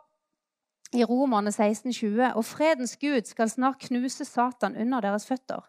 i 0.94 1.06
Romerne 1.06 1.50
16,20.: 1.50 2.34
Og 2.36 2.46
fredens 2.46 2.98
Gud 2.98 3.26
skal 3.26 3.50
snart 3.50 3.80
knuse 3.80 4.26
Satan 4.26 4.78
under 4.78 5.02
deres 5.02 5.28
føtter. 5.28 5.62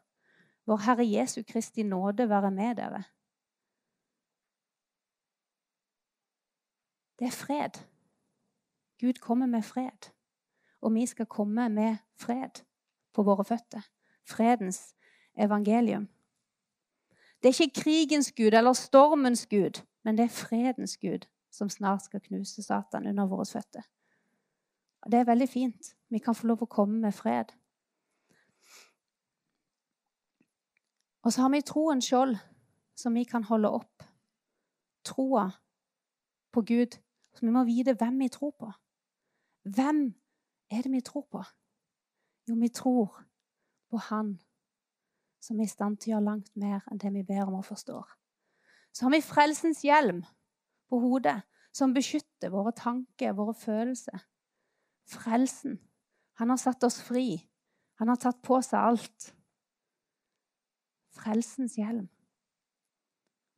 Vår 0.66 0.76
Herre 0.84 1.06
Jesu 1.06 1.42
Kristi 1.48 1.82
nåde 1.82 2.28
være 2.28 2.50
med 2.50 2.76
dere. 2.76 3.04
Det 7.20 7.26
er 7.26 7.36
fred. 7.36 7.80
Gud 9.00 9.20
kommer 9.20 9.46
med 9.46 9.62
fred. 9.62 10.10
Og 10.80 10.94
vi 10.94 11.06
skal 11.06 11.26
komme 11.26 11.68
med 11.68 11.96
fred 12.16 12.64
på 13.12 13.22
våre 13.22 13.44
føtter. 13.44 13.80
Fredens 14.24 14.94
evangelium. 15.36 16.08
Det 17.42 17.48
er 17.48 17.62
ikke 17.62 17.80
krigens 17.80 18.32
gud 18.32 18.52
eller 18.52 18.72
stormens 18.72 19.46
gud, 19.46 19.82
men 20.02 20.18
det 20.18 20.24
er 20.24 20.28
fredens 20.28 20.96
gud 20.96 21.28
som 21.50 21.68
snart 21.68 22.04
skal 22.04 22.20
knuse 22.20 22.62
Satan 22.62 23.06
under 23.06 23.26
våre 23.26 23.46
føtter. 23.46 23.82
Og 25.02 25.12
Det 25.12 25.20
er 25.20 25.24
veldig 25.24 25.48
fint. 25.48 25.96
Vi 26.08 26.18
kan 26.18 26.34
få 26.34 26.46
lov 26.46 26.62
å 26.62 26.66
komme 26.66 27.00
med 27.00 27.14
fred. 27.14 27.52
Og 31.22 31.32
så 31.32 31.42
har 31.42 31.50
vi 31.52 31.60
troens 31.60 32.04
skjold, 32.04 32.36
som 32.96 33.14
vi 33.14 33.24
kan 33.24 33.44
holde 33.44 33.68
opp. 33.68 34.02
Troa 35.04 35.50
på 36.52 36.62
Gud. 36.62 36.96
Så 37.34 37.46
vi 37.46 37.54
må 37.54 37.64
vite 37.64 37.94
hvem 37.94 38.18
vi 38.18 38.28
tror 38.28 38.54
på. 38.58 38.70
Hvem 39.62 40.06
er 40.70 40.82
det 40.82 40.92
vi 40.92 41.00
tror 41.00 41.26
på? 41.30 41.42
Jo, 42.48 42.54
vi 42.54 42.68
tror 42.68 43.20
på 43.90 43.98
Han 44.10 44.38
som 45.40 45.60
er 45.60 45.64
i 45.64 45.72
stand 45.72 45.98
til 45.98 46.12
å 46.12 46.14
gjøre 46.14 46.26
langt 46.26 46.50
mer 46.60 46.84
enn 46.90 47.00
det 47.00 47.12
vi 47.14 47.24
ber 47.26 47.48
om 47.48 47.58
og 47.60 47.66
forstår. 47.66 48.04
Så 48.92 49.06
har 49.06 49.14
vi 49.14 49.22
frelsens 49.24 49.82
hjelm 49.86 50.22
på 50.90 51.00
hodet, 51.00 51.40
som 51.72 51.94
beskytter 51.94 52.50
våre 52.52 52.72
tanker, 52.76 53.36
våre 53.38 53.54
følelser. 53.54 54.18
Frelsen. 55.08 55.78
Han 56.42 56.50
har 56.50 56.58
satt 56.60 56.84
oss 56.84 56.98
fri. 57.02 57.38
Han 58.02 58.10
har 58.10 58.18
tatt 58.20 58.40
på 58.42 58.58
seg 58.64 58.80
alt. 58.80 59.30
Frelsens 61.14 61.76
hjelm. 61.78 62.08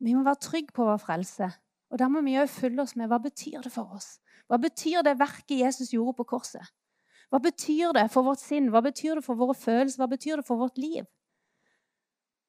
Vi 0.03 0.14
må 0.14 0.25
være 0.27 0.43
trygge 0.43 0.75
på 0.77 0.87
vår 0.87 1.01
frelse. 1.01 1.49
Og 1.93 2.01
da 2.01 2.09
må 2.09 2.22
vi 2.24 2.38
òg 2.40 2.49
følge 2.49 2.82
oss 2.82 2.97
med 2.97 3.11
hva 3.12 3.20
betyr 3.20 3.61
det 3.64 3.72
for 3.72 3.93
oss. 3.95 4.16
Hva 4.49 4.59
betyr 4.61 5.05
det 5.05 5.18
verket 5.20 5.61
Jesus 5.61 5.93
gjorde 5.93 6.16
på 6.18 6.30
korset? 6.34 6.72
Hva 7.28 7.40
betyr 7.40 7.93
det 7.97 8.07
for 8.12 8.24
vårt 8.24 8.40
sinn? 8.40 8.70
Hva 8.72 8.80
betyr 8.84 9.20
det 9.20 9.24
for 9.24 9.36
våre 9.36 9.55
følelser? 9.57 10.01
Hva 10.01 10.09
betyr 10.12 10.40
det 10.40 10.47
for 10.49 10.61
vårt 10.61 10.80
liv? 10.80 11.05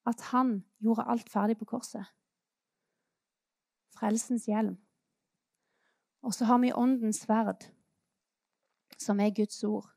at 0.05 0.21
han 0.31 0.63
gjorde 0.79 1.05
alt 1.07 1.29
ferdig 1.29 1.57
på 1.57 1.65
korset. 1.65 2.05
Frelsens 3.95 4.47
hjelm. 4.47 4.77
Og 6.23 6.33
så 6.33 6.45
har 6.45 6.59
vi 6.59 6.73
åndens 6.73 7.23
sverd, 7.23 7.67
som 8.97 9.19
er 9.19 9.35
Guds 9.35 9.63
ord. 9.63 9.87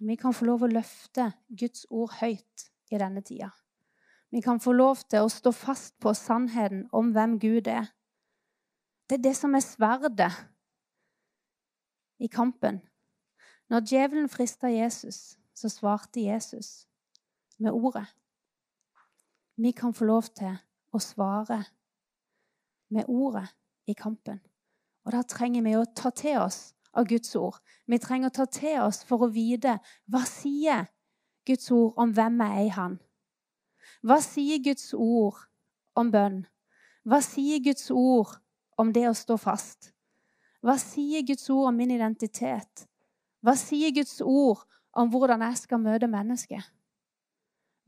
Vi 0.00 0.16
kan 0.16 0.34
få 0.34 0.44
lov 0.48 0.64
å 0.64 0.72
løfte 0.72 1.30
Guds 1.48 1.86
ord 1.90 2.16
høyt 2.20 2.68
i 2.92 3.00
denne 3.00 3.22
tida. 3.24 3.50
Vi 4.34 4.40
kan 4.42 4.58
få 4.60 4.72
lov 4.74 5.04
til 5.06 5.22
å 5.22 5.30
stå 5.30 5.52
fast 5.54 5.94
på 6.02 6.10
sannheten 6.18 6.88
om 6.90 7.12
hvem 7.14 7.36
Gud 7.38 7.68
er. 7.70 7.92
Det 9.06 9.20
er 9.20 9.22
det 9.28 9.36
som 9.38 9.54
er 9.54 9.62
sverdet 9.62 10.32
i 12.18 12.26
kampen. 12.26 12.80
Når 13.70 13.86
djevelen 13.86 14.28
frista 14.28 14.66
Jesus, 14.72 15.38
så 15.54 15.70
svarte 15.70 16.24
Jesus 16.26 16.88
med 17.62 17.70
ordet 17.70 18.08
vi 19.56 19.70
kan 19.70 19.94
få 19.94 20.04
lov 20.04 20.26
til 20.34 20.56
å 20.94 20.98
svare 20.98 21.60
med 22.90 23.06
ordet 23.06 23.46
i 23.86 23.94
kampen. 23.94 24.40
Og 25.06 25.12
da 25.14 25.22
trenger 25.22 25.62
vi 25.62 25.76
å 25.78 25.86
ta 25.86 26.10
til 26.10 26.40
oss 26.42 26.72
av 26.94 27.06
Guds 27.06 27.34
ord. 27.38 27.60
Vi 27.86 27.98
trenger 28.02 28.32
å 28.32 28.36
ta 28.40 28.46
til 28.50 28.80
oss 28.82 29.04
for 29.06 29.22
å 29.22 29.30
vite 29.30 29.76
hva 30.10 30.24
sier 30.26 30.88
Guds 31.46 31.70
ord 31.74 31.94
om 32.00 32.14
hvem 32.16 32.40
jeg 32.42 32.56
er 32.58 32.66
i 32.66 32.74
Han. 32.74 32.98
Hva 34.04 34.18
sier 34.20 34.60
Guds 34.60 34.90
ord 34.92 35.38
om 35.96 36.10
bønn? 36.12 36.42
Hva 37.08 37.22
sier 37.24 37.62
Guds 37.64 37.86
ord 37.88 38.34
om 38.76 38.90
det 38.92 39.06
å 39.08 39.16
stå 39.16 39.38
fast? 39.40 39.94
Hva 40.60 40.76
sier 40.80 41.24
Guds 41.24 41.48
ord 41.52 41.70
om 41.70 41.78
min 41.80 41.94
identitet? 41.94 42.84
Hva 43.40 43.56
sier 43.56 43.94
Guds 43.96 44.18
ord 44.20 44.66
om 44.92 45.08
hvordan 45.08 45.46
jeg 45.48 45.62
skal 45.62 45.80
møte 45.80 46.08
mennesket? 46.12 46.68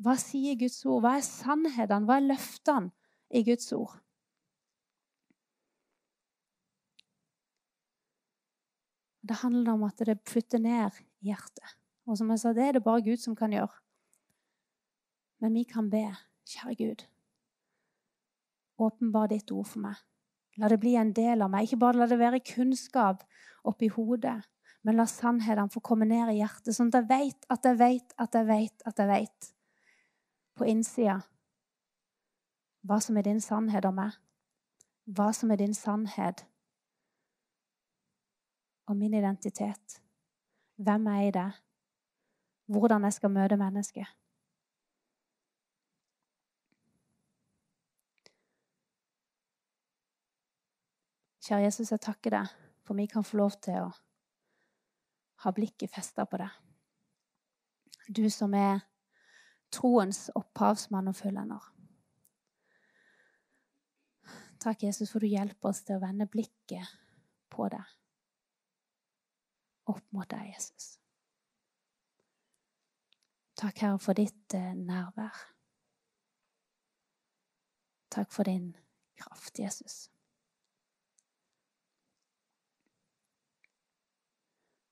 Hva 0.00 0.16
sier 0.20 0.56
Guds 0.56 0.80
ord? 0.88 1.04
Hva 1.04 1.14
er 1.18 1.28
sannhetene? 1.28 2.08
Hva 2.08 2.16
er 2.16 2.28
løftene 2.32 2.92
i 3.36 3.44
Guds 3.44 3.68
ord? 3.76 3.96
Det 9.20 9.42
handler 9.42 9.74
om 9.74 9.84
at 9.84 10.00
det 10.08 10.22
flytter 10.28 10.64
ned 10.64 10.96
hjertet. 11.20 11.76
Og 12.08 12.16
som 12.16 12.30
jeg 12.32 12.40
sa, 12.40 12.56
det 12.56 12.70
er 12.70 12.78
det 12.78 12.86
bare 12.86 13.04
Gud 13.04 13.20
som 13.20 13.36
kan 13.36 13.52
gjøre. 13.52 13.74
Men 15.42 15.54
vi 15.54 15.64
kan 15.68 15.90
be, 15.92 16.04
kjære 16.48 16.76
Gud, 16.80 17.06
åpenbar 18.78 19.30
ditt 19.32 19.52
ord 19.52 19.68
for 19.68 19.84
meg. 19.84 20.00
La 20.56 20.70
det 20.72 20.80
bli 20.80 20.94
en 20.96 21.12
del 21.16 21.44
av 21.44 21.52
meg. 21.52 21.66
Ikke 21.66 21.80
bare 21.82 22.00
la 22.00 22.08
det 22.08 22.18
være 22.20 22.40
kunnskap 22.44 23.24
oppi 23.68 23.90
hodet, 23.92 24.38
men 24.86 24.96
la 24.96 25.06
sannhetene 25.10 25.72
få 25.72 25.82
komme 25.84 26.08
ned 26.08 26.30
i 26.32 26.38
hjertet, 26.40 26.72
sånn 26.76 26.92
at 26.92 27.02
jeg 27.02 27.08
vet 27.10 27.48
at 27.52 27.66
jeg 27.66 27.78
vet 27.80 28.14
at 28.22 28.38
jeg 28.38 28.48
vet 28.48 28.86
at 28.88 29.02
jeg 29.02 29.10
vet 29.10 29.48
på 30.56 30.68
innsida 30.70 31.20
hva 32.86 33.00
som 33.02 33.16
er 33.18 33.26
din 33.26 33.42
sannhet 33.42 33.84
om 33.88 33.96
meg, 33.98 34.14
hva 35.10 35.32
som 35.34 35.50
er 35.50 35.58
din 35.58 35.74
sannhet 35.74 36.44
om 38.86 38.98
min 38.98 39.16
identitet, 39.18 39.98
hvem 40.78 41.08
jeg 41.10 41.24
er 41.24 41.28
i 41.28 41.34
det, 41.34 41.48
hvordan 42.70 43.08
jeg 43.08 43.16
skal 43.18 43.34
møte 43.34 43.58
mennesket. 43.58 44.06
Kjære 51.46 51.68
Jesus, 51.68 51.92
jeg 51.94 52.02
takker 52.02 52.34
deg 52.34 52.54
for 52.86 52.94
vi 52.94 53.06
kan 53.06 53.24
få 53.24 53.40
lov 53.40 53.56
til 53.62 53.82
å 53.82 53.90
ha 55.42 55.52
blikket 55.52 55.90
festa 55.90 56.24
på 56.26 56.38
deg. 56.38 56.52
Du 58.08 58.28
som 58.30 58.54
er 58.54 58.84
troens 59.74 60.28
opphavsmann 60.38 61.10
og 61.10 61.18
fullender. 61.18 61.72
Takk, 64.62 64.86
Jesus, 64.86 65.10
for 65.10 65.22
du 65.22 65.28
hjelper 65.28 65.70
oss 65.70 65.82
til 65.84 65.98
å 65.98 66.02
vende 66.02 66.28
blikket 66.30 66.94
på 67.52 67.66
deg. 67.74 67.92
Opp 69.90 70.06
mot 70.14 70.30
deg, 70.30 70.48
Jesus. 70.54 70.96
Takk, 73.56 73.82
Herre, 73.82 74.00
for 74.02 74.18
ditt 74.18 74.54
eh, 74.54 74.74
nærvær. 74.78 75.46
Takk 78.14 78.32
for 78.32 78.48
din 78.48 78.74
kraft, 79.18 79.58
Jesus. 79.58 80.06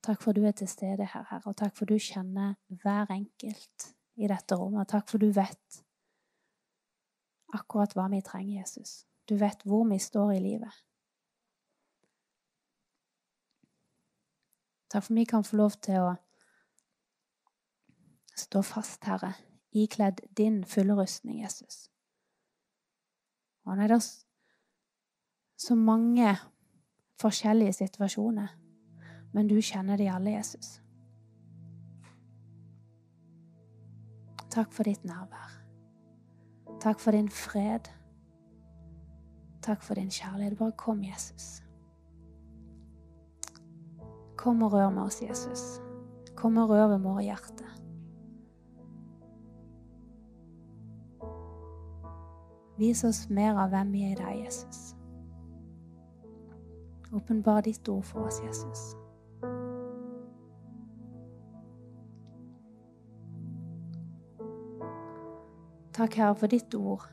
Takk 0.05 0.20
for 0.20 0.36
du 0.36 0.42
er 0.44 0.52
til 0.52 0.68
stede 0.68 1.07
her, 1.07 1.24
Herre, 1.30 1.48
og 1.48 1.57
takk 1.57 1.76
for 1.78 1.88
du 1.88 1.96
kjenner 1.96 2.59
hver 2.68 3.09
enkelt 3.14 3.86
i 4.20 4.28
dette 4.28 4.57
rommet. 4.61 4.88
Takk 4.88 5.09
for 5.09 5.22
du 5.22 5.30
vet 5.32 5.84
akkurat 7.55 7.94
hva 7.96 8.11
vi 8.12 8.20
trenger, 8.20 8.59
Jesus. 8.61 9.07
Du 9.28 9.38
vet 9.40 9.62
hvor 9.64 9.86
vi 9.88 9.98
står 9.98 10.34
i 10.34 10.42
livet. 10.44 10.82
Takk 14.92 15.07
for 15.07 15.16
vi 15.16 15.24
kan 15.24 15.46
få 15.46 15.57
lov 15.57 15.78
til 15.82 16.02
å 16.05 16.12
stå 18.36 18.61
fast, 18.66 19.07
Herre, 19.09 19.32
ikledd 19.72 20.20
din 20.36 20.61
fulle 20.68 20.98
rustning, 20.98 21.40
Jesus. 21.42 21.88
Og 23.64 23.78
det 23.78 23.88
er 23.88 24.05
så 25.57 25.74
mange 25.78 26.34
forskjellige 27.22 27.72
situasjoner, 27.72 28.52
men 29.35 29.49
du 29.51 29.59
kjenner 29.61 29.99
de 29.99 30.09
alle, 30.11 30.30
Jesus. 30.30 30.80
Takk 34.55 34.70
for 34.72 34.87
ditt 34.87 35.03
nærvær. 35.05 35.51
Takk 36.80 37.01
for 37.03 37.11
din 37.11 37.28
fred. 37.28 37.91
Takk 39.62 39.82
for 39.82 39.95
din 39.95 40.11
kjærlighet. 40.11 40.59
Bare 40.59 40.72
kom, 40.78 41.03
Jesus. 41.05 41.62
Kom 44.37 44.62
og 44.62 44.72
rør 44.72 44.91
med 44.91 45.03
oss, 45.03 45.22
Jesus. 45.22 45.80
Kom 46.37 46.57
og 46.57 46.68
rør 46.70 46.87
ved 46.87 46.99
våre 46.99 47.22
hjerter. 47.22 47.70
Vis 52.78 53.05
oss 53.05 53.28
mer 53.30 53.59
av 53.59 53.70
hvem 53.70 53.93
vi 53.95 54.03
er 54.03 54.14
i 54.14 54.18
deg, 54.18 54.45
Jesus. 54.45 54.95
Åpenbar 57.14 57.61
ditt 57.66 57.89
ord 57.89 58.03
for 58.03 58.26
oss, 58.26 58.43
Jesus. 58.47 59.03
Takk, 65.95 66.16
Herre, 66.18 66.34
for 66.34 66.51
ditt 66.51 66.74
ord. 66.74 67.05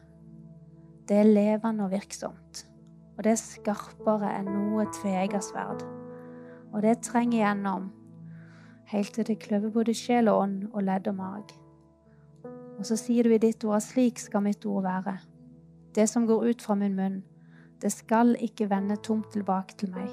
Det 1.06 1.20
er 1.22 1.28
levende 1.28 1.86
og 1.86 1.92
virksomt. 1.92 2.64
Og 3.14 3.24
det 3.24 3.36
er 3.36 3.42
skarpere 3.42 4.32
enn 4.40 4.48
noe 4.50 4.88
tveeggersverd. 4.96 5.84
Og 6.72 6.82
det 6.82 6.96
trenger 7.06 7.38
igjennom 7.38 7.92
helt 8.92 9.14
til 9.14 9.28
det 9.28 9.38
kløver 9.44 9.70
både 9.76 9.94
sjel 9.96 10.32
og 10.32 10.40
ånd 10.48 10.64
og 10.72 10.82
ledd 10.88 11.10
og 11.12 11.16
mag. 11.20 11.52
Og 12.80 12.88
så 12.90 12.98
sier 12.98 13.28
du 13.28 13.36
i 13.36 13.42
ditt 13.44 13.62
ord 13.68 13.78
at 13.78 13.86
slik 13.86 14.20
skal 14.20 14.44
mitt 14.48 14.66
ord 14.66 14.84
være. 14.88 15.14
Det 15.96 16.08
som 16.10 16.26
går 16.26 16.48
ut 16.50 16.66
fra 16.66 16.76
min 16.80 16.98
munn, 16.98 17.20
det 17.82 17.92
skal 17.94 18.34
ikke 18.42 18.70
vende 18.72 18.98
tomt 19.06 19.30
tilbake 19.34 19.78
til 19.78 19.94
meg, 19.94 20.10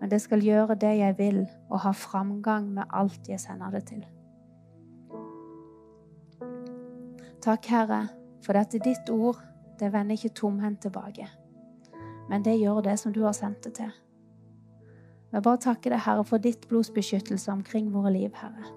men 0.00 0.10
det 0.10 0.20
skal 0.22 0.42
gjøre 0.42 0.74
det 0.74 0.96
jeg 0.98 1.18
vil, 1.18 1.44
og 1.70 1.84
ha 1.86 1.94
framgang 1.94 2.72
med 2.74 2.90
alt 2.90 3.30
jeg 3.30 3.40
sender 3.40 3.70
det 3.70 3.84
til. 3.92 4.02
Takk, 7.42 7.66
Herre, 7.66 8.04
for 8.44 8.54
dette 8.54 8.78
ditt 8.78 9.08
ord 9.10 9.40
det 9.80 9.88
vender 9.90 10.14
ikke 10.14 10.36
tomhendt 10.38 10.84
tilbake, 10.84 11.26
men 12.30 12.44
det 12.46 12.54
gjør 12.60 12.84
det 12.86 12.98
som 13.00 13.12
du 13.12 13.24
har 13.24 13.34
sendt 13.34 13.64
det 13.64 13.72
til. 13.80 13.90
Jeg 15.32 15.42
bare 15.42 15.58
takker 15.58 15.90
deg, 15.90 16.04
Herre, 16.04 16.22
for 16.28 16.38
ditt 16.38 16.68
blodsbeskyttelse 16.70 17.50
omkring 17.50 17.88
våre 17.90 18.12
liv, 18.14 18.30
Herre. 18.38 18.68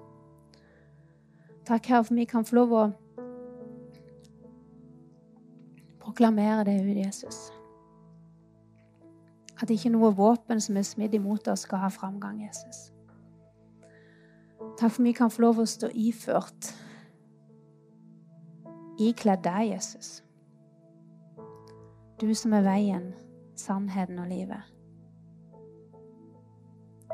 Takk, 1.68 1.86
Herre, 1.92 2.04
for 2.08 2.18
vi 2.18 2.26
kan 2.26 2.48
få 2.48 2.56
lov 2.58 2.74
å 2.74 2.86
proklamere 6.02 6.64
det 6.66 6.80
ut, 6.80 6.96
Jesus. 7.04 7.52
At 9.62 9.70
ikke 9.70 9.92
noe 9.94 10.10
våpen 10.16 10.64
som 10.64 10.78
er 10.80 10.88
smidd 10.88 11.14
imot 11.14 11.52
oss, 11.54 11.68
skal 11.68 11.84
ha 11.84 11.92
framgang, 11.94 12.42
Jesus. 12.48 12.90
Takk 14.80 14.90
for 14.90 15.06
vi 15.06 15.14
kan 15.14 15.30
få 15.30 15.46
lov 15.46 15.62
å 15.62 15.68
stå 15.70 15.92
iført 15.94 16.74
ikledd 19.00 19.44
deg, 19.44 19.70
Jesus. 19.74 20.24
Du 22.22 22.30
som 22.36 22.54
er 22.56 22.64
veien, 22.64 23.10
sannheten 23.60 24.20
og 24.20 24.30
livet. 24.32 24.72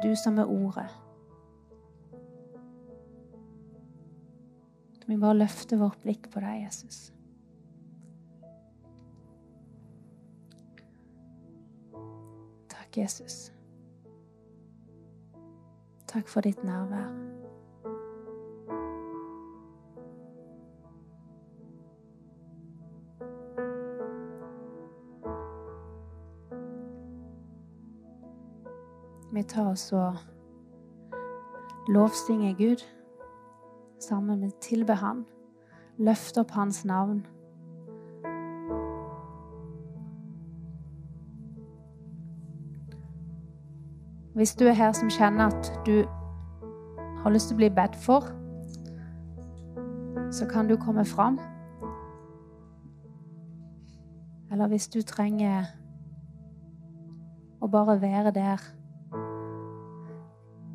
Du 0.02 0.14
som 0.16 0.38
er 0.42 0.50
ordet. 0.50 0.90
Vi 5.08 5.18
bare 5.18 5.42
løfter 5.42 5.78
vårt 5.78 6.00
blikk 6.06 6.30
på 6.32 6.40
deg, 6.40 6.62
Jesus. 6.64 7.10
Takk, 12.70 12.98
Jesus. 12.98 13.52
Takk 16.08 16.30
for 16.30 16.42
ditt 16.48 16.64
nærvær. 16.64 17.41
Vi 29.42 29.46
ta 29.48 29.64
oss 29.72 29.88
og 29.92 30.16
lovsynge 31.88 32.54
Gud 32.54 32.84
sammen 34.00 34.40
med 34.40 34.52
tilbe 34.62 34.94
Han. 34.94 35.26
Løfte 35.98 36.44
opp 36.44 36.52
Hans 36.52 36.86
navn. 36.86 37.26
Hvis 44.36 44.54
du 44.56 44.66
er 44.66 44.78
her 44.78 44.92
som 44.92 45.10
kjenner 45.10 45.46
at 45.50 45.72
du 45.86 46.06
har 47.24 47.34
lyst 47.34 47.50
til 47.50 47.58
å 47.58 47.62
bli 47.64 47.70
bedt 47.80 47.98
for, 47.98 48.28
så 50.32 50.46
kan 50.52 50.70
du 50.70 50.76
komme 50.78 51.06
fram. 51.06 51.40
Eller 54.52 54.70
hvis 54.70 54.86
du 54.88 55.02
trenger 55.02 55.66
å 57.58 57.72
bare 57.74 57.98
være 58.02 58.36
der 58.38 58.81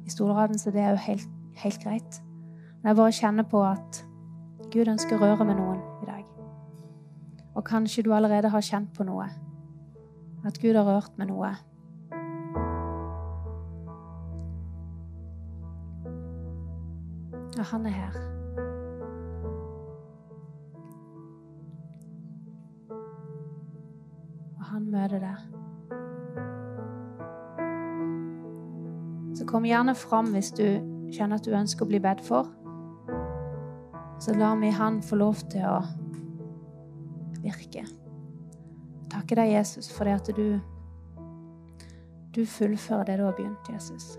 i 0.06 0.10
Stolraden, 0.10 0.58
så 0.58 0.70
det 0.70 0.80
er 0.80 0.90
jo 0.90 0.96
helt, 0.96 1.28
helt 1.56 1.82
greit. 1.82 2.22
Men 2.82 2.88
jeg 2.88 2.96
bare 2.96 3.12
kjenner 3.12 3.42
på 3.42 3.62
at 3.66 4.04
Gud 4.72 4.88
ønsker 4.88 5.16
å 5.16 5.22
røre 5.22 5.44
med 5.44 5.58
noen 5.58 5.80
i 6.02 6.06
dag. 6.06 6.24
Og 7.56 7.64
kanskje 7.64 8.04
du 8.06 8.12
allerede 8.14 8.50
har 8.52 8.62
kjent 8.62 8.92
på 8.94 9.06
noe. 9.08 9.26
At 10.46 10.60
Gud 10.62 10.76
har 10.78 10.86
rørt 10.86 11.18
med 11.18 11.30
noe. 11.32 11.50
Og 17.56 17.64
han 17.72 17.86
er 17.86 17.98
her. 17.98 18.22
Og 24.58 24.64
han 24.70 24.90
møter 24.92 25.22
deg. 25.24 25.55
Kom 29.46 29.66
gjerne 29.66 29.94
fram 29.94 30.32
hvis 30.34 30.52
du 30.56 30.64
kjenner 31.14 31.38
at 31.38 31.46
du 31.46 31.54
ønsker 31.54 31.86
å 31.86 31.90
bli 31.90 32.00
bedt 32.02 32.22
for. 32.26 32.50
Så 34.20 34.34
lar 34.34 34.56
vi 34.60 34.70
Han 34.72 35.02
få 35.02 35.18
lov 35.20 35.42
til 35.52 35.64
å 35.68 35.80
virke. 37.44 37.84
Jeg 39.16 39.36
deg, 39.38 39.52
Jesus, 39.52 39.88
for 39.92 40.04
det 40.04 40.14
at 40.18 40.30
du, 40.36 40.60
du 42.34 42.44
fullfører 42.46 43.04
det 43.08 43.18
du 43.20 43.24
har 43.24 43.36
begynt, 43.36 43.70
Jesus. 43.72 44.16